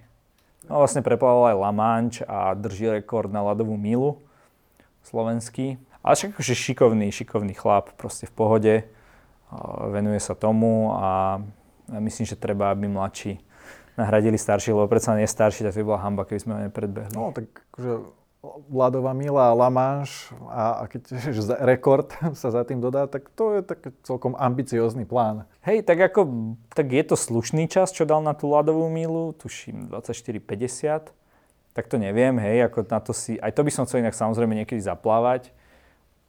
No 0.70 0.80
vlastne 0.80 1.04
preplával 1.04 1.52
aj 1.52 1.58
La 1.58 1.72
Manche 1.74 2.22
a 2.24 2.56
drží 2.56 2.88
rekord 2.88 3.28
na 3.28 3.44
ľadovú 3.44 3.76
milu 3.76 4.22
slovenský. 5.04 5.76
Ale 6.02 6.18
však 6.18 6.34
akože 6.38 6.54
šikovný, 6.58 7.14
šikovný 7.14 7.54
chlap, 7.54 7.94
proste 7.98 8.26
v 8.26 8.34
pohode 8.34 8.74
venuje 9.92 10.20
sa 10.24 10.34
tomu 10.34 10.96
a 10.96 11.40
myslím, 12.00 12.26
že 12.26 12.40
treba, 12.40 12.72
aby 12.72 12.88
mladší 12.88 13.40
nahradili 14.00 14.40
starší, 14.40 14.72
lebo 14.72 14.88
predsa 14.88 15.14
nie 15.20 15.28
starší, 15.28 15.68
tak 15.68 15.76
to 15.76 15.84
by 15.84 15.88
bola 15.94 16.02
hamba, 16.02 16.24
keby 16.24 16.40
sme 16.40 16.52
ho 16.56 16.60
nepredbehli. 16.68 17.12
No 17.12 17.36
tak 17.36 17.52
akože 17.72 18.22
Vladová 18.74 19.14
Mila, 19.14 19.54
La 19.54 19.70
Manche 19.70 20.34
a, 20.50 20.82
a 20.82 20.84
keď 20.90 21.02
že 21.38 21.54
rekord 21.62 22.10
sa 22.42 22.50
za 22.50 22.66
tým 22.66 22.82
dodá, 22.82 23.06
tak 23.06 23.30
to 23.38 23.60
je 23.60 23.62
tak 23.62 23.94
celkom 24.02 24.34
ambiciózny 24.34 25.06
plán. 25.06 25.46
Hej, 25.62 25.86
tak 25.86 26.02
ako, 26.02 26.56
tak 26.74 26.90
je 26.90 27.04
to 27.06 27.14
slušný 27.14 27.70
čas, 27.70 27.94
čo 27.94 28.08
dal 28.08 28.26
na 28.26 28.34
tú 28.34 28.50
ľadovú 28.50 28.90
milu, 28.90 29.38
tuším 29.38 29.94
24-50, 29.94 31.14
tak 31.72 31.86
to 31.88 31.96
neviem, 32.02 32.36
hej, 32.42 32.66
ako 32.68 32.84
na 32.90 33.00
to 33.00 33.14
si, 33.14 33.38
aj 33.38 33.54
to 33.54 33.62
by 33.62 33.72
som 33.72 33.86
chcel 33.86 34.02
inak 34.02 34.18
samozrejme 34.18 34.58
niekedy 34.58 34.82
zaplávať, 34.82 35.54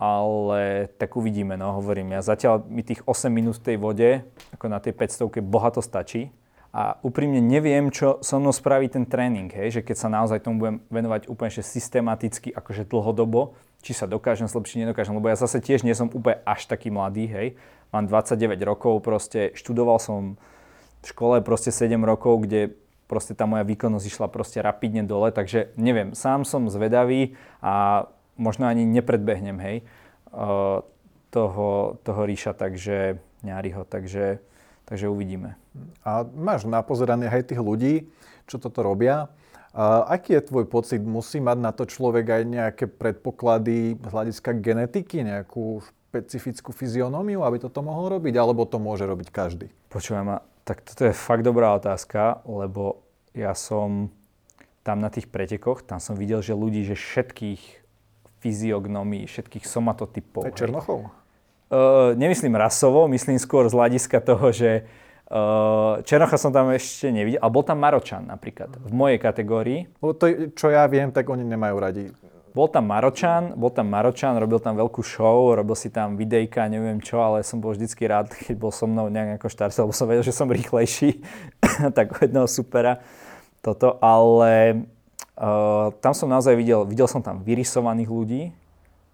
ale 0.02 0.90
tak 0.98 1.14
uvidíme, 1.14 1.54
no 1.54 1.78
hovorím. 1.78 2.18
Ja 2.18 2.26
zatiaľ 2.26 2.66
mi 2.66 2.82
tých 2.82 3.06
8 3.06 3.30
minút 3.30 3.62
v 3.62 3.66
tej 3.70 3.76
vode, 3.78 4.10
ako 4.50 4.66
na 4.66 4.82
tej 4.82 4.98
500 4.98 5.38
bohato 5.46 5.78
stačí. 5.78 6.34
A 6.74 6.98
úprimne 7.06 7.38
neviem, 7.38 7.92
čo 7.92 8.18
so 8.24 8.40
mnou 8.40 8.50
spraví 8.50 8.88
ten 8.88 9.04
tréning, 9.06 9.52
hej, 9.52 9.78
že 9.78 9.80
keď 9.84 9.96
sa 10.02 10.08
naozaj 10.08 10.40
tomu 10.40 10.56
budem 10.58 10.76
venovať 10.88 11.28
úplne 11.28 11.52
že 11.52 11.62
systematicky, 11.62 12.48
akože 12.50 12.88
dlhodobo, 12.88 13.54
či 13.84 13.92
sa 13.92 14.08
dokážem 14.08 14.48
zlepšiť, 14.48 14.88
nedokážem, 14.88 15.12
lebo 15.12 15.28
ja 15.28 15.36
zase 15.36 15.60
tiež 15.60 15.84
nie 15.84 15.92
som 15.92 16.08
úplne 16.10 16.40
až 16.48 16.66
taký 16.66 16.88
mladý, 16.88 17.28
hej. 17.28 17.46
Mám 17.92 18.08
29 18.08 18.56
rokov, 18.64 19.04
proste 19.04 19.52
študoval 19.52 20.00
som 20.00 20.40
v 21.04 21.06
škole 21.06 21.44
proste 21.44 21.68
7 21.68 21.92
rokov, 22.00 22.48
kde 22.48 22.72
proste 23.04 23.36
tá 23.36 23.44
moja 23.44 23.68
výkonnosť 23.68 24.08
išla 24.08 24.26
proste 24.32 24.64
rapidne 24.64 25.04
dole, 25.04 25.28
takže 25.28 25.76
neviem, 25.76 26.16
sám 26.16 26.48
som 26.48 26.72
zvedavý 26.72 27.36
a 27.60 28.08
možno 28.36 28.68
ani 28.68 28.84
nepredbehnem, 28.88 29.58
hej, 29.60 29.76
toho, 31.32 31.96
toho 32.04 32.22
ríša, 32.28 32.52
takže 32.52 33.20
ňáriho, 33.42 33.84
takže, 33.88 34.40
takže 34.84 35.08
uvidíme. 35.08 35.56
A 36.04 36.24
máš 36.24 36.68
napozeraných 36.68 37.32
aj 37.32 37.44
tých 37.52 37.60
ľudí, 37.60 37.94
čo 38.44 38.60
toto 38.60 38.84
robia. 38.84 39.32
A 39.72 40.04
aký 40.04 40.36
je 40.36 40.48
tvoj 40.52 40.68
pocit? 40.68 41.00
Musí 41.00 41.40
mať 41.40 41.58
na 41.58 41.72
to 41.72 41.88
človek 41.88 42.28
aj 42.28 42.42
nejaké 42.44 42.84
predpoklady 42.92 43.96
z 43.96 44.08
hľadiska 44.12 44.60
genetiky, 44.60 45.24
nejakú 45.24 45.80
špecifickú 46.12 46.76
fyzionómiu, 46.76 47.40
aby 47.40 47.56
toto 47.56 47.80
mohol 47.80 48.20
robiť, 48.20 48.36
alebo 48.36 48.68
to 48.68 48.76
môže 48.76 49.08
robiť 49.08 49.32
každý? 49.32 49.72
Počúvaj 49.88 50.24
ma, 50.28 50.36
tak 50.68 50.84
toto 50.84 51.08
je 51.08 51.16
fakt 51.16 51.40
dobrá 51.40 51.72
otázka, 51.72 52.44
lebo 52.44 53.00
ja 53.32 53.56
som 53.56 54.12
tam 54.84 55.00
na 55.00 55.08
tých 55.08 55.32
pretekoch, 55.32 55.80
tam 55.88 56.04
som 56.04 56.20
videl, 56.20 56.44
že 56.44 56.52
ľudí, 56.52 56.84
že 56.84 56.92
všetkých 56.92 57.81
fyziognomii, 58.42 59.30
všetkých 59.30 59.64
somatotypov. 59.64 60.42
Aj 60.50 60.54
Černochov? 60.54 61.06
Uh, 61.72 62.12
nemyslím 62.18 62.58
rasovo, 62.58 63.08
myslím 63.08 63.40
skôr 63.40 63.64
z 63.70 63.74
hľadiska 63.78 64.20
toho, 64.20 64.52
že 64.52 64.84
uh, 65.32 66.02
Černocha 66.04 66.36
som 66.36 66.52
tam 66.52 66.68
ešte 66.74 67.08
nevidel, 67.08 67.40
ale 67.40 67.54
bol 67.54 67.64
tam 67.64 67.80
Maročan 67.80 68.28
napríklad, 68.28 68.76
v 68.76 68.92
mojej 68.92 69.18
kategórii. 69.22 69.80
Lebo 70.02 70.12
to, 70.12 70.52
čo 70.52 70.68
ja 70.68 70.84
viem, 70.90 71.08
tak 71.14 71.30
oni 71.30 71.46
nemajú 71.46 71.76
radi. 71.80 72.04
Bol 72.52 72.68
tam 72.68 72.84
Maročan, 72.84 73.56
bol 73.56 73.72
tam 73.72 73.88
Maročan, 73.88 74.36
robil 74.36 74.60
tam 74.60 74.76
veľkú 74.76 75.00
show, 75.00 75.56
robil 75.56 75.72
si 75.72 75.88
tam 75.88 76.20
videjka, 76.20 76.68
neviem 76.68 77.00
čo, 77.00 77.16
ale 77.24 77.40
som 77.40 77.56
bol 77.64 77.72
vždycky 77.72 78.04
rád, 78.04 78.28
keď 78.28 78.60
bol 78.60 78.68
so 78.68 78.84
mnou 78.84 79.08
nejak 79.08 79.40
ako 79.40 79.48
štart, 79.48 79.72
lebo 79.80 79.96
som 79.96 80.04
vedel, 80.04 80.20
že 80.20 80.36
som 80.36 80.52
rýchlejší, 80.52 81.24
tak 81.96 82.12
jedného 82.20 82.44
supera 82.44 83.00
toto, 83.64 83.96
ale 84.04 84.84
Uh, 85.42 85.90
tam 85.98 86.14
som 86.14 86.30
naozaj 86.30 86.54
videl, 86.54 86.86
videl 86.86 87.10
som 87.10 87.18
tam 87.18 87.42
vyrysovaných 87.42 88.06
ľudí, 88.06 88.42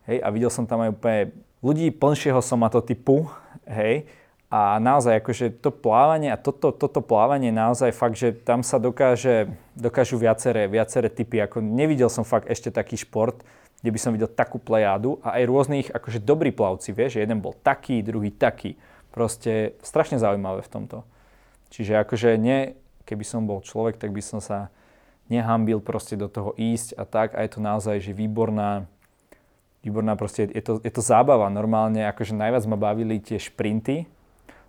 hej, 0.05 0.19
a 0.21 0.29
videl 0.29 0.53
som 0.53 0.69
tam 0.69 0.85
aj 0.85 0.93
úplne 0.93 1.21
ľudí 1.65 1.89
plnšieho 1.89 2.45
somatotypu, 2.45 3.25
hej, 3.65 4.05
a 4.49 4.81
naozaj 4.81 5.21
akože 5.25 5.61
to 5.61 5.69
plávanie 5.69 6.33
a 6.33 6.41
toto, 6.41 6.73
toto 6.73 7.05
plávanie 7.05 7.53
naozaj 7.53 7.93
fakt, 7.93 8.17
že 8.17 8.33
tam 8.33 8.65
sa 8.65 8.81
dokáže, 8.81 9.53
dokážu 9.77 10.17
viaceré, 10.17 10.65
viaceré 10.65 11.13
typy. 11.13 11.45
Ako 11.45 11.61
nevidel 11.61 12.09
som 12.09 12.25
fakt 12.25 12.49
ešte 12.49 12.73
taký 12.73 12.97
šport, 12.97 13.45
kde 13.85 13.93
by 13.93 14.01
som 14.01 14.17
videl 14.17 14.29
takú 14.29 14.57
plejádu 14.57 15.21
a 15.21 15.37
aj 15.37 15.45
rôznych 15.45 15.87
akože 15.93 16.25
dobrí 16.25 16.49
plavci, 16.49 16.97
vieš, 16.97 17.21
že 17.21 17.29
jeden 17.29 17.45
bol 17.45 17.53
taký, 17.61 18.01
druhý 18.01 18.33
taký. 18.33 18.81
Proste 19.13 19.77
strašne 19.85 20.17
zaujímavé 20.17 20.65
v 20.65 20.73
tomto. 20.73 21.05
Čiže 21.69 22.01
akože 22.09 22.41
nie, 22.41 22.73
keby 23.05 23.25
som 23.29 23.45
bol 23.45 23.61
človek, 23.61 24.01
tak 24.01 24.17
by 24.17 24.25
som 24.25 24.41
sa 24.41 24.73
nehambil 25.29 25.81
proste 25.85 26.17
do 26.17 26.29
toho 26.29 26.57
ísť 26.57 26.97
a 26.97 27.05
tak 27.05 27.37
a 27.37 27.45
je 27.45 27.51
to 27.53 27.61
naozaj, 27.61 28.01
že 28.01 28.17
výborná, 28.17 28.89
výborná 29.85 30.17
proste, 30.17 30.49
je 30.49 30.63
to, 30.65 30.81
je 30.81 30.93
to 30.93 31.03
zábava 31.05 31.49
normálne, 31.53 32.05
akože 32.09 32.37
najviac 32.37 32.65
ma 32.65 32.77
bavili 32.81 33.21
tie 33.21 33.37
šprinty, 33.37 34.09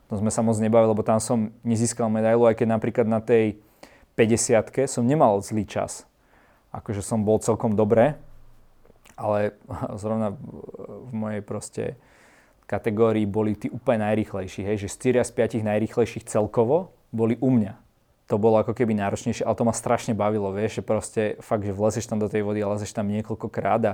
tom 0.10 0.26
sme 0.26 0.34
sa 0.34 0.42
moc 0.42 0.58
nebavili, 0.58 0.90
lebo 0.90 1.06
tam 1.06 1.22
som 1.22 1.54
nezískal 1.62 2.10
medailu, 2.10 2.50
aj 2.50 2.58
keď 2.58 2.68
napríklad 2.74 3.06
na 3.06 3.22
tej 3.22 3.62
50 4.18 4.90
som 4.90 5.06
nemal 5.06 5.38
zlý 5.46 5.70
čas. 5.70 6.10
Akože 6.74 7.06
som 7.06 7.22
bol 7.22 7.38
celkom 7.40 7.78
dobre, 7.78 8.18
ale 9.14 9.54
zrovna 10.02 10.34
v 11.06 11.12
mojej 11.14 11.42
proste 11.46 11.84
kategórii 12.66 13.30
boli 13.30 13.54
tí 13.54 13.70
úplne 13.70 14.10
najrýchlejší, 14.10 14.66
hej, 14.66 14.90
že 14.90 15.22
4 15.22 15.30
z 15.30 15.62
5 15.62 15.70
najrýchlejších 15.70 16.26
celkovo 16.26 16.98
boli 17.14 17.38
u 17.38 17.54
mňa. 17.54 17.89
To 18.30 18.38
bolo 18.38 18.62
ako 18.62 18.78
keby 18.78 18.94
náročnejšie, 18.94 19.42
ale 19.42 19.58
to 19.58 19.66
ma 19.66 19.74
strašne 19.74 20.14
bavilo, 20.14 20.54
vieš, 20.54 20.80
že 20.80 20.84
proste 20.86 21.22
fakt, 21.42 21.66
že 21.66 21.74
vlezeš 21.74 22.06
tam 22.06 22.22
do 22.22 22.30
tej 22.30 22.46
vody 22.46 22.62
a 22.62 22.70
lezeš 22.70 22.94
tam 22.94 23.10
niekoľkokrát 23.10 23.82
a 23.90 23.94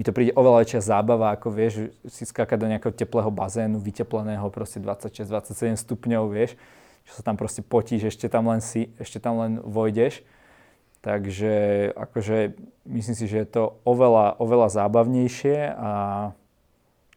mi 0.00 0.02
to 0.06 0.16
príde 0.16 0.32
oveľa 0.32 0.64
väčšia 0.64 0.96
zábava, 0.96 1.36
ako 1.36 1.52
vieš, 1.52 1.92
si 2.08 2.24
skákať 2.24 2.56
do 2.56 2.72
nejakého 2.72 2.96
teplého 2.96 3.28
bazénu, 3.28 3.76
vytepleného 3.76 4.48
proste 4.48 4.80
26-27 4.80 5.76
stupňov, 5.76 6.24
vieš, 6.32 6.56
čo 7.04 7.20
sa 7.20 7.22
tam 7.26 7.36
proste 7.36 7.60
potíš, 7.60 8.08
ešte 8.08 8.32
tam 8.32 8.48
len 8.48 8.64
si, 8.64 8.88
ešte 8.96 9.20
tam 9.20 9.36
len 9.44 9.60
vojdeš. 9.60 10.24
Takže 11.04 11.52
akože 11.96 12.56
myslím 12.88 13.16
si, 13.16 13.24
že 13.28 13.44
je 13.44 13.48
to 13.60 13.76
oveľa, 13.84 14.40
oveľa 14.40 14.68
zábavnejšie 14.72 15.72
a, 15.76 15.92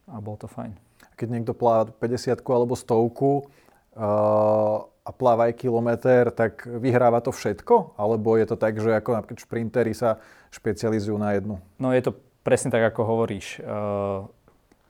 a 0.07 0.15
bol 0.19 0.35
to 0.35 0.51
fajn. 0.51 0.75
Keď 1.15 1.27
niekto 1.31 1.55
pláva 1.55 1.87
50 1.87 2.35
alebo 2.43 2.75
stovku 2.75 3.47
uh, 3.95 4.87
a 5.03 5.11
pláva 5.11 5.51
aj 5.51 5.59
kilometr, 5.59 6.31
tak 6.31 6.63
vyhráva 6.63 7.19
to 7.19 7.35
všetko? 7.35 7.99
Alebo 7.99 8.39
je 8.39 8.47
to 8.47 8.55
tak, 8.55 8.79
že 8.79 8.95
ako 8.95 9.19
napríklad 9.19 9.43
šprintery 9.43 9.91
sa 9.91 10.23
špecializujú 10.55 11.19
na 11.19 11.35
jednu? 11.35 11.59
No 11.75 11.91
je 11.91 12.07
to 12.07 12.15
presne 12.47 12.71
tak, 12.71 12.87
ako 12.87 13.03
hovoríš. 13.03 13.59
Uh, 13.59 14.31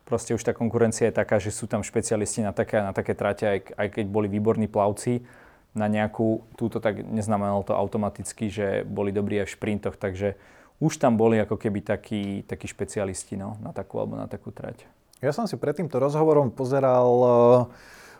proste 0.05 0.37
už 0.37 0.45
tá 0.45 0.53
konkurencia 0.53 1.09
je 1.09 1.17
taká, 1.17 1.41
že 1.41 1.49
sú 1.49 1.65
tam 1.65 1.81
špecialisti 1.81 2.45
na 2.45 2.53
také, 2.53 2.77
na 2.77 2.93
také 2.93 3.17
trate, 3.17 3.45
aj, 3.49 3.59
aj 3.73 3.87
keď 3.89 4.05
boli 4.05 4.29
výborní 4.29 4.69
plavci 4.69 5.25
na 5.73 5.89
nejakú 5.89 6.45
túto, 6.53 6.77
tak 6.77 7.01
neznamenalo 7.01 7.65
to 7.65 7.73
automaticky, 7.73 8.53
že 8.53 8.85
boli 8.85 9.09
dobrí 9.09 9.41
aj 9.41 9.49
v 9.49 9.55
šprintoch, 9.57 9.97
takže 9.97 10.37
už 10.77 11.01
tam 11.01 11.17
boli 11.17 11.41
ako 11.41 11.57
keby 11.57 11.81
takí, 11.81 12.45
takí 12.45 12.69
špecialisti 12.69 13.33
no, 13.33 13.57
na 13.57 13.73
takú 13.73 13.97
alebo 13.97 14.13
na 14.13 14.29
takú 14.29 14.53
trať. 14.53 14.85
Ja 15.23 15.33
som 15.33 15.49
si 15.49 15.57
pred 15.57 15.73
týmto 15.73 15.97
rozhovorom 15.97 16.53
pozeral 16.53 17.09
uh, 17.09 17.61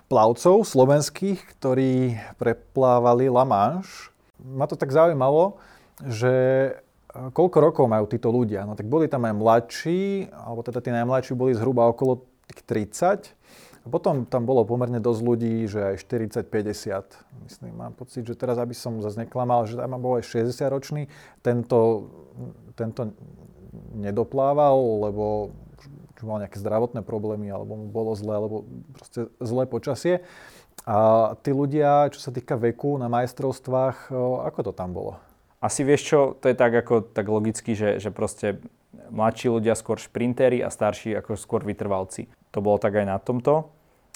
plavcov 0.08 0.68
slovenských, 0.68 1.40
ktorí 1.58 2.20
preplávali 2.38 3.32
La 3.32 3.46
Manche. 3.48 4.12
Ma 4.44 4.68
to 4.68 4.76
tak 4.76 4.92
zaujímalo, 4.92 5.56
že 6.04 6.34
koľko 7.14 7.58
rokov 7.62 7.86
majú 7.86 8.10
títo 8.10 8.34
ľudia? 8.34 8.66
No 8.66 8.74
tak 8.74 8.90
boli 8.90 9.06
tam 9.08 9.24
aj 9.30 9.34
mladší, 9.38 10.28
alebo 10.34 10.66
teda 10.66 10.82
tí 10.82 10.90
najmladší 10.90 11.34
boli 11.38 11.54
zhruba 11.54 11.88
okolo 11.88 12.26
tých 12.50 12.62
30. 12.66 13.32
A 13.84 13.92
potom 13.92 14.24
tam 14.24 14.48
bolo 14.48 14.64
pomerne 14.64 15.04
dosť 15.04 15.22
ľudí, 15.22 15.68
že 15.68 15.96
aj 15.96 15.96
40-50. 16.08 17.44
Myslím, 17.44 17.74
mám 17.76 17.92
pocit, 17.92 18.24
že 18.24 18.40
teraz, 18.40 18.56
aby 18.56 18.72
som 18.72 19.04
zase 19.04 19.28
neklamal, 19.28 19.68
že 19.68 19.76
tam 19.76 20.00
bol 20.00 20.16
aj 20.16 20.24
60 20.24 20.56
ročný. 20.72 21.12
Tento, 21.44 22.08
tento 22.80 23.12
nedoplával, 23.92 25.04
lebo 25.04 25.52
mal 26.26 26.42
nejaké 26.42 26.58
zdravotné 26.58 27.04
problémy, 27.06 27.52
alebo 27.52 27.78
mu 27.78 27.88
bolo 27.92 28.16
zle, 28.18 28.34
alebo 28.34 28.68
proste 28.96 29.30
zlé 29.44 29.64
počasie. 29.68 30.26
A 30.84 31.34
tí 31.46 31.56
ľudia, 31.56 32.12
čo 32.12 32.20
sa 32.20 32.34
týka 32.34 32.60
veku 32.60 33.00
na 33.00 33.08
majstrovstvách, 33.08 34.12
ako 34.48 34.60
to 34.68 34.72
tam 34.76 34.92
bolo? 34.92 35.22
Asi 35.64 35.88
vieš 35.88 36.02
čo, 36.04 36.20
to 36.36 36.52
je 36.52 36.56
tak 36.60 36.76
ako 36.76 37.08
tak 37.08 37.24
logicky, 37.32 37.72
že, 37.72 38.04
že 38.04 38.12
proste 38.12 38.60
mladší 39.08 39.48
ľudia 39.48 39.80
skôr 39.80 39.96
šprintery 39.96 40.60
a 40.60 40.68
starší 40.68 41.16
ako 41.16 41.40
skôr 41.40 41.64
vytrvalci. 41.64 42.28
To 42.52 42.60
bolo 42.60 42.76
tak 42.82 43.00
aj 43.00 43.06
na 43.08 43.16
tomto. 43.16 43.72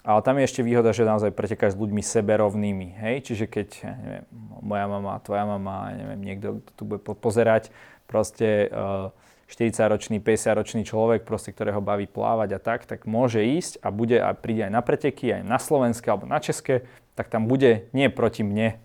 Ale 0.07 0.23
tam 0.23 0.39
je 0.39 0.47
ešte 0.47 0.63
výhoda, 0.63 0.95
že 0.95 1.03
naozaj 1.03 1.35
pretekáš 1.35 1.75
s 1.75 1.81
ľuďmi 1.83 1.99
seberovnými. 1.99 2.87
Hej? 2.95 3.15
Čiže 3.27 3.45
keď, 3.47 3.69
neviem, 3.83 4.25
moja 4.63 4.85
mama, 4.87 5.19
tvoja 5.19 5.43
mama, 5.43 5.91
neviem, 5.91 6.21
niekto, 6.23 6.63
kto 6.63 6.71
tu 6.79 6.83
bude 6.87 7.01
pozerať, 7.03 7.75
proste 8.07 8.71
uh, 8.71 9.11
40-ročný, 9.47 10.19
50-ročný 10.19 10.83
človek, 10.83 11.23
proste, 11.23 11.55
ktorého 11.55 11.79
baví 11.79 12.05
plávať 12.05 12.49
a 12.55 12.59
tak, 12.59 12.83
tak 12.83 13.07
môže 13.07 13.39
ísť 13.39 13.79
a 13.79 13.95
bude 13.95 14.19
a 14.19 14.35
príde 14.35 14.67
aj 14.67 14.73
na 14.75 14.83
preteky, 14.83 15.39
aj 15.39 15.43
na 15.47 15.55
slovenské 15.55 16.11
alebo 16.11 16.27
na 16.27 16.43
české, 16.43 16.83
tak 17.15 17.31
tam 17.31 17.47
bude 17.47 17.87
nie 17.95 18.11
proti 18.11 18.43
mne 18.43 18.75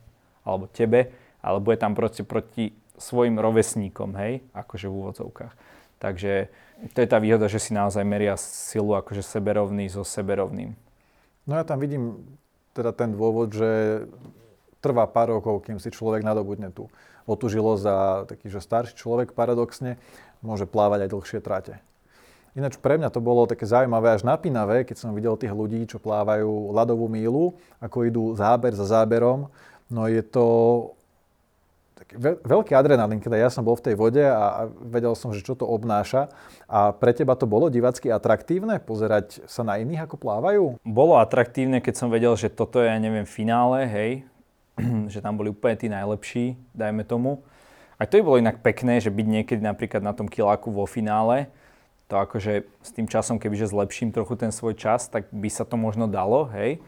alebo 0.47 0.71
tebe, 0.71 1.11
ale 1.43 1.59
bude 1.59 1.79
tam 1.83 1.99
proste 1.99 2.23
proti 2.23 2.79
svojim 2.95 3.43
rovesníkom, 3.43 4.15
hej, 4.15 4.47
akože 4.55 4.87
v 4.87 4.95
úvodzovkách. 4.95 5.55
Takže 5.99 6.51
to 6.95 6.99
je 6.99 7.09
tá 7.11 7.19
výhoda, 7.19 7.51
že 7.51 7.63
si 7.63 7.75
naozaj 7.75 8.03
meria 8.07 8.39
silu 8.39 8.95
akože 8.95 9.23
seberovný 9.23 9.91
so 9.91 10.07
seberovným. 10.07 10.75
No 11.47 11.53
ja 11.59 11.67
tam 11.67 11.83
vidím 11.83 12.23
teda 12.75 12.95
ten 12.95 13.15
dôvod, 13.15 13.51
že 13.51 14.03
trvá 14.83 15.07
pár 15.07 15.39
rokov, 15.39 15.63
kým 15.63 15.79
si 15.79 15.95
človek 15.95 16.27
nadobudne 16.27 16.75
tú 16.75 16.91
otužilosť 17.31 17.85
a 17.87 17.97
taký, 18.27 18.51
že 18.51 18.59
starší 18.59 18.99
človek 18.99 19.33
paradoxne 19.33 19.97
môže 20.43 20.67
plávať 20.67 21.07
aj 21.07 21.13
dlhšie 21.15 21.39
trate. 21.39 21.79
Ináč 22.53 22.77
pre 22.77 23.01
mňa 23.01 23.09
to 23.09 23.25
bolo 23.25 23.49
také 23.49 23.65
zaujímavé 23.65 24.13
až 24.13 24.29
napínavé, 24.29 24.85
keď 24.85 25.01
som 25.01 25.17
videl 25.17 25.41
tých 25.41 25.55
ľudí, 25.55 25.89
čo 25.89 25.97
plávajú 25.97 26.75
ľadovú 26.77 27.09
mílu, 27.09 27.57
ako 27.81 28.05
idú 28.05 28.25
záber 28.37 28.77
za 28.77 28.85
záberom. 28.85 29.49
No 29.89 30.05
je 30.05 30.21
to 30.21 30.45
taký 31.97 32.21
veľký 32.45 32.77
adrenalín, 32.77 33.25
keď 33.25 33.49
ja 33.49 33.49
som 33.49 33.65
bol 33.65 33.79
v 33.79 33.89
tej 33.89 33.95
vode 33.97 34.21
a, 34.21 34.69
vedel 34.85 35.17
som, 35.17 35.33
že 35.33 35.41
čo 35.41 35.57
to 35.57 35.65
obnáša. 35.65 36.29
A 36.69 36.93
pre 36.93 37.17
teba 37.17 37.39
to 37.39 37.49
bolo 37.49 37.73
divacky 37.73 38.13
atraktívne 38.13 38.83
pozerať 38.85 39.49
sa 39.49 39.65
na 39.65 39.81
iných, 39.81 40.05
ako 40.05 40.17
plávajú? 40.21 40.65
Bolo 40.85 41.17
atraktívne, 41.17 41.81
keď 41.81 41.95
som 41.97 42.13
vedel, 42.13 42.37
že 42.37 42.53
toto 42.53 42.85
je, 42.85 42.91
ja 42.91 43.01
neviem, 43.01 43.25
finále, 43.25 43.89
hej, 43.89 44.29
že 45.13 45.21
tam 45.21 45.37
boli 45.37 45.53
úplne 45.53 45.77
tí 45.77 45.87
najlepší, 45.91 46.57
dajme 46.73 47.05
tomu. 47.05 47.45
A 48.01 48.09
to 48.09 48.19
by 48.19 48.23
bolo 48.27 48.43
inak 48.43 48.59
pekné, 48.65 48.99
že 48.99 49.15
byť 49.15 49.27
niekedy 49.27 49.63
napríklad 49.63 50.03
na 50.03 50.11
tom 50.11 50.27
kiláku 50.27 50.75
vo 50.75 50.89
finále, 50.89 51.47
to 52.11 52.19
akože 52.19 52.67
s 52.85 52.91
tým 52.93 53.09
časom, 53.09 53.41
kebyže 53.41 53.73
zlepším 53.73 54.13
trochu 54.13 54.37
ten 54.37 54.53
svoj 54.53 54.77
čas, 54.77 55.09
tak 55.09 55.33
by 55.33 55.49
sa 55.49 55.65
to 55.65 55.81
možno 55.81 56.05
dalo, 56.05 56.51
hej, 56.53 56.83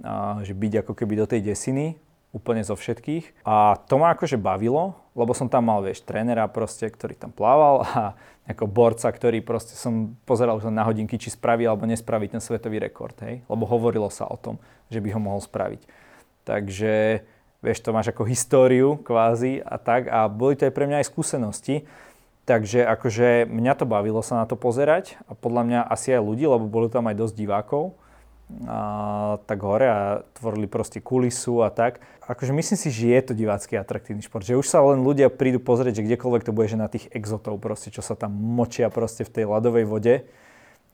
a, 0.00 0.40
že 0.40 0.56
byť 0.56 0.86
ako 0.86 0.92
keby 0.96 1.18
do 1.18 1.26
tej 1.28 1.44
desiny, 1.44 2.00
úplne 2.36 2.60
zo 2.60 2.76
všetkých. 2.76 3.48
A 3.48 3.80
to 3.88 3.96
ma 3.96 4.12
akože 4.12 4.36
bavilo, 4.36 4.92
lebo 5.16 5.32
som 5.32 5.48
tam 5.48 5.72
mal, 5.72 5.80
vieš, 5.80 6.04
trénera 6.04 6.44
proste, 6.52 6.84
ktorý 6.84 7.16
tam 7.16 7.32
plával 7.32 7.84
a 7.88 8.12
ako 8.44 8.68
borca, 8.68 9.08
ktorý 9.08 9.40
proste 9.40 9.72
som 9.74 10.12
pozeral 10.28 10.60
na 10.68 10.84
hodinky, 10.84 11.16
či 11.16 11.32
spraví 11.32 11.64
alebo 11.64 11.88
nespraví 11.88 12.28
ten 12.28 12.38
svetový 12.44 12.78
rekord, 12.78 13.16
hej? 13.24 13.40
Lebo 13.48 13.64
hovorilo 13.64 14.12
sa 14.12 14.28
o 14.28 14.36
tom, 14.36 14.60
že 14.92 15.00
by 15.00 15.16
ho 15.16 15.20
mohol 15.20 15.40
spraviť. 15.40 16.05
Takže, 16.46 17.26
vieš, 17.58 17.82
to 17.82 17.90
máš 17.90 18.14
ako 18.14 18.22
históriu 18.30 19.02
kvázi 19.02 19.58
a 19.66 19.82
tak 19.82 20.06
a 20.06 20.30
boli 20.30 20.54
to 20.54 20.70
aj 20.70 20.72
pre 20.72 20.86
mňa 20.86 21.02
aj 21.02 21.10
skúsenosti. 21.10 21.82
Takže 22.46 22.86
akože 22.86 23.50
mňa 23.50 23.74
to 23.74 23.90
bavilo 23.90 24.22
sa 24.22 24.38
na 24.38 24.46
to 24.46 24.54
pozerať 24.54 25.18
a 25.26 25.34
podľa 25.34 25.62
mňa 25.66 25.80
asi 25.90 26.14
aj 26.14 26.22
ľudí, 26.22 26.46
lebo 26.46 26.70
bolo 26.70 26.86
tam 26.86 27.10
aj 27.10 27.18
dosť 27.18 27.34
divákov 27.34 27.98
a, 28.70 29.42
tak 29.50 29.58
hore 29.66 29.90
a 29.90 30.22
tvorili 30.38 30.70
proste 30.70 31.02
kulisu 31.02 31.66
a 31.66 31.74
tak. 31.74 31.98
Akože 32.30 32.54
myslím 32.54 32.78
si, 32.78 32.94
že 32.94 33.10
je 33.10 33.22
to 33.26 33.32
divácky 33.34 33.74
atraktívny 33.74 34.22
šport, 34.22 34.46
že 34.46 34.54
už 34.54 34.70
sa 34.70 34.78
len 34.78 35.02
ľudia 35.02 35.26
prídu 35.26 35.58
pozrieť, 35.58 35.98
že 35.98 36.06
kdekoľvek 36.06 36.46
to 36.46 36.54
bude, 36.54 36.70
že 36.70 36.78
na 36.78 36.86
tých 36.86 37.10
exotov 37.10 37.58
proste, 37.58 37.90
čo 37.90 37.98
sa 37.98 38.14
tam 38.14 38.30
močia 38.30 38.94
proste 38.94 39.26
v 39.26 39.42
tej 39.42 39.44
ľadovej 39.50 39.82
vode. 39.90 40.22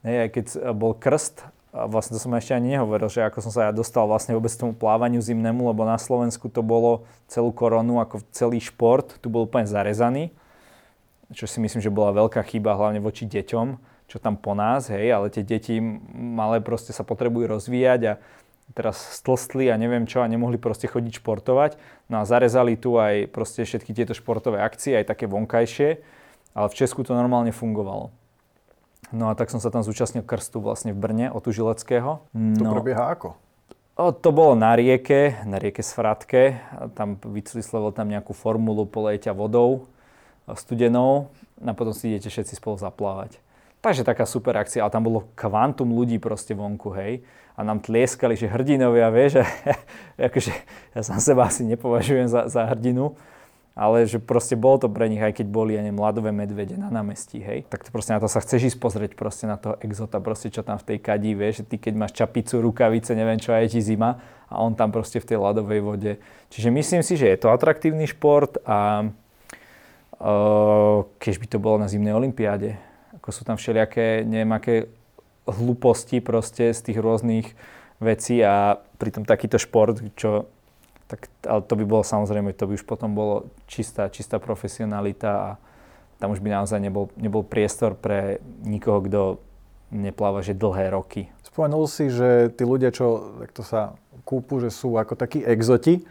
Hej, 0.01 0.17
aj 0.25 0.29
keď 0.33 0.45
bol 0.73 0.97
krst, 0.97 1.45
a 1.73 1.89
vlastne 1.89 2.13
to 2.13 2.21
som 2.21 2.29
ešte 2.37 2.53
ani 2.53 2.77
nehovoril, 2.77 3.09
že 3.09 3.25
ako 3.25 3.41
som 3.41 3.49
sa 3.49 3.67
ja 3.67 3.71
dostal 3.73 4.05
vlastne 4.05 4.37
vôbec 4.37 4.53
tomu 4.53 4.77
plávaniu 4.77 5.17
zimnému, 5.17 5.73
lebo 5.73 5.81
na 5.89 5.97
Slovensku 5.97 6.45
to 6.45 6.61
bolo 6.61 7.09
celú 7.25 7.49
koronu 7.49 7.97
ako 7.97 8.21
celý 8.29 8.61
šport, 8.61 9.17
tu 9.17 9.33
bol 9.33 9.49
úplne 9.49 9.65
zarezaný, 9.65 10.29
čo 11.33 11.49
si 11.49 11.57
myslím, 11.57 11.81
že 11.81 11.89
bola 11.89 12.13
veľká 12.13 12.45
chyba 12.45 12.77
hlavne 12.77 13.01
voči 13.01 13.25
deťom, 13.25 13.67
čo 14.05 14.21
tam 14.21 14.37
po 14.37 14.53
nás, 14.53 14.93
hej, 14.93 15.09
ale 15.09 15.33
tie 15.33 15.41
deti 15.41 15.81
malé 16.13 16.61
proste 16.61 16.93
sa 16.93 17.01
potrebujú 17.01 17.49
rozvíjať 17.49 18.01
a 18.05 18.13
teraz 18.77 19.01
stlstli 19.17 19.73
a 19.73 19.75
neviem 19.75 20.05
čo 20.05 20.21
a 20.21 20.29
nemohli 20.29 20.61
proste 20.61 20.85
chodiť 20.85 21.25
športovať. 21.25 21.81
No 22.05 22.21
a 22.21 22.29
zarezali 22.29 22.77
tu 22.77 23.01
aj 23.01 23.33
proste 23.33 23.65
všetky 23.65 23.97
tieto 23.97 24.13
športové 24.13 24.61
akcie, 24.61 24.93
aj 24.93 25.09
také 25.09 25.25
vonkajšie, 25.25 26.05
ale 26.53 26.67
v 26.69 26.77
Česku 26.77 27.01
to 27.01 27.17
normálne 27.17 27.49
fungovalo. 27.49 28.13
No 29.13 29.29
a 29.29 29.37
tak 29.37 29.53
som 29.53 29.61
sa 29.61 29.69
tam 29.69 29.85
zúčastnil 29.85 30.25
krstu 30.25 30.57
vlastne 30.57 30.89
v 30.89 30.97
Brne 30.97 31.27
od 31.29 31.45
Tužileckého. 31.45 32.25
No, 32.33 32.57
to 32.57 32.65
prebieha 32.65 33.13
ako? 33.13 33.37
O, 33.93 34.09
to 34.09 34.33
bolo 34.33 34.57
na 34.57 34.73
rieke, 34.73 35.37
na 35.45 35.61
rieke 35.61 35.85
Svratke. 35.85 36.57
Tam 36.97 37.21
vycíslil 37.21 37.93
tam 37.93 38.09
nejakú 38.09 38.33
formulu, 38.33 38.89
poleje 38.89 39.29
vodou 39.29 39.85
studenou 40.51 41.29
a 41.61 41.71
potom 41.71 41.95
si 41.95 42.11
idete 42.11 42.27
všetci 42.27 42.59
spolu 42.59 42.75
zaplávať. 42.75 43.39
Takže 43.83 44.07
taká 44.07 44.25
super 44.25 44.55
akcia, 44.57 44.83
ale 44.83 44.91
tam 44.91 45.05
bolo 45.05 45.27
kvantum 45.35 45.91
ľudí 45.91 46.19
proste 46.19 46.55
vonku, 46.55 46.91
hej. 46.95 47.23
A 47.53 47.61
nám 47.61 47.83
tlieskali, 47.83 48.33
že 48.33 48.49
hrdinovia, 48.49 49.13
vieš, 49.13 49.45
akože 50.31 50.51
ja 50.97 51.01
sám 51.05 51.19
seba 51.21 51.47
asi 51.47 51.67
nepovažujem 51.67 52.27
za, 52.27 52.49
za 52.49 52.65
hrdinu, 52.65 53.13
ale 53.73 54.05
že 54.05 54.21
proste 54.21 54.53
bolo 54.53 54.85
to 54.85 54.87
pre 54.89 55.09
nich, 55.09 55.17
aj 55.17 55.33
keď 55.41 55.47
boli, 55.49 55.73
ja 55.73 55.81
neviem, 55.81 55.97
medvede 56.29 56.77
na 56.77 56.93
námestí, 56.93 57.41
hej. 57.41 57.65
Tak 57.65 57.85
to 57.85 57.89
proste 57.89 58.13
na 58.13 58.21
to 58.21 58.29
sa 58.29 58.37
chceš 58.37 58.73
ísť 58.73 58.77
pozrieť 58.77 59.11
proste 59.17 59.49
na 59.49 59.57
toho 59.57 59.81
exota, 59.81 60.21
proste 60.21 60.53
čo 60.53 60.61
tam 60.61 60.77
v 60.77 60.93
tej 60.93 60.97
kadí, 61.01 61.33
vieš, 61.33 61.65
že 61.65 61.73
ty 61.73 61.75
keď 61.81 61.93
máš 61.97 62.13
čapicu, 62.13 62.61
rukavice, 62.61 63.17
neviem 63.17 63.41
čo, 63.41 63.49
aj 63.49 63.73
ti 63.73 63.81
zima 63.81 64.21
a 64.45 64.61
on 64.61 64.77
tam 64.77 64.93
proste 64.93 65.17
v 65.17 65.25
tej 65.25 65.37
ľadovej 65.41 65.81
vode. 65.81 66.11
Čiže 66.53 66.69
myslím 66.69 67.01
si, 67.01 67.17
že 67.17 67.33
je 67.33 67.37
to 67.41 67.49
atraktívny 67.49 68.05
šport 68.05 68.61
a 68.61 69.09
uh, 70.21 71.01
keď 71.17 71.33
by 71.41 71.47
to 71.49 71.57
bolo 71.57 71.81
na 71.81 71.89
zimnej 71.89 72.13
olympiáde, 72.13 72.77
ako 73.17 73.29
sú 73.33 73.41
tam 73.41 73.57
všelijaké, 73.57 74.21
neviem 74.21 74.53
aké 74.53 74.85
hlúposti 75.49 76.21
proste 76.21 76.69
z 76.71 76.79
tých 76.79 77.01
rôznych 77.01 77.57
vecí 77.97 78.37
a 78.45 78.77
pritom 79.01 79.25
takýto 79.25 79.57
šport, 79.57 79.97
čo 80.13 80.45
tak, 81.13 81.29
ale 81.45 81.61
to 81.61 81.77
by 81.77 81.85
bolo 81.85 82.01
samozrejme, 82.01 82.57
to 82.57 82.65
by 82.65 82.73
už 82.73 82.89
potom 82.89 83.13
bolo 83.13 83.53
čistá, 83.69 84.09
čistá 84.09 84.41
profesionalita 84.41 85.29
a 85.29 85.49
tam 86.17 86.33
už 86.33 86.41
by 86.41 86.49
naozaj 86.49 86.81
nebol, 86.81 87.13
nebol 87.13 87.45
priestor 87.45 87.93
pre 87.93 88.41
nikoho, 88.65 88.97
kto 89.05 89.21
nepláva 89.93 90.41
že 90.41 90.57
dlhé 90.57 90.89
roky. 90.89 91.29
Spomenul 91.45 91.85
si, 91.85 92.09
že 92.09 92.49
tí 92.49 92.65
ľudia, 92.65 92.89
čo 92.89 93.37
takto 93.45 93.61
sa 93.61 93.93
kúpu, 94.25 94.57
že 94.57 94.73
sú 94.73 94.97
ako 94.97 95.13
takí 95.13 95.45
exoti. 95.45 96.01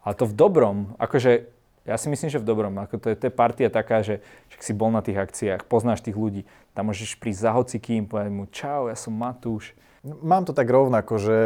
Ale 0.00 0.16
to 0.16 0.24
v 0.24 0.38
dobrom. 0.38 0.96
Akože 0.96 1.52
ja 1.84 2.00
si 2.00 2.08
myslím, 2.08 2.32
že 2.32 2.40
v 2.40 2.48
dobrom. 2.48 2.72
Ako 2.80 2.96
to, 2.96 3.12
je, 3.12 3.16
to 3.20 3.28
je 3.28 3.34
partia 3.34 3.68
taká, 3.68 4.00
že 4.00 4.24
však 4.48 4.62
si 4.64 4.72
bol 4.72 4.88
na 4.88 5.04
tých 5.04 5.20
akciách, 5.20 5.68
poznáš 5.68 6.00
tých 6.00 6.16
ľudí. 6.16 6.48
Tam 6.72 6.88
môžeš 6.88 7.20
prísť 7.20 7.44
za 7.44 7.52
hocikým, 7.52 8.08
povedať 8.08 8.32
mu 8.32 8.48
čau, 8.48 8.88
ja 8.88 8.96
som 8.96 9.12
Matúš. 9.12 9.76
Mám 10.06 10.46
to 10.48 10.54
tak 10.54 10.70
rovnako, 10.70 11.18
že 11.18 11.36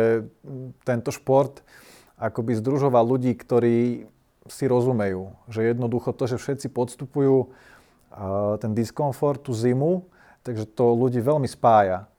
tento 0.85 1.11
šport 1.11 1.65
akoby 2.21 2.53
združoval 2.61 3.03
ľudí, 3.09 3.33
ktorí 3.33 4.07
si 4.45 4.64
rozumejú. 4.68 5.33
Že 5.49 5.73
jednoducho 5.73 6.12
to, 6.12 6.29
že 6.29 6.37
všetci 6.37 6.68
podstupujú 6.68 7.49
ten 8.61 8.77
diskomfort, 8.77 9.41
tú 9.41 9.57
zimu, 9.57 10.05
takže 10.45 10.68
to 10.68 10.93
ľudí 10.93 11.25
veľmi 11.25 11.49
spája. 11.49 12.11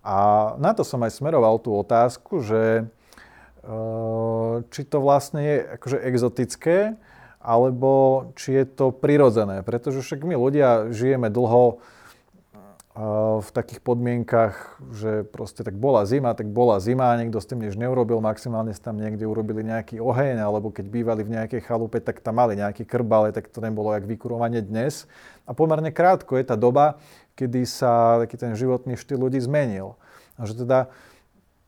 A 0.00 0.54
na 0.56 0.72
to 0.72 0.82
som 0.82 1.02
aj 1.04 1.14
smeroval 1.20 1.60
tú 1.60 1.76
otázku, 1.76 2.40
že 2.42 2.88
či 4.74 4.82
to 4.88 4.98
vlastne 4.98 5.38
je 5.38 5.56
akože 5.78 5.98
exotické, 6.02 6.78
alebo 7.42 8.30
či 8.38 8.54
je 8.58 8.64
to 8.66 8.94
prirodzené. 8.94 9.66
Pretože 9.66 10.02
však 10.02 10.22
my 10.26 10.34
ľudia 10.34 10.90
žijeme 10.94 11.30
dlho 11.30 11.82
v 12.92 13.50
takých 13.56 13.80
podmienkach, 13.80 14.76
že 14.92 15.24
proste 15.24 15.64
tak 15.64 15.72
bola 15.80 16.04
zima, 16.04 16.36
tak 16.36 16.52
bola 16.52 16.76
zima, 16.76 17.16
niekto 17.16 17.40
s 17.40 17.48
tým 17.48 17.64
nič 17.64 17.72
neurobil, 17.80 18.20
maximálne 18.20 18.76
tam 18.76 19.00
niekde 19.00 19.24
urobili 19.24 19.64
nejaký 19.64 19.96
oheň, 19.96 20.44
alebo 20.44 20.68
keď 20.68 20.92
bývali 20.92 21.24
v 21.24 21.40
nejakej 21.40 21.64
chalupe, 21.64 22.04
tak 22.04 22.20
tam 22.20 22.36
mali 22.36 22.52
nejaký 22.52 22.84
krb, 22.84 23.08
ale 23.08 23.32
tak 23.32 23.48
to 23.48 23.64
nebolo 23.64 23.96
jak 23.96 24.04
vykurovanie 24.04 24.60
dnes. 24.60 25.08
A 25.48 25.56
pomerne 25.56 25.88
krátko 25.88 26.36
je 26.36 26.44
tá 26.44 26.52
doba, 26.52 27.00
kedy 27.32 27.64
sa 27.64 28.20
taký 28.28 28.36
ten 28.36 28.52
životný 28.52 29.00
štýl 29.00 29.24
ľudí 29.24 29.40
zmenil. 29.40 29.96
A 30.36 30.44
že 30.44 30.52
teda 30.52 30.92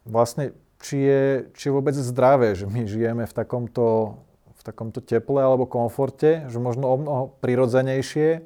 vlastne, 0.05 0.53
či 0.85 1.09
je, 1.09 1.23
či 1.57 1.73
je 1.73 1.73
vôbec 1.73 1.97
zdravé, 1.97 2.53
že 2.53 2.69
my 2.69 2.85
žijeme 2.85 3.25
v 3.25 3.33
takomto, 3.33 4.21
v 4.61 4.63
takomto 4.63 5.01
teple 5.01 5.41
alebo 5.41 5.65
komforte, 5.65 6.45
že 6.53 6.61
možno 6.61 6.85
o 6.85 6.97
mnoho 7.01 7.23
prirodzenejšie 7.41 8.45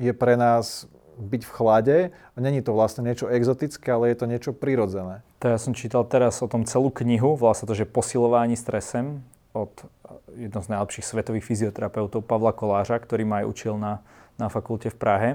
je 0.00 0.12
pre 0.16 0.40
nás 0.40 0.88
byť 1.22 1.42
v 1.46 1.54
chlade. 1.54 1.96
A 2.10 2.36
není 2.42 2.60
to 2.60 2.74
vlastne 2.74 3.06
niečo 3.06 3.30
exotické, 3.30 3.94
ale 3.94 4.10
je 4.10 4.16
to 4.18 4.26
niečo 4.26 4.50
prirodzené. 4.50 5.22
To 5.40 5.50
ja 5.50 5.58
som 5.58 5.72
čítal 5.72 6.02
teraz 6.06 6.42
o 6.42 6.50
tom 6.50 6.66
celú 6.66 6.90
knihu, 6.90 7.38
volá 7.38 7.54
sa 7.54 7.66
to, 7.66 7.74
že 7.78 7.86
posilovanie 7.86 8.58
stresem 8.58 9.22
od 9.54 9.70
eh, 9.72 10.48
jedno 10.48 10.60
z 10.60 10.68
najlepších 10.74 11.06
svetových 11.06 11.46
fyzioterapeutov 11.46 12.26
Pavla 12.26 12.50
Koláža, 12.52 12.98
ktorý 12.98 13.22
ma 13.22 13.44
aj 13.44 13.46
učil 13.46 13.74
na, 13.78 14.02
na 14.36 14.50
fakulte 14.50 14.90
v 14.90 14.98
Prahe. 14.98 15.30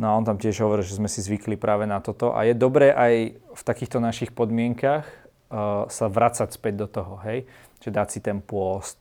No 0.00 0.08
a 0.08 0.16
on 0.16 0.24
tam 0.24 0.40
tiež 0.40 0.64
hovorí, 0.64 0.80
že 0.80 0.96
sme 0.96 1.06
si 1.06 1.20
zvykli 1.20 1.60
práve 1.60 1.84
na 1.84 2.00
toto. 2.00 2.32
A 2.32 2.48
je 2.48 2.56
dobré 2.56 2.96
aj 2.96 3.36
v 3.36 3.62
takýchto 3.62 4.00
našich 4.00 4.32
podmienkach 4.32 5.04
uh, 5.04 5.84
sa 5.92 6.08
vracať 6.08 6.48
späť 6.48 6.74
do 6.80 6.88
toho, 6.88 7.20
hej? 7.28 7.44
Že 7.84 7.90
dať 8.00 8.08
si 8.08 8.18
ten 8.24 8.40
pôst, 8.40 8.96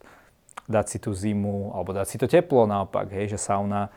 dať 0.68 0.86
si 0.92 0.98
tú 1.00 1.16
zimu, 1.16 1.72
alebo 1.72 1.96
dať 1.96 2.08
si 2.12 2.18
to 2.20 2.28
teplo 2.28 2.68
naopak, 2.68 3.08
hej? 3.08 3.32
Že 3.32 3.40
sauna 3.40 3.88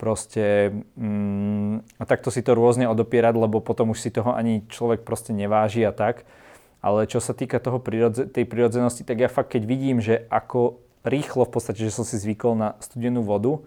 proste 0.00 0.72
mm, 0.96 2.00
a 2.00 2.02
takto 2.08 2.32
si 2.32 2.40
to 2.40 2.56
rôzne 2.56 2.88
odopierať, 2.88 3.36
lebo 3.36 3.60
potom 3.60 3.92
už 3.92 4.00
si 4.00 4.08
toho 4.08 4.32
ani 4.32 4.64
človek 4.72 5.04
proste 5.04 5.36
neváži 5.36 5.84
a 5.84 5.92
tak. 5.92 6.24
Ale 6.80 7.04
čo 7.04 7.20
sa 7.20 7.36
týka 7.36 7.60
toho 7.60 7.76
prirodze, 7.76 8.24
tej 8.24 8.48
prirodzenosti, 8.48 9.04
tak 9.04 9.20
ja 9.20 9.28
fakt 9.28 9.52
keď 9.52 9.68
vidím, 9.68 10.00
že 10.00 10.24
ako 10.32 10.80
rýchlo 11.04 11.44
v 11.44 11.52
podstate, 11.52 11.84
že 11.84 11.92
som 11.92 12.08
si 12.08 12.16
zvykol 12.16 12.56
na 12.56 12.80
studenú 12.80 13.20
vodu, 13.20 13.60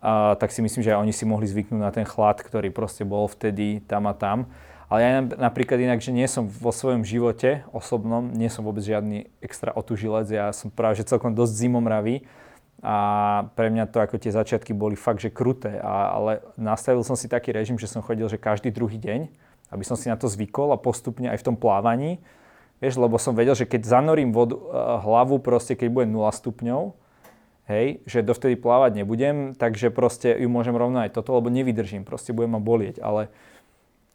a, 0.00 0.32
tak 0.40 0.48
si 0.48 0.64
myslím, 0.64 0.80
že 0.80 0.96
aj 0.96 1.02
oni 1.04 1.12
si 1.12 1.28
mohli 1.28 1.44
zvyknúť 1.44 1.80
na 1.84 1.92
ten 1.92 2.08
chlad, 2.08 2.40
ktorý 2.40 2.72
proste 2.72 3.04
bol 3.04 3.28
vtedy 3.28 3.84
tam 3.84 4.08
a 4.08 4.16
tam. 4.16 4.48
Ale 4.88 4.98
ja 5.04 5.20
napríklad 5.20 5.76
inak, 5.84 6.00
že 6.00 6.16
nie 6.16 6.24
som 6.24 6.48
vo 6.48 6.72
svojom 6.72 7.04
živote 7.04 7.60
osobnom, 7.76 8.32
nie 8.32 8.48
som 8.48 8.64
vôbec 8.64 8.80
žiadny 8.80 9.28
extra 9.44 9.68
otužilec, 9.76 10.32
ja 10.32 10.48
som 10.56 10.72
práve 10.72 10.96
že 10.96 11.04
celkom 11.04 11.36
dosť 11.36 11.52
zimomravý 11.68 12.24
a 12.78 12.96
pre 13.58 13.74
mňa 13.74 13.90
to 13.90 13.98
ako 13.98 14.22
tie 14.22 14.30
začiatky 14.30 14.70
boli 14.70 14.94
fakt, 14.94 15.18
že 15.18 15.34
kruté, 15.34 15.82
a, 15.82 16.14
ale 16.14 16.46
nastavil 16.54 17.02
som 17.02 17.18
si 17.18 17.26
taký 17.26 17.50
režim, 17.50 17.74
že 17.74 17.90
som 17.90 18.06
chodil, 18.06 18.30
že 18.30 18.38
každý 18.38 18.70
druhý 18.70 19.02
deň, 19.02 19.26
aby 19.74 19.84
som 19.84 19.98
si 19.98 20.06
na 20.06 20.14
to 20.14 20.30
zvykol 20.30 20.70
a 20.70 20.78
postupne 20.78 21.26
aj 21.26 21.42
v 21.42 21.46
tom 21.52 21.56
plávaní, 21.58 22.22
vieš, 22.78 23.02
lebo 23.02 23.18
som 23.18 23.34
vedel, 23.34 23.58
že 23.58 23.66
keď 23.66 23.82
zanorím 23.82 24.30
vodu, 24.30 24.54
eh, 24.54 24.62
hlavu 25.02 25.42
proste, 25.42 25.74
keď 25.74 25.88
bude 25.90 26.06
0 26.06 26.30
stupňov, 26.30 26.94
hej, 27.66 28.00
že 28.06 28.22
dovtedy 28.22 28.54
plávať 28.54 29.02
nebudem, 29.02 29.58
takže 29.58 29.90
proste 29.90 30.32
ju 30.38 30.48
môžem 30.48 30.72
rovno 30.72 31.02
aj 31.02 31.12
toto, 31.18 31.34
lebo 31.34 31.50
nevydržím, 31.50 32.06
proste 32.06 32.30
budem 32.30 32.56
ma 32.56 32.62
bolieť, 32.62 33.02
ale, 33.02 33.28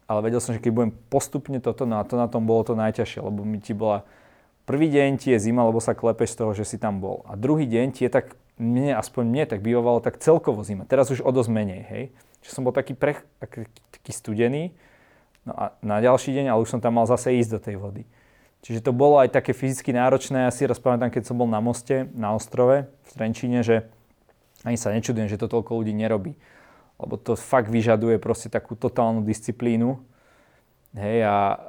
ale 0.08 0.20
vedel 0.24 0.40
som, 0.40 0.56
že 0.56 0.60
keď 0.64 0.72
budem 0.72 0.92
postupne 1.12 1.60
toto, 1.60 1.84
no 1.84 2.00
to 2.02 2.16
na 2.16 2.26
tom 2.32 2.48
bolo 2.48 2.64
to 2.66 2.74
najťažšie, 2.74 3.20
lebo 3.20 3.44
mi 3.44 3.60
ti 3.60 3.76
bola, 3.76 4.02
prvý 4.64 4.88
deň 4.90 5.20
ti 5.22 5.36
je 5.36 5.38
zima, 5.38 5.62
lebo 5.68 5.78
sa 5.78 5.94
klepeš 5.94 6.34
z 6.34 6.38
toho, 6.40 6.52
že 6.56 6.64
si 6.66 6.76
tam 6.80 6.98
bol. 6.98 7.22
A 7.30 7.38
druhý 7.38 7.68
deň 7.68 7.86
ti 7.94 8.08
je 8.08 8.10
tak 8.10 8.34
mne, 8.58 8.94
aspoň 8.94 9.24
mne, 9.26 9.44
tak 9.50 9.60
bývalo 9.60 9.98
tak 9.98 10.22
celkovo 10.22 10.62
zima. 10.62 10.86
Teraz 10.86 11.10
už 11.10 11.22
o 11.22 11.30
dosť 11.34 11.50
menej, 11.50 11.82
hej. 11.90 12.04
Že 12.46 12.50
som 12.50 12.62
bol 12.62 12.76
taký, 12.76 12.94
prech, 12.94 13.24
taký, 13.40 14.12
studený, 14.12 14.76
no 15.48 15.52
a 15.56 15.64
na 15.80 15.98
ďalší 15.98 16.36
deň, 16.36 16.52
ale 16.52 16.62
už 16.62 16.76
som 16.76 16.80
tam 16.80 17.00
mal 17.00 17.08
zase 17.08 17.34
ísť 17.34 17.50
do 17.50 17.60
tej 17.60 17.76
vody. 17.80 18.04
Čiže 18.64 18.80
to 18.80 18.96
bolo 18.96 19.20
aj 19.20 19.28
také 19.28 19.52
fyzicky 19.52 19.92
náročné. 19.92 20.48
Ja 20.48 20.52
si 20.52 20.64
raz 20.64 20.80
keď 20.80 21.22
som 21.28 21.36
bol 21.36 21.44
na 21.44 21.60
moste, 21.60 22.08
na 22.16 22.32
ostrove 22.32 22.88
v 22.88 23.10
Trenčíne, 23.12 23.60
že 23.60 23.84
ani 24.64 24.80
sa 24.80 24.88
nečudujem, 24.88 25.28
že 25.28 25.36
to 25.36 25.52
toľko 25.52 25.84
ľudí 25.84 25.92
nerobí. 25.92 26.32
Lebo 26.96 27.20
to 27.20 27.36
fakt 27.36 27.68
vyžaduje 27.68 28.16
proste 28.16 28.48
takú 28.48 28.72
totálnu 28.72 29.20
disciplínu. 29.20 30.00
Hej, 30.96 31.28
a, 31.28 31.60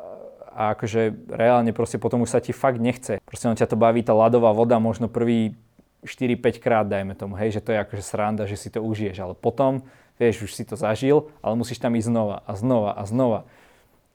a 0.55 0.61
akože 0.71 1.27
reálne 1.27 1.75
proste 1.75 1.99
potom 1.99 2.23
už 2.23 2.31
sa 2.31 2.39
ti 2.39 2.55
fakt 2.55 2.79
nechce. 2.79 3.19
Proste 3.27 3.51
on 3.51 3.59
ťa 3.59 3.67
to 3.67 3.75
baví, 3.75 3.99
tá 3.99 4.15
ľadová 4.15 4.55
voda, 4.55 4.79
možno 4.79 5.11
prvý 5.11 5.59
4-5 6.05 6.63
krát, 6.63 6.85
dajme 6.85 7.17
tomu, 7.17 7.35
hej, 7.35 7.59
že 7.59 7.61
to 7.61 7.73
je 7.73 7.81
akože 7.81 8.03
sranda, 8.05 8.47
že 8.47 8.55
si 8.55 8.69
to 8.69 8.79
užiješ, 8.79 9.17
ale 9.19 9.33
potom, 9.33 9.83
vieš, 10.21 10.45
už 10.47 10.51
si 10.53 10.63
to 10.63 10.77
zažil, 10.77 11.33
ale 11.41 11.57
musíš 11.59 11.81
tam 11.81 11.97
ísť 11.97 12.07
znova 12.07 12.37
a 12.45 12.51
znova 12.55 12.91
a 12.93 13.03
znova. 13.03 13.39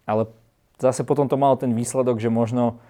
Ale 0.08 0.30
zase 0.80 1.04
potom 1.04 1.28
to 1.28 1.36
malo 1.36 1.58
ten 1.60 1.76
výsledok, 1.76 2.22
že 2.22 2.32
možno 2.32 2.80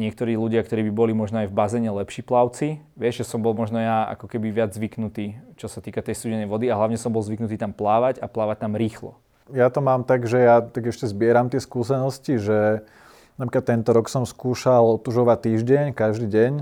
niektorí 0.00 0.34
ľudia, 0.34 0.64
ktorí 0.64 0.88
by 0.90 0.92
boli 0.94 1.12
možno 1.12 1.44
aj 1.44 1.48
v 1.52 1.56
bazéne 1.56 1.90
lepší 1.92 2.24
plavci, 2.24 2.80
vieš, 2.96 3.22
že 3.22 3.28
som 3.28 3.44
bol 3.44 3.52
možno 3.52 3.78
ja 3.78 4.08
ako 4.10 4.26
keby 4.26 4.50
viac 4.50 4.72
zvyknutý, 4.72 5.36
čo 5.60 5.68
sa 5.68 5.84
týka 5.84 6.00
tej 6.00 6.16
studenej 6.16 6.48
vody 6.48 6.72
a 6.72 6.78
hlavne 6.78 6.96
som 6.96 7.12
bol 7.12 7.22
zvyknutý 7.22 7.60
tam 7.60 7.70
plávať 7.70 8.18
a 8.18 8.26
plávať 8.26 8.66
tam 8.66 8.74
rýchlo. 8.74 9.14
Ja 9.50 9.68
to 9.68 9.82
mám 9.82 10.06
tak, 10.06 10.30
že 10.30 10.38
ja 10.40 10.62
tak 10.62 10.90
ešte 10.90 11.10
zbieram 11.10 11.50
tie 11.50 11.58
skúsenosti, 11.58 12.38
že 12.38 12.86
napríklad 13.34 13.66
tento 13.66 13.90
rok 13.90 14.06
som 14.06 14.22
skúšal 14.22 14.98
otužovať 14.98 15.38
týždeň, 15.50 15.84
každý 15.92 16.26
deň, 16.30 16.52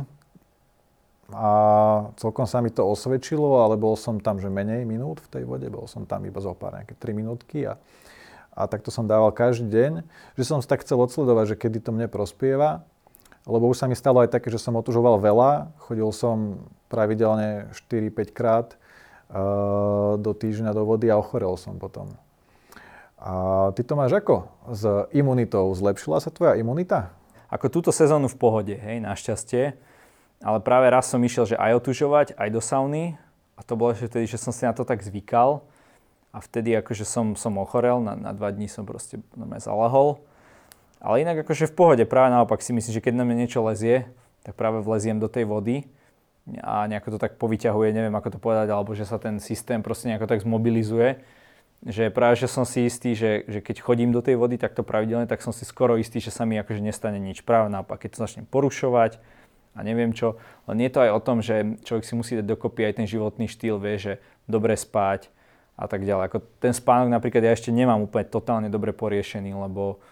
a 1.28 1.50
celkom 2.16 2.48
sa 2.48 2.64
mi 2.64 2.72
to 2.72 2.88
osvedčilo, 2.88 3.60
ale 3.60 3.76
bol 3.76 4.00
som 4.00 4.16
tam, 4.16 4.40
že 4.40 4.48
menej 4.48 4.88
minút 4.88 5.20
v 5.20 5.28
tej 5.28 5.44
vode, 5.44 5.68
bol 5.68 5.84
som 5.84 6.08
tam 6.08 6.24
iba 6.24 6.40
zo 6.40 6.56
pár 6.56 6.80
nejaké 6.80 6.96
3 6.96 7.12
minútky 7.12 7.68
a, 7.68 7.76
a 8.56 8.64
takto 8.64 8.88
som 8.88 9.04
dával 9.04 9.28
každý 9.36 9.68
deň, 9.68 9.92
že 10.40 10.44
som 10.48 10.64
tak 10.64 10.80
chcel 10.80 10.96
odsledovať, 10.96 11.52
že 11.52 11.60
kedy 11.60 11.78
to 11.84 11.90
mne 11.92 12.08
prospieva. 12.08 12.80
Lebo 13.48 13.64
už 13.68 13.80
sa 13.80 13.88
mi 13.88 13.96
stalo 13.96 14.20
aj 14.20 14.28
také, 14.28 14.52
že 14.52 14.60
som 14.60 14.76
otužoval 14.76 15.24
veľa. 15.24 15.72
Chodil 15.88 16.08
som 16.12 16.68
pravidelne 16.92 17.72
4-5 17.72 18.36
krát 18.36 18.76
uh, 19.32 20.20
do 20.20 20.36
týždňa 20.36 20.76
do 20.76 20.84
vody 20.84 21.08
a 21.08 21.16
ochorel 21.16 21.56
som 21.56 21.80
potom. 21.80 22.12
A 23.16 23.68
ty 23.72 23.82
to 23.82 23.96
máš 23.96 24.20
ako 24.20 24.52
s 24.68 24.84
imunitou? 25.16 25.72
Zlepšila 25.72 26.20
sa 26.20 26.28
tvoja 26.28 26.60
imunita? 26.60 27.10
Ako 27.48 27.72
túto 27.72 27.88
sezónu 27.88 28.28
v 28.28 28.36
pohode, 28.36 28.76
hej, 28.76 29.00
našťastie. 29.00 29.87
Ale 30.38 30.62
práve 30.62 30.86
raz 30.90 31.10
som 31.10 31.18
išiel, 31.18 31.54
že 31.54 31.56
aj 31.58 31.82
otužovať, 31.82 32.26
aj 32.38 32.48
do 32.54 32.62
sauny. 32.62 33.18
A 33.58 33.66
to 33.66 33.74
bolo 33.74 33.90
ešte 33.90 34.06
vtedy, 34.06 34.26
že 34.30 34.38
som 34.38 34.54
si 34.54 34.62
na 34.62 34.70
to 34.70 34.86
tak 34.86 35.02
zvykal. 35.02 35.66
A 36.30 36.38
vtedy 36.38 36.76
akože 36.78 37.02
som, 37.02 37.34
som 37.34 37.58
ochorel, 37.58 37.98
na, 37.98 38.14
na 38.14 38.30
dva 38.30 38.54
dní 38.54 38.70
som 38.70 38.86
proste 38.86 39.18
normálne 39.34 39.64
zalahol. 39.64 40.22
Ale 41.02 41.26
inak 41.26 41.42
akože 41.46 41.70
v 41.70 41.74
pohode, 41.74 42.04
práve 42.06 42.34
naopak 42.34 42.62
si 42.62 42.70
myslím, 42.74 42.94
že 42.94 43.02
keď 43.02 43.14
na 43.18 43.24
mňa 43.26 43.36
niečo 43.38 43.62
lezie, 43.62 44.06
tak 44.46 44.54
práve 44.54 44.82
vleziem 44.82 45.18
do 45.18 45.30
tej 45.30 45.46
vody 45.46 45.86
a 46.62 46.86
nejako 46.90 47.14
to 47.14 47.18
tak 47.22 47.38
povyťahuje, 47.38 47.94
neviem 47.94 48.14
ako 48.14 48.34
to 48.34 48.38
povedať, 48.40 48.72
alebo 48.72 48.96
že 48.96 49.06
sa 49.06 49.20
ten 49.20 49.38
systém 49.38 49.78
proste 49.84 50.10
nejako 50.10 50.26
tak 50.26 50.42
zmobilizuje 50.42 51.22
že 51.86 52.10
práve, 52.10 52.34
že 52.34 52.50
som 52.50 52.66
si 52.66 52.90
istý, 52.90 53.14
že, 53.14 53.46
že 53.46 53.62
keď 53.62 53.78
chodím 53.78 54.10
do 54.10 54.18
tej 54.18 54.34
vody 54.34 54.58
takto 54.58 54.82
pravidelne, 54.82 55.30
tak 55.30 55.38
som 55.46 55.54
si 55.54 55.62
skoro 55.62 55.94
istý, 55.94 56.18
že 56.18 56.34
sa 56.34 56.42
mi 56.42 56.58
akože 56.58 56.82
nestane 56.82 57.22
nič. 57.22 57.46
Práve 57.46 57.70
naopak, 57.70 58.02
keď 58.02 58.18
to 58.18 58.22
začnem 58.26 58.46
porušovať 58.50 59.22
a 59.78 59.86
neviem 59.86 60.10
čo, 60.10 60.34
len 60.66 60.82
je 60.82 60.90
to 60.90 60.98
aj 61.06 61.10
o 61.14 61.20
tom, 61.22 61.38
že 61.38 61.78
človek 61.86 62.02
si 62.02 62.18
musí 62.18 62.34
dať 62.34 62.50
dokopy 62.50 62.82
aj 62.90 62.98
ten 62.98 63.06
životný 63.06 63.46
štýl, 63.46 63.78
vie, 63.78 63.94
že 63.94 64.12
dobre 64.50 64.74
spať 64.74 65.30
a 65.78 65.86
tak 65.86 66.02
ďalej. 66.02 66.26
Ako 66.26 66.38
ten 66.58 66.74
spánok 66.74 67.06
napríklad 67.14 67.46
ja 67.46 67.54
ešte 67.54 67.70
nemám 67.70 68.02
úplne 68.02 68.26
totálne 68.26 68.66
dobre 68.66 68.90
poriešený, 68.90 69.54
lebo 69.54 70.02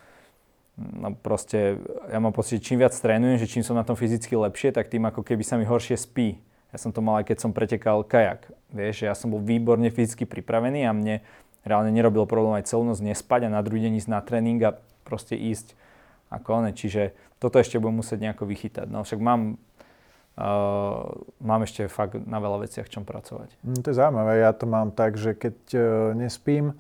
no 0.78 1.18
proste 1.18 1.82
ja 2.06 2.22
mám 2.22 2.30
pocit, 2.30 2.62
že 2.62 2.70
čím 2.70 2.78
viac 2.78 2.94
trénujem, 2.94 3.42
že 3.42 3.50
čím 3.50 3.66
som 3.66 3.74
na 3.74 3.82
tom 3.82 3.98
fyzicky 3.98 4.38
lepšie, 4.38 4.70
tak 4.70 4.86
tým 4.86 5.02
ako 5.10 5.26
keby 5.26 5.42
sa 5.42 5.58
mi 5.58 5.66
horšie 5.66 5.98
spí. 5.98 6.38
Ja 6.70 6.78
som 6.78 6.94
to 6.94 7.02
mal 7.02 7.18
aj 7.18 7.26
keď 7.26 7.38
som 7.42 7.50
pretekal 7.50 8.06
kajak. 8.06 8.46
Vieš, 8.70 9.10
ja 9.10 9.14
som 9.18 9.34
bol 9.34 9.42
výborne 9.42 9.90
fyzicky 9.90 10.28
pripravený 10.28 10.86
a 10.86 10.94
mne 10.94 11.24
reálne 11.66 11.90
nerobilo 11.90 12.30
problém 12.30 12.62
aj 12.62 12.70
celú 12.70 12.86
noc 12.86 13.02
nespať 13.02 13.50
a 13.50 13.54
na 13.54 13.64
druhý 13.66 13.90
deň 13.90 13.98
ísť 13.98 14.10
na 14.12 14.22
tréning 14.22 14.62
a 14.62 14.78
proste 15.02 15.34
ísť 15.34 15.74
ako 16.30 16.62
one. 16.62 16.70
Čiže 16.70 17.10
toto 17.36 17.60
ešte 17.60 17.76
budem 17.76 18.00
musieť 18.00 18.18
nejako 18.30 18.44
vychytať. 18.48 18.86
No 18.88 19.04
však 19.04 19.20
mám, 19.20 19.60
uh, 20.40 21.04
mám 21.40 21.60
ešte 21.64 21.88
fakt 21.88 22.16
na 22.24 22.40
veľa 22.40 22.64
veciach 22.64 22.88
čom 22.88 23.04
pracovať. 23.04 23.52
Mm, 23.60 23.80
to 23.84 23.86
je 23.92 23.98
zaujímavé. 23.98 24.32
Ja 24.40 24.56
to 24.56 24.64
mám 24.64 24.92
tak, 24.92 25.20
že 25.20 25.36
keď 25.36 25.56
uh, 25.76 25.82
nespím, 26.16 26.72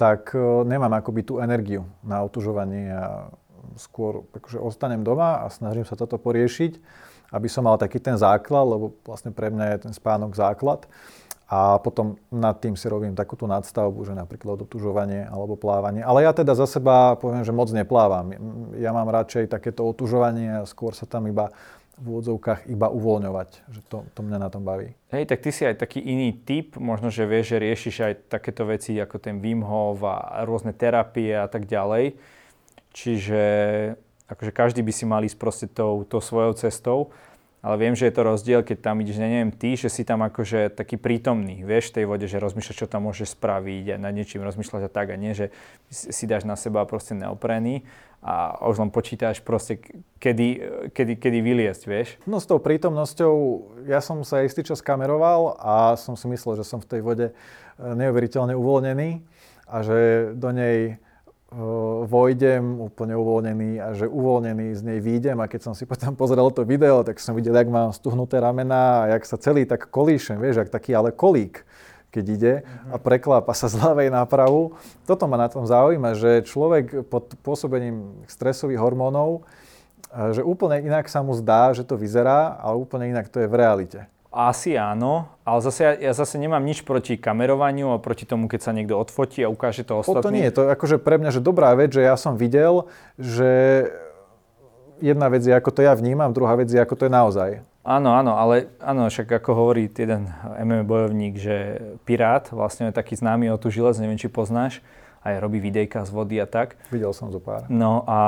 tak 0.00 0.32
uh, 0.32 0.64
nemám 0.64 0.92
akoby 0.96 1.22
tú 1.22 1.38
energiu 1.38 1.84
na 2.00 2.24
otužovanie 2.24 2.90
a 2.92 3.28
skôr 3.76 4.24
akože 4.36 4.60
ostanem 4.60 5.02
doma 5.02 5.42
a 5.42 5.48
snažím 5.48 5.88
sa 5.88 5.96
toto 5.96 6.20
poriešiť, 6.20 6.78
aby 7.32 7.48
som 7.48 7.66
mal 7.66 7.80
taký 7.80 7.98
ten 7.98 8.14
základ, 8.14 8.64
lebo 8.68 8.94
vlastne 9.02 9.32
pre 9.32 9.50
mňa 9.50 9.66
je 9.74 9.78
ten 9.88 9.92
spánok 9.96 10.36
základ 10.36 10.86
a 11.44 11.76
potom 11.76 12.16
nad 12.32 12.56
tým 12.56 12.72
si 12.72 12.88
robím 12.88 13.12
takúto 13.12 13.44
nadstavbu, 13.44 14.00
že 14.08 14.16
napríklad 14.16 14.64
otužovanie 14.64 15.28
alebo 15.28 15.60
plávanie. 15.60 16.00
Ale 16.00 16.24
ja 16.24 16.32
teda 16.32 16.56
za 16.56 16.64
seba 16.64 17.20
poviem, 17.20 17.44
že 17.44 17.52
moc 17.52 17.68
neplávam. 17.68 18.32
Ja 18.80 18.96
mám 18.96 19.12
radšej 19.12 19.52
takéto 19.52 19.84
otužovanie 19.84 20.64
a 20.64 20.68
skôr 20.68 20.96
sa 20.96 21.04
tam 21.04 21.28
iba 21.28 21.52
v 21.94 22.04
úvodzovkách 22.10 22.66
iba 22.66 22.90
uvoľňovať. 22.90 23.70
Že 23.70 23.80
to, 23.86 23.98
to 24.16 24.20
mňa 24.26 24.38
na 24.40 24.48
tom 24.50 24.66
baví. 24.66 24.96
Hej, 25.14 25.30
tak 25.30 25.46
ty 25.46 25.54
si 25.54 25.62
aj 25.62 25.78
taký 25.78 26.02
iný 26.02 26.34
typ, 26.34 26.74
možno, 26.74 27.06
že 27.12 27.22
vieš, 27.22 27.54
že 27.54 27.62
riešiš 27.62 27.96
aj 28.02 28.14
takéto 28.32 28.66
veci 28.66 28.98
ako 28.98 29.22
ten 29.22 29.38
Wim 29.38 29.62
Hof 29.62 30.02
a 30.02 30.42
rôzne 30.42 30.74
terapie 30.74 31.30
a 31.30 31.46
tak 31.46 31.70
ďalej. 31.70 32.18
Čiže 32.90 33.42
akože 34.26 34.50
každý 34.50 34.80
by 34.82 34.92
si 34.94 35.04
mal 35.06 35.22
ísť 35.22 35.38
proste 35.38 35.66
tou, 35.70 36.02
tou 36.02 36.18
svojou 36.18 36.56
cestou 36.58 37.14
ale 37.64 37.80
viem, 37.80 37.96
že 37.96 38.04
je 38.04 38.12
to 38.12 38.28
rozdiel, 38.28 38.60
keď 38.60 38.92
tam 38.92 39.00
ideš, 39.00 39.16
neviem, 39.16 39.48
ty, 39.48 39.72
že 39.72 39.88
si 39.88 40.04
tam 40.04 40.20
akože 40.20 40.76
taký 40.76 41.00
prítomný, 41.00 41.64
vieš, 41.64 41.88
v 41.88 41.94
tej 41.96 42.04
vode, 42.04 42.26
že 42.28 42.36
rozmýšľaš, 42.36 42.76
čo 42.76 42.92
tam 42.92 43.08
môžeš 43.08 43.32
spraviť 43.32 43.96
a 43.96 44.02
nad 44.04 44.12
niečím 44.12 44.44
rozmýšľať 44.44 44.82
a 44.84 44.90
tak 44.92 45.08
a 45.08 45.16
nie, 45.16 45.32
že 45.32 45.48
si 45.88 46.28
dáš 46.28 46.44
na 46.44 46.60
seba 46.60 46.84
proste 46.84 47.16
neoprený 47.16 47.88
a 48.20 48.60
už 48.68 48.84
len 48.84 48.92
počítaš 48.92 49.40
proste, 49.40 49.80
kedy, 50.20 50.48
kedy, 50.92 51.16
kedy 51.16 51.38
vyliesť, 51.40 51.82
vieš. 51.88 52.08
No 52.28 52.36
s 52.36 52.44
tou 52.44 52.60
prítomnosťou, 52.60 53.32
ja 53.88 54.04
som 54.04 54.20
sa 54.28 54.44
istý 54.44 54.60
čas 54.60 54.84
kameroval 54.84 55.56
a 55.56 55.96
som 55.96 56.20
si 56.20 56.28
myslel, 56.28 56.60
že 56.60 56.68
som 56.68 56.84
v 56.84 56.88
tej 56.88 57.00
vode 57.00 57.26
eh, 57.32 57.32
neuveriteľne 57.80 58.52
uvoľnený 58.52 59.24
a 59.72 59.76
že 59.80 59.96
do 60.36 60.52
nej 60.52 61.00
vojdem 62.10 62.82
úplne 62.82 63.14
uvoľnený 63.14 63.70
a 63.78 63.88
že 63.94 64.10
uvoľnený 64.10 64.74
z 64.74 64.82
nej 64.82 64.98
výjdem 64.98 65.38
a 65.38 65.46
keď 65.46 65.70
som 65.70 65.74
si 65.74 65.86
potom 65.86 66.18
pozrel 66.18 66.50
to 66.50 66.66
video, 66.66 67.06
tak 67.06 67.22
som 67.22 67.38
videl, 67.38 67.54
jak 67.54 67.70
mám 67.70 67.94
stuhnuté 67.94 68.42
ramena 68.42 69.06
a 69.06 69.18
jak 69.18 69.22
sa 69.22 69.38
celý 69.38 69.62
tak 69.62 69.86
kolíšem, 69.86 70.42
vieš, 70.42 70.66
jak 70.66 70.74
taký 70.74 70.94
ale 70.94 71.14
kolík 71.14 71.62
keď 72.14 72.24
ide 72.30 72.54
a 72.94 72.96
preklápa 73.02 73.50
sa 73.58 73.66
z 73.66 73.74
ľavej 73.74 74.06
na 74.06 74.22
pravú. 74.22 74.78
Toto 75.02 75.26
ma 75.26 75.34
na 75.34 75.50
tom 75.50 75.66
zaujíma, 75.66 76.14
že 76.14 76.46
človek 76.46 77.10
pod 77.10 77.34
pôsobením 77.42 78.22
stresových 78.30 78.78
hormónov, 78.78 79.42
že 80.30 80.46
úplne 80.46 80.78
inak 80.86 81.10
sa 81.10 81.26
mu 81.26 81.34
zdá, 81.34 81.74
že 81.74 81.82
to 81.82 81.98
vyzerá, 81.98 82.54
ale 82.62 82.78
úplne 82.78 83.10
inak 83.10 83.26
to 83.26 83.42
je 83.42 83.50
v 83.50 83.58
realite. 83.58 84.06
Asi 84.34 84.74
áno, 84.74 85.30
ale 85.46 85.62
zase 85.62 85.80
ja, 85.86 86.10
ja 86.10 86.12
zase 86.12 86.42
nemám 86.42 86.58
nič 86.66 86.82
proti 86.82 87.14
kamerovaniu 87.14 87.94
a 87.94 88.02
proti 88.02 88.26
tomu, 88.26 88.50
keď 88.50 88.60
sa 88.66 88.74
niekto 88.74 88.98
odfotí 88.98 89.46
a 89.46 89.48
ukáže 89.48 89.86
to 89.86 90.02
ostatným. 90.02 90.18
O 90.18 90.26
to 90.26 90.34
nie, 90.34 90.46
to 90.50 90.66
je 90.66 90.74
akože 90.74 90.98
pre 90.98 91.22
mňa 91.22 91.30
že 91.30 91.38
dobrá 91.38 91.70
vec, 91.78 91.94
že 91.94 92.02
ja 92.02 92.18
som 92.18 92.34
videl, 92.34 92.90
že 93.14 93.86
jedna 94.98 95.30
vec 95.30 95.46
je, 95.46 95.54
ako 95.54 95.70
to 95.70 95.86
ja 95.86 95.94
vnímam, 95.94 96.34
druhá 96.34 96.58
vec 96.58 96.66
je, 96.66 96.82
ako 96.82 96.98
to 96.98 97.06
je 97.06 97.12
naozaj. 97.14 97.50
Áno, 97.84 98.16
áno, 98.16 98.34
ale 98.40 98.72
áno, 98.80 99.06
však 99.06 99.38
ako 99.44 99.50
hovorí 99.54 99.86
jeden 99.92 100.32
MMA 100.42 100.88
bojovník, 100.88 101.36
že 101.36 101.56
Pirát, 102.08 102.48
vlastne 102.48 102.88
je 102.88 102.96
taký 102.96 103.14
známy 103.14 103.52
otužilec, 103.52 103.94
neviem, 104.00 104.16
či 104.16 104.32
poznáš, 104.32 104.80
aj 105.20 105.36
robí 105.36 105.60
videjka 105.60 106.02
z 106.02 106.10
vody 106.10 106.40
a 106.40 106.48
tak. 106.48 106.80
Videl 106.88 107.12
som 107.12 107.28
zo 107.28 107.44
pár. 107.44 107.68
No 107.68 108.02
a 108.08 108.20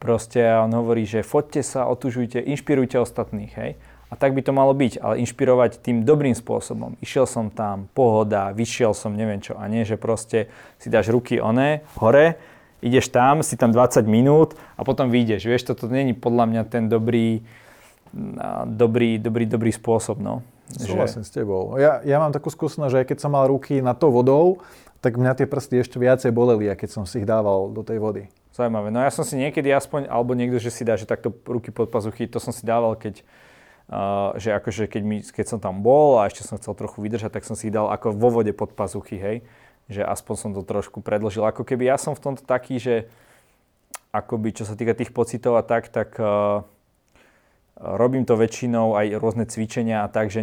proste 0.00 0.40
on 0.56 0.72
hovorí, 0.72 1.04
že 1.04 1.20
foďte 1.20 1.60
sa, 1.60 1.84
otužujte, 1.84 2.40
inšpirujte 2.40 2.96
ostatných, 2.96 3.52
hej. 3.54 3.70
A 4.12 4.14
tak 4.14 4.36
by 4.36 4.44
to 4.44 4.52
malo 4.52 4.70
byť, 4.76 5.00
ale 5.00 5.20
inšpirovať 5.24 5.80
tým 5.80 6.04
dobrým 6.04 6.36
spôsobom. 6.36 6.94
Išiel 7.00 7.24
som 7.24 7.48
tam, 7.48 7.90
pohoda, 7.96 8.52
vyšiel 8.52 8.92
som, 8.92 9.16
neviem 9.16 9.40
čo. 9.40 9.56
A 9.58 9.66
nie, 9.66 9.82
že 9.82 9.98
proste 9.98 10.52
si 10.78 10.92
dáš 10.92 11.10
ruky 11.10 11.40
oné, 11.40 11.82
hore, 11.98 12.36
ideš 12.84 13.08
tam, 13.08 13.40
si 13.40 13.56
tam 13.56 13.72
20 13.72 14.04
minút 14.04 14.54
a 14.76 14.84
potom 14.84 15.08
vyjdeš. 15.08 15.48
Vieš, 15.48 15.72
toto 15.72 15.88
není 15.88 16.12
podľa 16.12 16.44
mňa 16.46 16.62
ten 16.68 16.86
dobrý, 16.86 17.40
dobrý, 18.68 19.16
dobrý, 19.16 19.44
dobrý 19.48 19.72
spôsob. 19.72 20.20
No. 20.20 20.44
Súhlasím 20.68 21.24
že... 21.24 21.28
s 21.28 21.30
tebou. 21.32 21.80
Ja, 21.80 22.04
ja 22.04 22.20
mám 22.20 22.30
takú 22.30 22.52
skúsenosť, 22.52 22.92
že 22.92 23.00
aj 23.02 23.06
keď 23.08 23.18
som 23.18 23.32
mal 23.32 23.48
ruky 23.48 23.80
na 23.80 23.96
to 23.96 24.12
vodou, 24.12 24.60
tak 25.04 25.20
mňa 25.20 25.36
tie 25.36 25.46
prsty 25.48 25.84
ešte 25.84 26.00
viacej 26.00 26.32
boleli, 26.32 26.72
keď 26.72 26.88
som 26.88 27.04
si 27.04 27.20
ich 27.20 27.28
dával 27.28 27.68
do 27.72 27.84
tej 27.84 28.00
vody. 28.00 28.32
Zaujímavé. 28.56 28.88
No 28.88 29.02
ja 29.02 29.10
som 29.10 29.26
si 29.26 29.36
niekedy 29.36 29.68
aspoň, 29.74 30.08
alebo 30.08 30.32
niekto, 30.32 30.62
že 30.62 30.70
si 30.70 30.86
dá, 30.86 30.94
že 30.94 31.04
takto 31.04 31.34
ruky 31.44 31.74
pod 31.74 31.90
pazuchy, 31.90 32.30
to 32.30 32.40
som 32.40 32.54
si 32.54 32.64
dával, 32.64 32.96
keď 32.96 33.20
Že 34.40 34.48
akože 34.56 34.88
keď, 34.88 35.02
mi, 35.04 35.20
keď 35.20 35.46
som 35.46 35.58
tam 35.60 35.84
bol 35.84 36.16
a 36.20 36.28
ešte 36.28 36.46
som 36.46 36.56
chcel 36.56 36.72
trochu 36.72 37.04
vydržať, 37.04 37.36
tak 37.36 37.44
som 37.44 37.52
si 37.52 37.68
dal 37.68 37.92
ako 37.92 38.16
vo 38.16 38.32
vode 38.32 38.56
pod 38.56 38.72
pazuchy, 38.72 39.20
hej. 39.20 39.36
Že 39.92 40.08
aspoň 40.08 40.34
som 40.40 40.50
to 40.56 40.64
trošku 40.64 41.04
predložil. 41.04 41.44
Ako 41.44 41.68
keby 41.68 41.92
ja 41.92 42.00
som 42.00 42.16
v 42.16 42.24
tomto 42.24 42.42
taký, 42.48 42.80
že 42.80 43.12
akoby 44.14 44.56
čo 44.56 44.64
sa 44.64 44.78
týka 44.78 44.96
tých 44.96 45.12
pocitov 45.12 45.58
a 45.58 45.66
tak, 45.66 45.92
tak 45.92 46.16
robím 47.74 48.22
to 48.22 48.38
väčšinou 48.38 48.94
aj 48.94 49.18
rôzne 49.18 49.44
cvičenia 49.50 50.06
a 50.06 50.08
tak, 50.08 50.30
že 50.30 50.40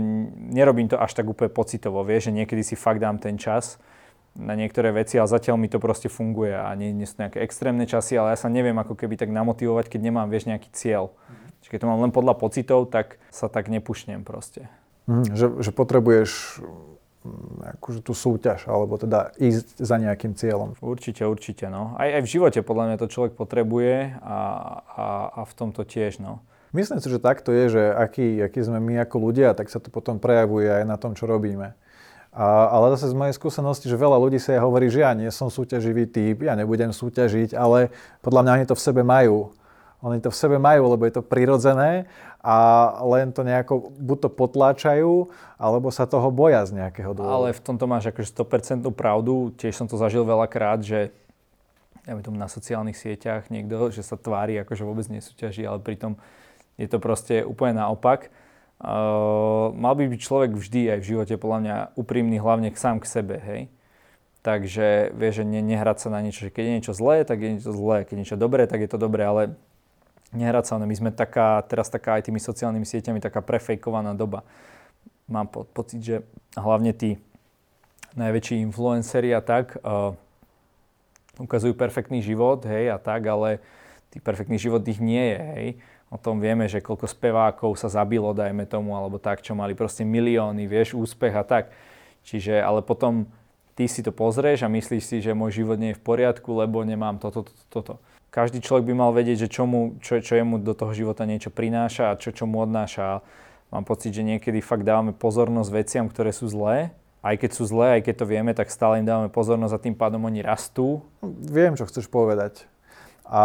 nerobím 0.52 0.92
to 0.92 1.00
až 1.00 1.16
tak 1.16 1.26
úplne 1.26 1.48
pocitovo, 1.48 2.04
vieš, 2.04 2.28
že 2.28 2.36
niekedy 2.36 2.62
si 2.62 2.76
fakt 2.76 3.00
dám 3.00 3.24
ten 3.24 3.40
čas 3.40 3.80
na 4.36 4.56
niektoré 4.56 4.92
veci, 4.92 5.16
ale 5.16 5.32
zatiaľ 5.32 5.56
mi 5.56 5.72
to 5.72 5.80
proste 5.80 6.12
funguje 6.12 6.52
a 6.52 6.72
nie, 6.76 6.92
nie 6.92 7.08
sú 7.08 7.24
nejaké 7.24 7.40
extrémne 7.44 7.88
časy, 7.88 8.20
ale 8.20 8.36
ja 8.36 8.40
sa 8.40 8.52
neviem 8.52 8.76
ako 8.76 9.00
keby 9.00 9.16
tak 9.16 9.32
namotivovať, 9.32 9.88
keď 9.88 10.12
nemám, 10.12 10.28
vieš, 10.28 10.52
nejaký 10.52 10.68
cieľ. 10.76 11.12
Mm-hmm. 11.12 11.41
Čiže 11.62 11.72
keď 11.72 11.80
to 11.86 11.90
mám 11.90 12.02
len 12.02 12.14
podľa 12.14 12.38
pocitov, 12.38 12.90
tak 12.90 13.22
sa 13.30 13.48
tak 13.48 13.70
nepušnem 13.70 14.26
proste. 14.26 14.70
Mm, 15.10 15.34
že, 15.34 15.48
že 15.62 15.72
potrebuješ 15.74 16.62
mm, 17.26 17.78
akože 17.78 18.00
tú 18.06 18.14
súťaž, 18.14 18.66
alebo 18.70 18.98
teda 18.98 19.34
ísť 19.38 19.78
za 19.82 19.98
nejakým 19.98 20.34
cieľom. 20.38 20.78
Určite, 20.82 21.26
určite, 21.26 21.70
no. 21.70 21.98
Aj, 21.98 22.10
aj 22.10 22.22
v 22.26 22.32
živote 22.38 22.60
podľa 22.66 22.94
mňa 22.94 22.98
to 23.02 23.12
človek 23.12 23.34
potrebuje 23.38 24.18
a, 24.22 24.38
a, 24.86 25.06
a 25.38 25.42
v 25.46 25.54
tomto 25.54 25.86
tiež, 25.86 26.22
no. 26.22 26.42
Myslím 26.72 27.04
si, 27.04 27.12
že 27.12 27.20
takto 27.20 27.52
je, 27.52 27.68
že 27.68 27.84
aký, 27.92 28.48
aký 28.48 28.64
sme 28.64 28.80
my 28.80 29.04
ako 29.04 29.28
ľudia, 29.28 29.52
tak 29.52 29.68
sa 29.68 29.84
to 29.84 29.92
potom 29.92 30.24
prejavuje 30.24 30.72
aj 30.72 30.88
na 30.88 30.96
tom, 30.96 31.12
čo 31.12 31.28
robíme. 31.28 31.76
A, 32.32 32.72
ale 32.72 32.96
zase 32.96 33.12
z 33.12 33.16
mojej 33.20 33.36
skúsenosti, 33.36 33.92
že 33.92 34.00
veľa 34.00 34.16
ľudí 34.16 34.40
sa 34.40 34.56
hovorí, 34.64 34.88
že 34.88 35.04
ja 35.04 35.12
nie 35.12 35.28
som 35.36 35.52
súťaživý 35.52 36.08
typ, 36.08 36.48
ja 36.48 36.56
nebudem 36.56 36.96
súťažiť, 36.96 37.52
ale 37.60 37.92
podľa 38.24 38.42
mňa 38.48 38.52
oni 38.56 38.66
to 38.72 38.76
v 38.80 38.86
sebe 38.88 39.04
majú. 39.04 39.52
Oni 40.02 40.18
to 40.18 40.34
v 40.34 40.38
sebe 40.38 40.58
majú, 40.58 40.98
lebo 40.98 41.06
je 41.06 41.22
to 41.22 41.24
prirodzené 41.24 42.10
a 42.42 42.90
len 43.06 43.30
to 43.30 43.46
nejako 43.46 43.94
buď 44.02 44.18
to 44.26 44.30
potláčajú, 44.34 45.30
alebo 45.62 45.94
sa 45.94 46.10
toho 46.10 46.34
boja 46.34 46.66
z 46.66 46.82
nejakého 46.82 47.14
dôvodu. 47.14 47.38
Ale 47.38 47.48
v 47.54 47.62
tomto 47.62 47.86
máš 47.86 48.10
akože 48.10 48.34
100% 48.34 48.90
pravdu. 48.98 49.54
Tiež 49.62 49.78
som 49.78 49.86
to 49.86 50.02
zažil 50.02 50.26
veľakrát, 50.26 50.82
že 50.82 51.14
ja 52.10 52.18
tomu 52.18 52.42
na 52.42 52.50
sociálnych 52.50 52.98
sieťach 52.98 53.54
niekto, 53.54 53.94
že 53.94 54.02
sa 54.02 54.18
tvári 54.18 54.58
ako 54.58 54.74
že 54.74 54.84
vôbec 54.90 55.06
nesúťaží, 55.06 55.62
ale 55.70 55.78
pritom 55.78 56.18
je 56.82 56.90
to 56.90 56.98
proste 56.98 57.46
úplne 57.46 57.78
naopak. 57.78 58.34
Uh, 58.82 59.70
mal 59.78 59.94
by 59.94 60.10
byť 60.10 60.20
človek 60.26 60.58
vždy 60.58 60.98
aj 60.98 61.00
v 61.06 61.10
živote 61.14 61.36
podľa 61.38 61.60
mňa 61.62 61.76
úprimný 61.94 62.42
hlavne 62.42 62.74
sám 62.74 62.98
k 62.98 63.06
sebe, 63.06 63.38
hej. 63.38 63.70
Takže 64.42 65.14
vieš, 65.14 65.34
že 65.38 65.44
ne, 65.46 65.62
nehrať 65.62 66.02
sa 66.02 66.10
na 66.10 66.18
niečo, 66.26 66.50
že 66.50 66.54
keď 66.54 66.64
je 66.66 66.74
niečo 66.82 66.94
zlé, 66.98 67.22
tak 67.22 67.38
je 67.38 67.50
niečo 67.54 67.70
zlé, 67.70 68.02
keď 68.02 68.14
je 68.18 68.22
niečo 68.26 68.42
dobré, 68.42 68.66
tak 68.66 68.82
je 68.82 68.90
to 68.90 68.98
dobré, 68.98 69.22
ale 69.22 69.54
no 70.32 70.86
my 70.88 70.96
sme 70.96 71.12
taká, 71.12 71.60
teraz 71.68 71.92
taká 71.92 72.18
aj 72.18 72.32
tými 72.32 72.40
sociálnymi 72.40 72.88
sieťami 72.88 73.20
taká 73.20 73.44
prefejkovaná 73.44 74.16
doba. 74.16 74.48
Mám 75.28 75.48
po, 75.52 75.68
pocit, 75.68 76.00
že 76.00 76.16
hlavne 76.56 76.96
tí 76.96 77.20
najväčší 78.16 78.60
influenceri 78.64 79.32
a 79.32 79.40
tak 79.40 79.80
uh, 79.84 80.16
ukazujú 81.40 81.76
perfektný 81.76 82.20
život, 82.20 82.64
hej, 82.68 82.92
a 82.92 82.98
tak, 83.00 83.24
ale 83.28 83.64
tý 84.12 84.20
perfektný 84.20 84.60
život 84.60 84.84
ich 84.84 85.00
nie 85.00 85.36
je, 85.36 85.40
hej. 85.56 85.68
O 86.12 86.20
tom 86.20 86.44
vieme, 86.44 86.68
že 86.68 86.84
koľko 86.84 87.08
spevákov 87.08 87.80
sa 87.80 87.88
zabilo, 87.88 88.36
dajme 88.36 88.68
tomu, 88.68 89.00
alebo 89.00 89.16
tak, 89.16 89.40
čo 89.40 89.56
mali 89.56 89.72
proste 89.72 90.04
milióny, 90.04 90.68
vieš, 90.68 90.92
úspech 90.92 91.32
a 91.32 91.48
tak. 91.48 91.72
Čiže, 92.28 92.60
ale 92.60 92.84
potom 92.84 93.32
ty 93.80 93.88
si 93.88 94.04
to 94.04 94.12
pozrieš 94.12 94.68
a 94.68 94.70
myslíš 94.70 95.04
si, 95.08 95.18
že 95.24 95.32
môj 95.32 95.64
život 95.64 95.80
nie 95.80 95.96
je 95.96 96.00
v 96.00 96.04
poriadku, 96.04 96.52
lebo 96.52 96.84
nemám 96.84 97.16
toto, 97.16 97.48
toto, 97.48 97.64
toto. 97.72 97.94
Každý 98.32 98.64
človek 98.64 98.88
by 98.88 98.96
mal 98.96 99.12
vedieť, 99.12 99.44
že 99.44 99.52
čo, 99.52 99.68
mu, 99.68 100.00
čo, 100.00 100.24
čo 100.24 100.40
jemu 100.40 100.64
do 100.64 100.72
toho 100.72 100.96
života 100.96 101.28
niečo 101.28 101.52
prináša 101.52 102.16
a 102.16 102.18
čo, 102.18 102.32
čo 102.32 102.48
mu 102.48 102.64
odnáša. 102.64 103.20
Mám 103.76 103.84
pocit, 103.84 104.16
že 104.16 104.24
niekedy 104.24 104.64
fakt 104.64 104.88
dávame 104.88 105.12
pozornosť 105.12 105.70
veciam, 105.76 106.06
ktoré 106.08 106.32
sú 106.32 106.48
zlé. 106.48 106.96
Aj 107.20 107.36
keď 107.36 107.52
sú 107.52 107.68
zlé, 107.68 108.00
aj 108.00 108.08
keď 108.08 108.16
to 108.24 108.26
vieme, 108.32 108.56
tak 108.56 108.72
stále 108.72 109.04
im 109.04 109.06
dávame 109.06 109.28
pozornosť 109.28 109.74
a 109.76 109.84
tým 109.84 109.96
pádom 110.00 110.24
oni 110.24 110.40
rastú. 110.40 111.04
Viem, 111.44 111.76
čo 111.76 111.84
chceš 111.84 112.08
povedať. 112.08 112.64
A 113.28 113.44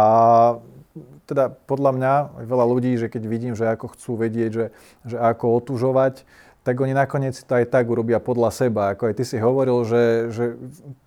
teda 1.27 1.51
podľa 1.51 1.91
mňa 1.91 2.13
veľa 2.47 2.65
ľudí, 2.65 2.95
že 2.95 3.11
keď 3.11 3.23
vidím, 3.27 3.53
že 3.59 3.67
ako 3.67 3.91
chcú 3.91 4.23
vedieť, 4.23 4.51
že, 4.55 4.65
že 5.03 5.15
ako 5.19 5.59
otužovať, 5.59 6.23
tak 6.67 6.83
oni 6.83 6.91
nakoniec 6.91 7.39
to 7.39 7.47
aj 7.55 7.71
tak 7.71 7.87
urobia 7.87 8.19
podľa 8.19 8.51
seba. 8.51 8.91
Ako 8.91 9.07
aj 9.07 9.15
ty 9.15 9.23
si 9.23 9.39
hovoril, 9.39 9.87
že, 9.87 10.03
že 10.35 10.45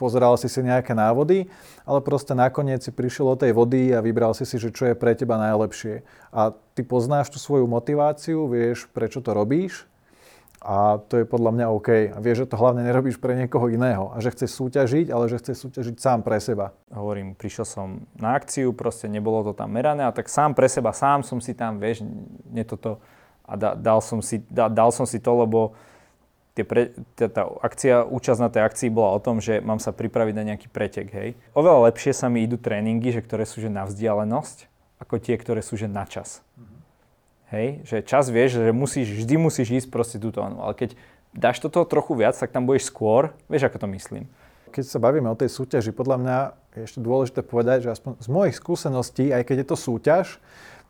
pozeral 0.01 0.41
si 0.41 0.49
si 0.49 0.65
nejaké 0.65 0.97
návody, 0.97 1.53
ale 1.85 2.01
proste 2.01 2.33
nakoniec 2.33 2.81
si 2.81 2.89
prišiel 2.89 3.37
do 3.37 3.45
tej 3.45 3.53
vody 3.53 3.93
a 3.93 4.01
vybral 4.01 4.33
si 4.33 4.49
si, 4.49 4.57
že 4.57 4.73
čo 4.73 4.89
je 4.89 4.97
pre 4.97 5.13
teba 5.13 5.37
najlepšie. 5.37 6.01
A 6.33 6.57
ty 6.73 6.81
poznáš 6.81 7.29
tú 7.29 7.37
svoju 7.37 7.69
motiváciu, 7.69 8.49
vieš, 8.49 8.89
prečo 8.89 9.21
to 9.21 9.37
robíš 9.37 9.85
a 10.61 11.01
to 11.09 11.17
je 11.17 11.25
podľa 11.25 11.57
mňa 11.57 11.67
OK. 11.73 11.91
A 12.13 12.19
vieš, 12.21 12.45
že 12.45 12.53
to 12.53 12.61
hlavne 12.61 12.85
nerobíš 12.85 13.17
pre 13.17 13.33
niekoho 13.33 13.73
iného. 13.73 14.13
A 14.13 14.21
že 14.21 14.29
chceš 14.29 14.61
súťažiť, 14.61 15.09
ale 15.09 15.25
že 15.33 15.41
chceš 15.41 15.57
súťažiť 15.69 15.97
sám 15.97 16.21
pre 16.21 16.37
seba. 16.37 16.77
Hovorím, 16.93 17.33
prišiel 17.33 17.65
som 17.65 18.05
na 18.21 18.37
akciu, 18.37 18.77
proste 18.77 19.09
nebolo 19.09 19.41
to 19.41 19.53
tam 19.57 19.73
merané, 19.73 20.05
a 20.05 20.13
tak 20.13 20.29
sám 20.29 20.53
pre 20.53 20.69
seba, 20.69 20.93
sám 20.93 21.25
som 21.25 21.41
si 21.41 21.57
tam, 21.57 21.81
vieš, 21.81 22.05
nie 22.53 22.61
toto, 22.69 23.01
a 23.51 23.55
da, 23.59 23.75
dal, 23.75 23.99
som 23.99 24.23
si, 24.23 24.39
da, 24.47 24.71
dal 24.71 24.95
som 24.95 25.05
si 25.05 25.19
to, 25.19 25.35
lebo 25.35 25.75
tie 26.55 26.63
pre, 26.63 26.95
tá, 27.19 27.27
tá 27.27 27.43
akcia, 27.63 28.07
účasť 28.07 28.41
na 28.41 28.51
tej 28.51 28.63
akcii 28.63 28.89
bola 28.95 29.19
o 29.19 29.21
tom, 29.23 29.43
že 29.43 29.59
mám 29.59 29.83
sa 29.83 29.91
pripraviť 29.91 30.35
na 30.39 30.45
nejaký 30.55 30.71
pretek, 30.71 31.11
hej. 31.11 31.29
Oveľa 31.55 31.91
lepšie 31.91 32.15
sa 32.15 32.31
mi 32.31 32.47
idú 32.47 32.59
tréningy, 32.59 33.11
že 33.11 33.23
ktoré 33.23 33.43
sú 33.43 33.59
že 33.59 33.71
na 33.71 33.87
vzdialenosť, 33.87 34.71
ako 35.03 35.19
tie, 35.19 35.35
ktoré 35.35 35.63
sú 35.65 35.75
že 35.75 35.91
na 35.91 36.07
čas. 36.07 36.45
Mm-hmm. 36.55 36.81
Hej, 37.51 37.67
že 37.83 37.97
čas 38.07 38.31
vieš, 38.31 38.63
že 38.63 38.71
musíš, 38.71 39.11
vždy 39.11 39.35
musíš 39.35 39.69
ísť 39.83 39.89
proste 39.91 40.23
túto, 40.23 40.39
ale 40.39 40.75
keď 40.79 40.95
dáš 41.35 41.63
toto 41.63 41.83
trochu 41.87 42.15
viac, 42.19 42.35
tak 42.35 42.51
tam 42.51 42.67
budeš 42.67 42.91
skôr, 42.91 43.35
vieš 43.47 43.71
ako 43.71 43.83
to 43.83 43.89
myslím. 43.95 44.25
Keď 44.71 44.87
sa 44.87 45.03
bavíme 45.03 45.27
o 45.27 45.35
tej 45.35 45.51
súťaži, 45.51 45.91
podľa 45.91 46.17
mňa 46.23 46.39
je 46.79 46.81
ešte 46.87 47.01
dôležité 47.03 47.43
povedať, 47.43 47.91
že 47.91 47.91
aspoň 47.91 48.23
z 48.23 48.29
mojich 48.31 48.55
skúseností, 48.55 49.35
aj 49.35 49.43
keď 49.43 49.57
je 49.63 49.67
to 49.67 49.77
súťaž, 49.77 50.27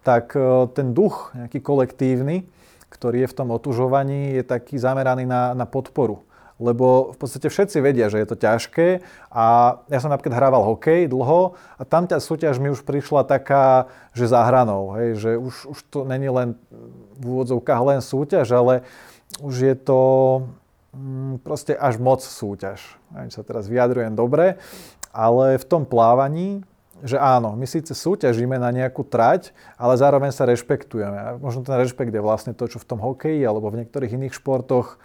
tak 0.07 0.37
e, 0.37 0.67
ten 0.73 0.93
duch 0.97 1.33
nejaký 1.37 1.61
kolektívny, 1.61 2.49
ktorý 2.91 3.25
je 3.25 3.31
v 3.31 3.37
tom 3.37 3.49
otužovaní, 3.55 4.35
je 4.37 4.45
taký 4.45 4.81
zameraný 4.81 5.25
na, 5.29 5.55
na 5.55 5.67
podporu 5.69 6.25
lebo 6.61 7.17
v 7.17 7.17
podstate 7.17 7.49
všetci 7.49 7.81
vedia, 7.81 8.13
že 8.13 8.21
je 8.21 8.29
to 8.29 8.37
ťažké 8.37 9.01
a 9.33 9.45
ja 9.89 9.99
som 9.99 10.13
napríklad 10.13 10.37
hrával 10.37 10.61
hokej 10.69 11.09
dlho 11.09 11.57
a 11.81 11.83
tam 11.89 12.05
tá 12.05 12.21
súťaž 12.21 12.61
mi 12.61 12.69
už 12.69 12.85
prišla 12.85 13.25
taká, 13.25 13.89
že 14.13 14.29
za 14.29 14.45
hranou, 14.45 14.93
hej, 15.01 15.17
že 15.17 15.31
už, 15.41 15.73
už 15.73 15.79
to 15.89 16.05
není 16.05 16.29
len 16.29 16.53
v 17.17 17.25
úvodzovkách 17.25 17.81
len 17.81 18.01
súťaž, 18.05 18.53
ale 18.53 18.85
už 19.41 19.55
je 19.57 19.75
to 19.75 20.01
mm, 20.93 21.41
proste 21.41 21.73
až 21.73 21.97
moc 21.97 22.21
súťaž. 22.21 22.85
Neviem, 23.09 23.33
sa 23.33 23.41
teraz 23.41 23.65
vyjadrujem 23.65 24.13
dobre, 24.13 24.61
ale 25.17 25.57
v 25.57 25.65
tom 25.65 25.89
plávaní 25.89 26.61
že 27.03 27.17
áno, 27.17 27.57
my 27.57 27.67
síce 27.67 27.93
súťažíme 27.93 28.57
na 28.57 28.71
nejakú 28.73 29.05
trať, 29.07 29.53
ale 29.81 29.97
zároveň 29.97 30.31
sa 30.33 30.49
rešpektujeme. 30.49 31.19
A 31.19 31.29
možno 31.37 31.65
ten 31.65 31.77
rešpekt 31.77 32.13
je 32.13 32.23
vlastne 32.23 32.53
to, 32.53 32.69
čo 32.69 32.79
v 32.81 32.89
tom 32.89 33.01
hokeji 33.01 33.41
alebo 33.45 33.73
v 33.73 33.85
niektorých 33.85 34.17
iných 34.17 34.37
športoch 34.37 35.01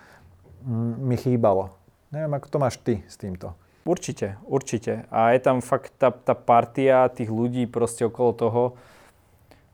mi 0.99 1.15
chýbalo. 1.15 1.75
Neviem, 2.09 2.33
ako 2.35 2.47
to 2.49 2.57
máš 2.57 2.75
ty 2.81 3.03
s 3.05 3.19
týmto. 3.19 3.53
Určite, 3.85 4.41
určite. 4.49 5.05
A 5.13 5.37
je 5.37 5.39
tam 5.45 5.61
fakt 5.61 5.93
tá, 6.01 6.09
tá 6.09 6.33
partia 6.33 7.05
tých 7.11 7.29
ľudí 7.29 7.69
proste 7.69 8.01
okolo 8.09 8.31
toho, 8.33 8.63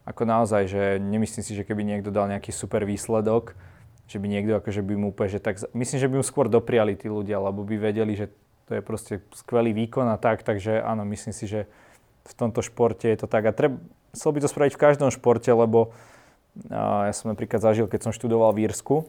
ako 0.03 0.27
naozaj, 0.27 0.67
že 0.67 0.83
nemyslím 0.99 1.43
si, 1.45 1.55
že 1.55 1.63
keby 1.63 1.85
niekto 1.87 2.11
dal 2.11 2.27
nejaký 2.27 2.51
super 2.51 2.83
výsledok, 2.83 3.55
že 4.11 4.19
by 4.19 4.27
niekto 4.27 4.59
akože 4.59 4.83
by 4.83 4.93
mu 4.99 5.15
úplne, 5.15 5.31
že 5.31 5.39
tak, 5.39 5.63
myslím, 5.71 5.97
že 6.03 6.09
by 6.11 6.15
mu 6.19 6.25
skôr 6.27 6.51
dopriali 6.51 6.99
tí 6.99 7.07
ľudia, 7.07 7.39
lebo 7.39 7.63
by 7.63 7.79
vedeli, 7.79 8.19
že 8.19 8.27
to 8.67 8.75
je 8.75 8.81
proste 8.83 9.23
skvelý 9.31 9.71
výkon 9.71 10.03
a 10.11 10.19
tak, 10.19 10.43
takže 10.43 10.83
áno, 10.83 11.07
myslím 11.07 11.31
si, 11.31 11.47
že 11.47 11.71
v 12.25 12.33
tomto 12.37 12.61
športe 12.61 13.09
je 13.09 13.17
to 13.17 13.27
tak. 13.27 13.45
A 13.47 13.51
treba, 13.55 13.81
chcel 14.13 14.31
by 14.35 14.39
to 14.43 14.49
spraviť 14.49 14.73
v 14.75 14.81
každom 14.81 15.09
športe, 15.09 15.49
lebo 15.49 15.95
ja 16.71 17.15
som 17.15 17.31
napríklad 17.31 17.63
zažil, 17.63 17.87
keď 17.87 18.09
som 18.09 18.11
študoval 18.11 18.51
v 18.51 18.67
Írsku, 18.67 19.07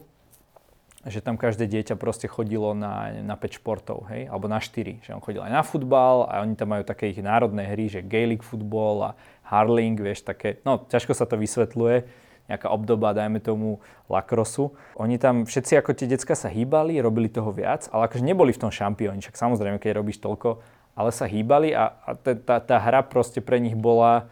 že 1.03 1.19
tam 1.19 1.35
každé 1.35 1.67
dieťa 1.67 1.99
proste 1.99 2.31
chodilo 2.31 2.71
na, 2.71 3.11
na 3.19 3.35
5 3.35 3.59
športov, 3.59 4.07
hej, 4.07 4.31
alebo 4.31 4.47
na 4.47 4.63
4. 4.63 5.03
Že 5.03 5.19
on 5.19 5.23
chodil 5.23 5.43
aj 5.43 5.51
na 5.51 5.63
futbal 5.63 6.31
a 6.31 6.39
oni 6.39 6.55
tam 6.55 6.71
majú 6.71 6.87
také 6.87 7.11
ich 7.11 7.19
národné 7.19 7.67
hry, 7.67 7.91
že 7.91 7.99
Gaelic 7.99 8.39
football 8.39 9.11
a 9.11 9.19
hurling, 9.51 9.99
vieš, 9.99 10.23
také, 10.23 10.63
no 10.63 10.79
ťažko 10.87 11.11
sa 11.11 11.27
to 11.27 11.35
vysvetľuje, 11.35 12.07
nejaká 12.47 12.67
obdoba, 12.71 13.15
dajme 13.15 13.39
tomu, 13.39 13.83
lakrosu. 14.11 14.75
Oni 14.99 15.15
tam 15.19 15.47
všetci 15.47 15.79
ako 15.79 15.95
tie 15.95 16.07
decka 16.11 16.35
sa 16.35 16.51
hýbali, 16.51 16.99
robili 16.99 17.31
toho 17.31 17.51
viac, 17.51 17.87
ale 17.91 18.07
akože 18.07 18.23
neboli 18.23 18.51
v 18.55 18.61
tom 18.63 18.71
šampióni, 18.71 19.23
však 19.23 19.35
samozrejme, 19.35 19.79
keď 19.79 19.99
robíš 19.99 20.19
toľko, 20.23 20.59
ale 20.93 21.09
sa 21.09 21.25
hýbali 21.25 21.73
a, 21.73 21.93
a 22.05 22.09
tá, 22.17 22.57
tá 22.61 22.77
hra 22.77 23.01
proste 23.01 23.41
pre 23.41 23.57
nich 23.57 23.73
bola, 23.73 24.29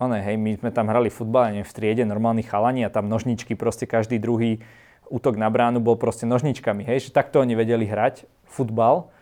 no 0.00 0.08
ne, 0.08 0.24
hej, 0.24 0.40
my 0.40 0.56
sme 0.58 0.70
tam 0.72 0.88
hrali 0.88 1.12
futbal, 1.12 1.52
neviem, 1.52 1.68
v 1.68 1.76
triede, 1.76 2.02
normálni 2.08 2.42
chalani 2.42 2.84
a 2.84 2.90
tam 2.92 3.08
nožničky 3.08 3.52
proste 3.54 3.84
každý 3.84 4.16
druhý 4.16 4.64
útok 5.12 5.36
na 5.36 5.52
bránu 5.52 5.84
bol 5.84 6.00
proste 6.00 6.24
nožničkami, 6.24 6.88
hej, 6.88 7.08
že 7.08 7.14
takto 7.14 7.44
oni 7.44 7.52
vedeli 7.52 7.84
hrať 7.84 8.24
futbal, 8.48 9.12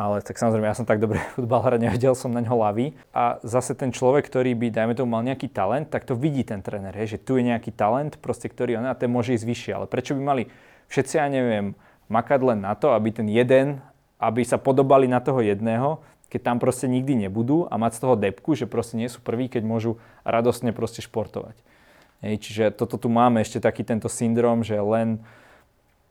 ale 0.00 0.24
tak 0.24 0.40
samozrejme 0.40 0.64
ja 0.64 0.74
som 0.74 0.88
tak 0.88 0.98
dobre 1.02 1.22
futbal 1.38 1.62
hrať 1.62 1.80
nevedel 1.86 2.14
som 2.16 2.32
na 2.32 2.40
ňo 2.40 2.56
lavý. 2.56 2.96
A 3.12 3.36
zase 3.44 3.76
ten 3.76 3.92
človek, 3.92 4.26
ktorý 4.26 4.56
by, 4.56 4.72
dajme 4.72 4.94
tomu, 4.96 5.12
mal 5.12 5.22
nejaký 5.22 5.52
talent, 5.52 5.92
tak 5.92 6.08
to 6.08 6.16
vidí 6.16 6.40
ten 6.42 6.64
tréner, 6.64 6.94
hej, 6.96 7.16
že 7.16 7.18
tu 7.22 7.36
je 7.36 7.44
nejaký 7.44 7.70
talent, 7.74 8.16
proste, 8.18 8.48
ktorý 8.48 8.80
on 8.80 8.88
a 8.88 8.96
ten 8.96 9.12
môže 9.12 9.36
ísť 9.36 9.46
vyššie. 9.46 9.72
Ale 9.76 9.86
prečo 9.90 10.16
by 10.16 10.22
mali 10.22 10.42
všetci, 10.88 11.14
ja 11.20 11.28
neviem, 11.28 11.76
makať 12.10 12.40
len 12.42 12.58
na 12.64 12.74
to, 12.74 12.90
aby 12.96 13.14
ten 13.14 13.28
jeden, 13.30 13.84
aby 14.20 14.44
sa 14.44 14.60
podobali 14.60 15.08
na 15.08 15.18
toho 15.18 15.40
jedného, 15.40 16.04
keď 16.30 16.40
tam 16.46 16.56
proste 16.62 16.86
nikdy 16.86 17.26
nebudú 17.26 17.66
a 17.66 17.74
mať 17.74 17.98
z 17.98 18.00
toho 18.06 18.14
depku, 18.14 18.54
že 18.54 18.70
proste 18.70 18.94
nie 18.94 19.10
sú 19.10 19.18
prví, 19.18 19.50
keď 19.50 19.66
môžu 19.66 19.98
radostne 20.22 20.70
proste 20.70 21.02
športovať. 21.02 21.58
Hej, 22.20 22.34
čiže 22.44 22.64
toto 22.76 23.00
tu 23.00 23.08
máme 23.08 23.40
ešte 23.40 23.58
taký 23.58 23.82
tento 23.82 24.06
syndrom, 24.06 24.60
že 24.60 24.76
len, 24.76 25.24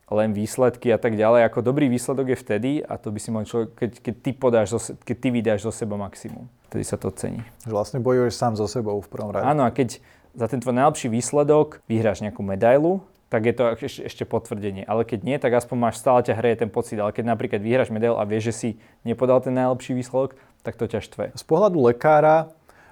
len 0.10 0.34
výsledky 0.34 0.90
a 0.90 0.98
tak 0.98 1.16
ďalej. 1.16 1.48
Ako 1.48 1.62
dobrý 1.62 1.86
výsledok 1.88 2.34
je 2.34 2.38
vtedy, 2.42 2.72
a 2.82 2.98
to 2.98 3.14
by 3.14 3.20
si 3.22 3.30
mal 3.30 3.46
človek, 3.46 3.78
keď, 3.78 3.92
keď, 4.02 4.16
ty 4.20 4.32
podáš, 4.34 4.68
keď 5.06 5.16
ty 5.22 5.30
vydáš 5.30 5.60
zo 5.70 5.72
seba 5.72 5.96
maximum. 5.96 6.50
Vtedy 6.74 6.84
sa 6.84 6.98
to 6.98 7.14
cení. 7.14 7.46
Že 7.64 7.72
vlastne 7.72 8.00
bojuješ 8.02 8.34
sám 8.36 8.58
so 8.58 8.66
sebou 8.66 8.98
v 9.00 9.08
prvom 9.08 9.30
rade. 9.30 9.46
Áno, 9.46 9.64
a 9.64 9.70
keď 9.70 10.02
za 10.34 10.50
ten 10.50 10.60
tvoj 10.60 10.76
najlepší 10.76 11.14
výsledok 11.14 11.86
vyhráš 11.86 12.26
nejakú 12.26 12.42
medailu, 12.42 13.06
tak 13.30 13.46
je 13.46 13.54
to 13.54 13.64
ešte, 13.78 14.26
potvrdenie. 14.26 14.82
Ale 14.90 15.06
keď 15.06 15.20
nie, 15.22 15.38
tak 15.38 15.54
aspoň 15.54 15.78
máš 15.78 16.02
stále 16.02 16.26
ťa 16.26 16.34
hreje 16.34 16.66
ten 16.66 16.70
pocit. 16.74 16.98
Ale 16.98 17.14
keď 17.14 17.30
napríklad 17.30 17.62
vyhráš 17.62 17.94
medailu 17.94 18.18
a 18.18 18.26
vieš, 18.26 18.50
že 18.50 18.54
si 18.54 18.70
nepodal 19.06 19.38
ten 19.46 19.54
najlepší 19.54 19.94
výsledok, 19.94 20.34
tak 20.66 20.76
to 20.76 20.90
ťa 20.90 21.00
štve. 21.06 21.26
Z 21.38 21.44
pohľadu 21.46 21.78
lekára, 21.86 22.50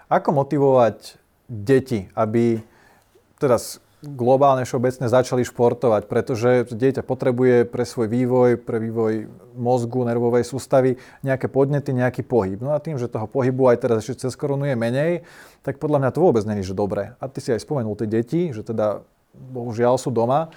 ako 0.07 0.29
motivovať 0.38 1.17
deti, 1.49 2.07
aby 2.13 2.61
teraz 3.41 3.81
globálne 4.05 4.61
všeobecne 4.61 5.09
začali 5.09 5.41
športovať, 5.41 6.05
pretože 6.05 6.69
dieťa 6.69 7.01
potrebuje 7.01 7.65
pre 7.65 7.81
svoj 7.81 8.05
vývoj, 8.05 8.61
pre 8.61 8.77
vývoj 8.77 9.25
mozgu, 9.57 10.05
nervovej 10.05 10.45
sústavy 10.45 11.01
nejaké 11.25 11.49
podnety, 11.49 11.97
nejaký 11.97 12.21
pohyb. 12.21 12.61
No 12.61 12.77
a 12.77 12.79
tým, 12.79 13.01
že 13.01 13.09
toho 13.09 13.25
pohybu 13.25 13.73
aj 13.73 13.81
teraz 13.81 14.05
ešte 14.05 14.29
cez 14.29 14.38
korunu 14.38 14.69
je 14.69 14.77
menej, 14.77 15.25
tak 15.65 15.81
podľa 15.81 16.05
mňa 16.05 16.09
to 16.13 16.21
vôbec 16.21 16.45
není, 16.45 16.61
že 16.61 16.77
dobre. 16.77 17.17
A 17.17 17.25
ty 17.25 17.41
si 17.41 17.49
aj 17.49 17.65
spomenul 17.65 17.97
tie 17.97 18.05
deti, 18.05 18.53
že 18.53 18.61
teda 18.61 19.01
bohužiaľ 19.38 20.01
sú 20.01 20.09
doma. 20.09 20.49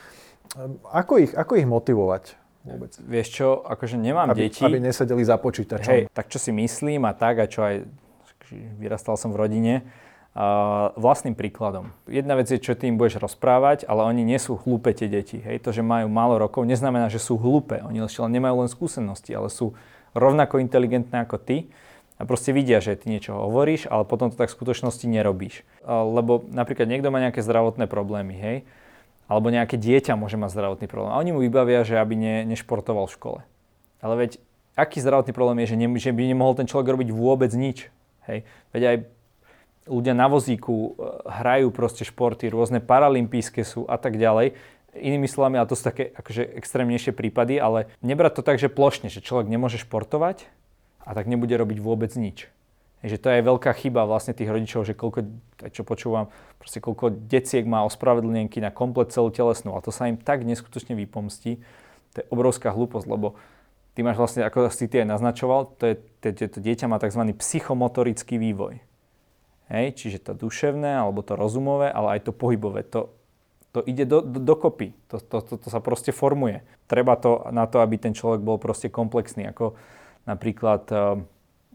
Ako 0.90 1.22
ich, 1.22 1.32
ako 1.36 1.52
ich 1.60 1.68
motivovať? 1.68 2.40
Vôbec. 2.60 2.92
Vieš 3.00 3.28
čo, 3.32 3.48
akože 3.64 3.96
nemám 3.96 4.36
aby, 4.36 4.50
deti. 4.50 4.60
Aby 4.60 4.84
nesedeli 4.84 5.24
za 5.24 5.40
počítačom. 5.40 5.92
Hej, 5.92 6.02
tak 6.12 6.28
čo 6.28 6.36
si 6.36 6.52
myslím 6.52 7.08
a 7.08 7.16
tak, 7.16 7.40
a 7.40 7.48
čo 7.48 7.64
aj 7.64 7.88
vyrastal 8.76 9.16
som 9.16 9.32
v 9.32 9.40
rodine, 9.40 9.74
uh, 10.34 10.92
vlastným 10.98 11.32
príkladom. 11.38 11.94
Jedna 12.04 12.36
vec 12.36 12.50
je, 12.50 12.60
čo 12.60 12.76
ty 12.76 12.90
im 12.90 13.00
budeš 13.00 13.22
rozprávať, 13.22 13.88
ale 13.88 14.04
oni 14.04 14.26
nie 14.26 14.36
sú 14.36 14.60
hlúpe 14.60 14.92
tie 14.92 15.08
deti. 15.08 15.40
Hej? 15.40 15.64
To, 15.64 15.70
že 15.72 15.80
majú 15.80 16.10
málo 16.10 16.36
rokov, 16.36 16.66
neznamená, 16.68 17.08
že 17.08 17.22
sú 17.22 17.40
hlúpe. 17.40 17.80
Oni 17.86 18.02
ešte 18.02 18.20
nemajú 18.20 18.66
len 18.66 18.68
skúsenosti, 18.68 19.32
ale 19.32 19.48
sú 19.48 19.72
rovnako 20.12 20.58
inteligentné 20.60 21.22
ako 21.24 21.38
ty 21.38 21.70
a 22.20 22.28
proste 22.28 22.52
vidia, 22.52 22.84
že 22.84 23.00
ty 23.00 23.08
niečo 23.08 23.32
hovoríš, 23.32 23.88
ale 23.88 24.04
potom 24.04 24.28
to 24.28 24.36
tak 24.36 24.52
v 24.52 24.56
skutočnosti 24.60 25.08
nerobíš. 25.08 25.64
Lebo 25.88 26.44
napríklad 26.52 26.84
niekto 26.84 27.08
má 27.08 27.16
nejaké 27.16 27.40
zdravotné 27.40 27.88
problémy, 27.88 28.36
hej? 28.36 28.56
alebo 29.30 29.48
nejaké 29.48 29.78
dieťa 29.80 30.18
môže 30.20 30.36
mať 30.36 30.52
zdravotný 30.52 30.90
problém. 30.90 31.14
A 31.14 31.22
oni 31.22 31.30
mu 31.30 31.40
vybavia, 31.40 31.86
že 31.86 31.96
aby 31.96 32.18
ne, 32.18 32.36
nešportoval 32.50 33.06
v 33.06 33.14
škole. 33.14 33.40
Ale 34.02 34.26
veď 34.26 34.42
aký 34.74 34.98
zdravotný 34.98 35.32
problém 35.32 35.64
je, 35.64 35.72
že, 35.72 35.76
ne, 35.78 35.88
že 35.96 36.10
by 36.10 36.28
nemohol 36.28 36.58
ten 36.58 36.66
človek 36.66 36.98
robiť 36.98 37.08
vôbec 37.14 37.54
nič. 37.54 37.88
Hej. 38.26 38.42
Veď 38.74 38.82
aj 38.84 38.96
ľudia 39.86 40.18
na 40.18 40.26
vozíku 40.26 40.74
e, 40.74 40.90
hrajú 41.30 41.70
proste 41.70 42.02
športy, 42.02 42.50
rôzne 42.50 42.82
paralympijské 42.82 43.62
sú 43.62 43.86
a 43.86 43.96
tak 44.02 44.18
ďalej. 44.18 44.58
Inými 44.98 45.30
slovami, 45.30 45.62
ale 45.62 45.70
to 45.70 45.78
sú 45.78 45.86
také 45.86 46.10
akože 46.10 46.50
extrémnejšie 46.58 47.14
prípady, 47.14 47.62
ale 47.62 47.86
nebrať 48.02 48.42
to 48.42 48.42
tak, 48.42 48.58
že 48.58 48.66
plošne, 48.66 49.14
že 49.14 49.22
človek 49.22 49.46
nemôže 49.46 49.78
športovať 49.78 50.50
a 51.04 51.10
tak 51.16 51.26
nebude 51.26 51.52
robiť 51.56 51.78
vôbec 51.80 52.12
nič. 52.14 52.48
Že 53.00 53.16
to 53.16 53.28
je 53.32 53.40
veľká 53.48 53.72
chyba 53.80 54.04
vlastne 54.04 54.36
tých 54.36 54.52
rodičov, 54.52 54.84
že 54.84 54.92
koľko, 54.92 55.24
čo 55.72 55.88
počúvam, 55.88 56.28
proste 56.60 56.84
koľko 56.84 57.16
deciek 57.16 57.64
má 57.64 57.80
ospravedlnenky 57.88 58.60
na 58.60 58.68
komplet 58.68 59.08
celú 59.08 59.32
telesnú 59.32 59.72
a 59.72 59.80
to 59.80 59.88
sa 59.88 60.04
im 60.12 60.20
tak 60.20 60.44
neskutočne 60.44 60.92
vypomstí. 60.92 61.64
To 62.12 62.16
je 62.20 62.26
obrovská 62.28 62.68
hlúposť, 62.68 63.08
lebo 63.08 63.40
ty 63.96 64.04
máš 64.04 64.20
vlastne, 64.20 64.44
ako 64.44 64.68
si 64.68 64.84
ty 64.84 65.00
aj 65.00 65.16
naznačoval, 65.16 65.80
to, 65.80 65.84
je, 65.88 65.94
to, 66.20 66.44
to 66.52 66.58
dieťa 66.60 66.92
má 66.92 67.00
tzv. 67.00 67.24
psychomotorický 67.40 68.36
vývoj. 68.36 68.84
Hej, 69.70 69.86
čiže 69.96 70.18
to 70.20 70.34
duševné, 70.34 70.98
alebo 70.98 71.22
to 71.22 71.38
rozumové, 71.38 71.88
ale 71.94 72.18
aj 72.18 72.28
to 72.28 72.32
pohybové. 72.34 72.82
To, 72.90 73.14
to 73.70 73.86
ide 73.86 74.02
do, 74.02 74.18
do, 74.18 74.42
dokopy. 74.42 74.92
To, 75.14 75.22
to, 75.22 75.38
to, 75.46 75.54
to 75.62 75.68
sa 75.70 75.78
proste 75.78 76.10
formuje. 76.10 76.66
Treba 76.90 77.14
to 77.14 77.46
na 77.54 77.70
to, 77.70 77.78
aby 77.78 77.94
ten 77.94 78.10
človek 78.10 78.42
bol 78.42 78.58
proste 78.58 78.90
komplexný. 78.90 79.46
Ako 79.46 79.78
napríklad 80.30 80.86
uh, 80.94 81.18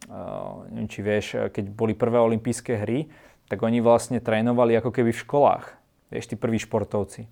uh, 0.07 0.63
neviem, 0.71 0.87
či 0.87 0.99
vieš, 1.03 1.25
keď 1.51 1.75
boli 1.75 1.91
prvé 1.91 2.23
olympijské 2.23 2.79
hry, 2.79 3.11
tak 3.51 3.61
oni 3.61 3.83
vlastne 3.83 4.23
trénovali 4.23 4.73
ako 4.79 4.95
keby 4.95 5.11
v 5.11 5.23
školách. 5.27 5.65
Vieš, 6.09 6.31
tí 6.31 6.35
prví 6.39 6.57
športovci. 6.57 7.27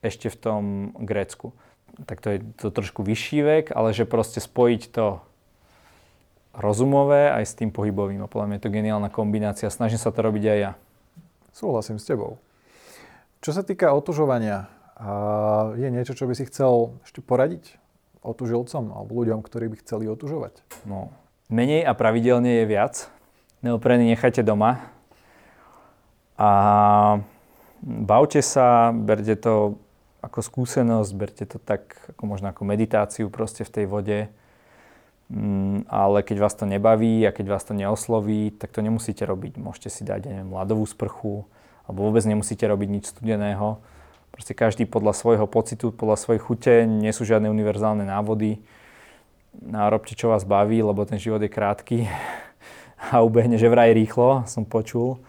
Ešte 0.00 0.32
v 0.32 0.36
tom 0.38 0.62
Grécku. 0.96 1.52
Tak 2.06 2.22
to 2.24 2.28
je 2.32 2.38
to 2.56 2.72
trošku 2.72 3.04
vyšší 3.04 3.40
vek, 3.44 3.66
ale 3.74 3.92
že 3.92 4.08
proste 4.08 4.40
spojiť 4.40 4.82
to 4.94 5.20
rozumové 6.56 7.28
aj 7.28 7.44
s 7.44 7.56
tým 7.56 7.68
pohybovým. 7.68 8.24
A 8.24 8.30
podľa 8.30 8.46
mňa 8.48 8.56
je 8.56 8.64
to 8.64 8.74
geniálna 8.74 9.10
kombinácia. 9.12 9.68
Snažím 9.68 10.00
sa 10.00 10.08
to 10.08 10.24
robiť 10.24 10.44
aj 10.46 10.58
ja. 10.60 10.72
Súhlasím 11.52 12.00
s 12.00 12.08
tebou. 12.08 12.40
Čo 13.40 13.56
sa 13.56 13.64
týka 13.64 13.92
otužovania, 13.92 14.68
je 15.76 15.88
niečo, 15.88 16.12
čo 16.12 16.28
by 16.28 16.36
si 16.36 16.44
chcel 16.44 16.96
ešte 17.04 17.24
poradiť 17.24 17.79
otužilcom 18.20 18.92
alebo 18.92 19.20
ľuďom, 19.24 19.40
ktorí 19.40 19.72
by 19.72 19.76
chceli 19.80 20.04
otužovať? 20.08 20.60
No, 20.84 21.12
Menej 21.50 21.82
a 21.82 21.98
pravidelne 21.98 22.62
je 22.62 22.64
viac. 22.70 23.10
Neopreny 23.66 24.06
nechajte 24.14 24.46
doma. 24.46 24.86
A 26.38 26.50
bavte 27.82 28.38
sa, 28.38 28.94
berte 28.94 29.34
to 29.34 29.74
ako 30.22 30.46
skúsenosť, 30.46 31.10
berte 31.18 31.44
to 31.50 31.58
tak 31.58 31.98
ako 32.14 32.22
možno 32.30 32.54
ako 32.54 32.62
meditáciu 32.62 33.26
proste 33.34 33.66
v 33.66 33.74
tej 33.74 33.86
vode. 33.90 34.18
Mm, 35.26 35.90
ale 35.90 36.22
keď 36.22 36.36
vás 36.38 36.54
to 36.54 36.70
nebaví 36.70 37.26
a 37.26 37.34
keď 37.34 37.46
vás 37.50 37.66
to 37.66 37.74
neosloví, 37.74 38.54
tak 38.54 38.70
to 38.70 38.78
nemusíte 38.78 39.26
robiť. 39.26 39.58
Môžete 39.58 39.90
si 39.90 40.02
dať, 40.06 40.30
neviem, 40.30 40.54
ľadovú 40.54 40.86
sprchu, 40.86 41.50
alebo 41.90 42.06
vôbec 42.06 42.22
nemusíte 42.30 42.62
robiť 42.62 42.88
nič 42.94 43.04
studeného. 43.10 43.82
Proste 44.40 44.56
každý 44.56 44.88
podľa 44.88 45.12
svojho 45.12 45.44
pocitu, 45.44 45.92
podľa 45.92 46.16
svojej 46.16 46.40
chute, 46.40 46.88
nie 46.88 47.12
sú 47.12 47.28
žiadne 47.28 47.52
univerzálne 47.52 48.08
návody 48.08 48.56
a 49.68 49.84
robte, 49.92 50.16
čo 50.16 50.32
vás 50.32 50.48
baví, 50.48 50.80
lebo 50.80 51.04
ten 51.04 51.20
život 51.20 51.44
je 51.44 51.52
krátky 51.52 52.08
a 53.12 53.20
ubehne, 53.20 53.60
že 53.60 53.68
vraj 53.68 53.92
rýchlo, 53.92 54.48
som 54.48 54.64
počul. 54.64 55.20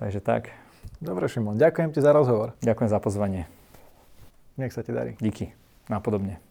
Takže 0.00 0.24
tak. 0.24 0.56
Dobre, 1.04 1.28
Šimon, 1.28 1.60
ďakujem 1.60 1.92
ti 1.92 2.00
za 2.00 2.16
rozhovor. 2.16 2.56
Ďakujem 2.64 2.88
za 2.88 2.96
pozvanie. 3.04 3.44
Nech 4.56 4.72
sa 4.72 4.80
ti 4.80 4.96
darí. 4.96 5.20
Díky. 5.20 5.52
Napodobne. 5.92 6.49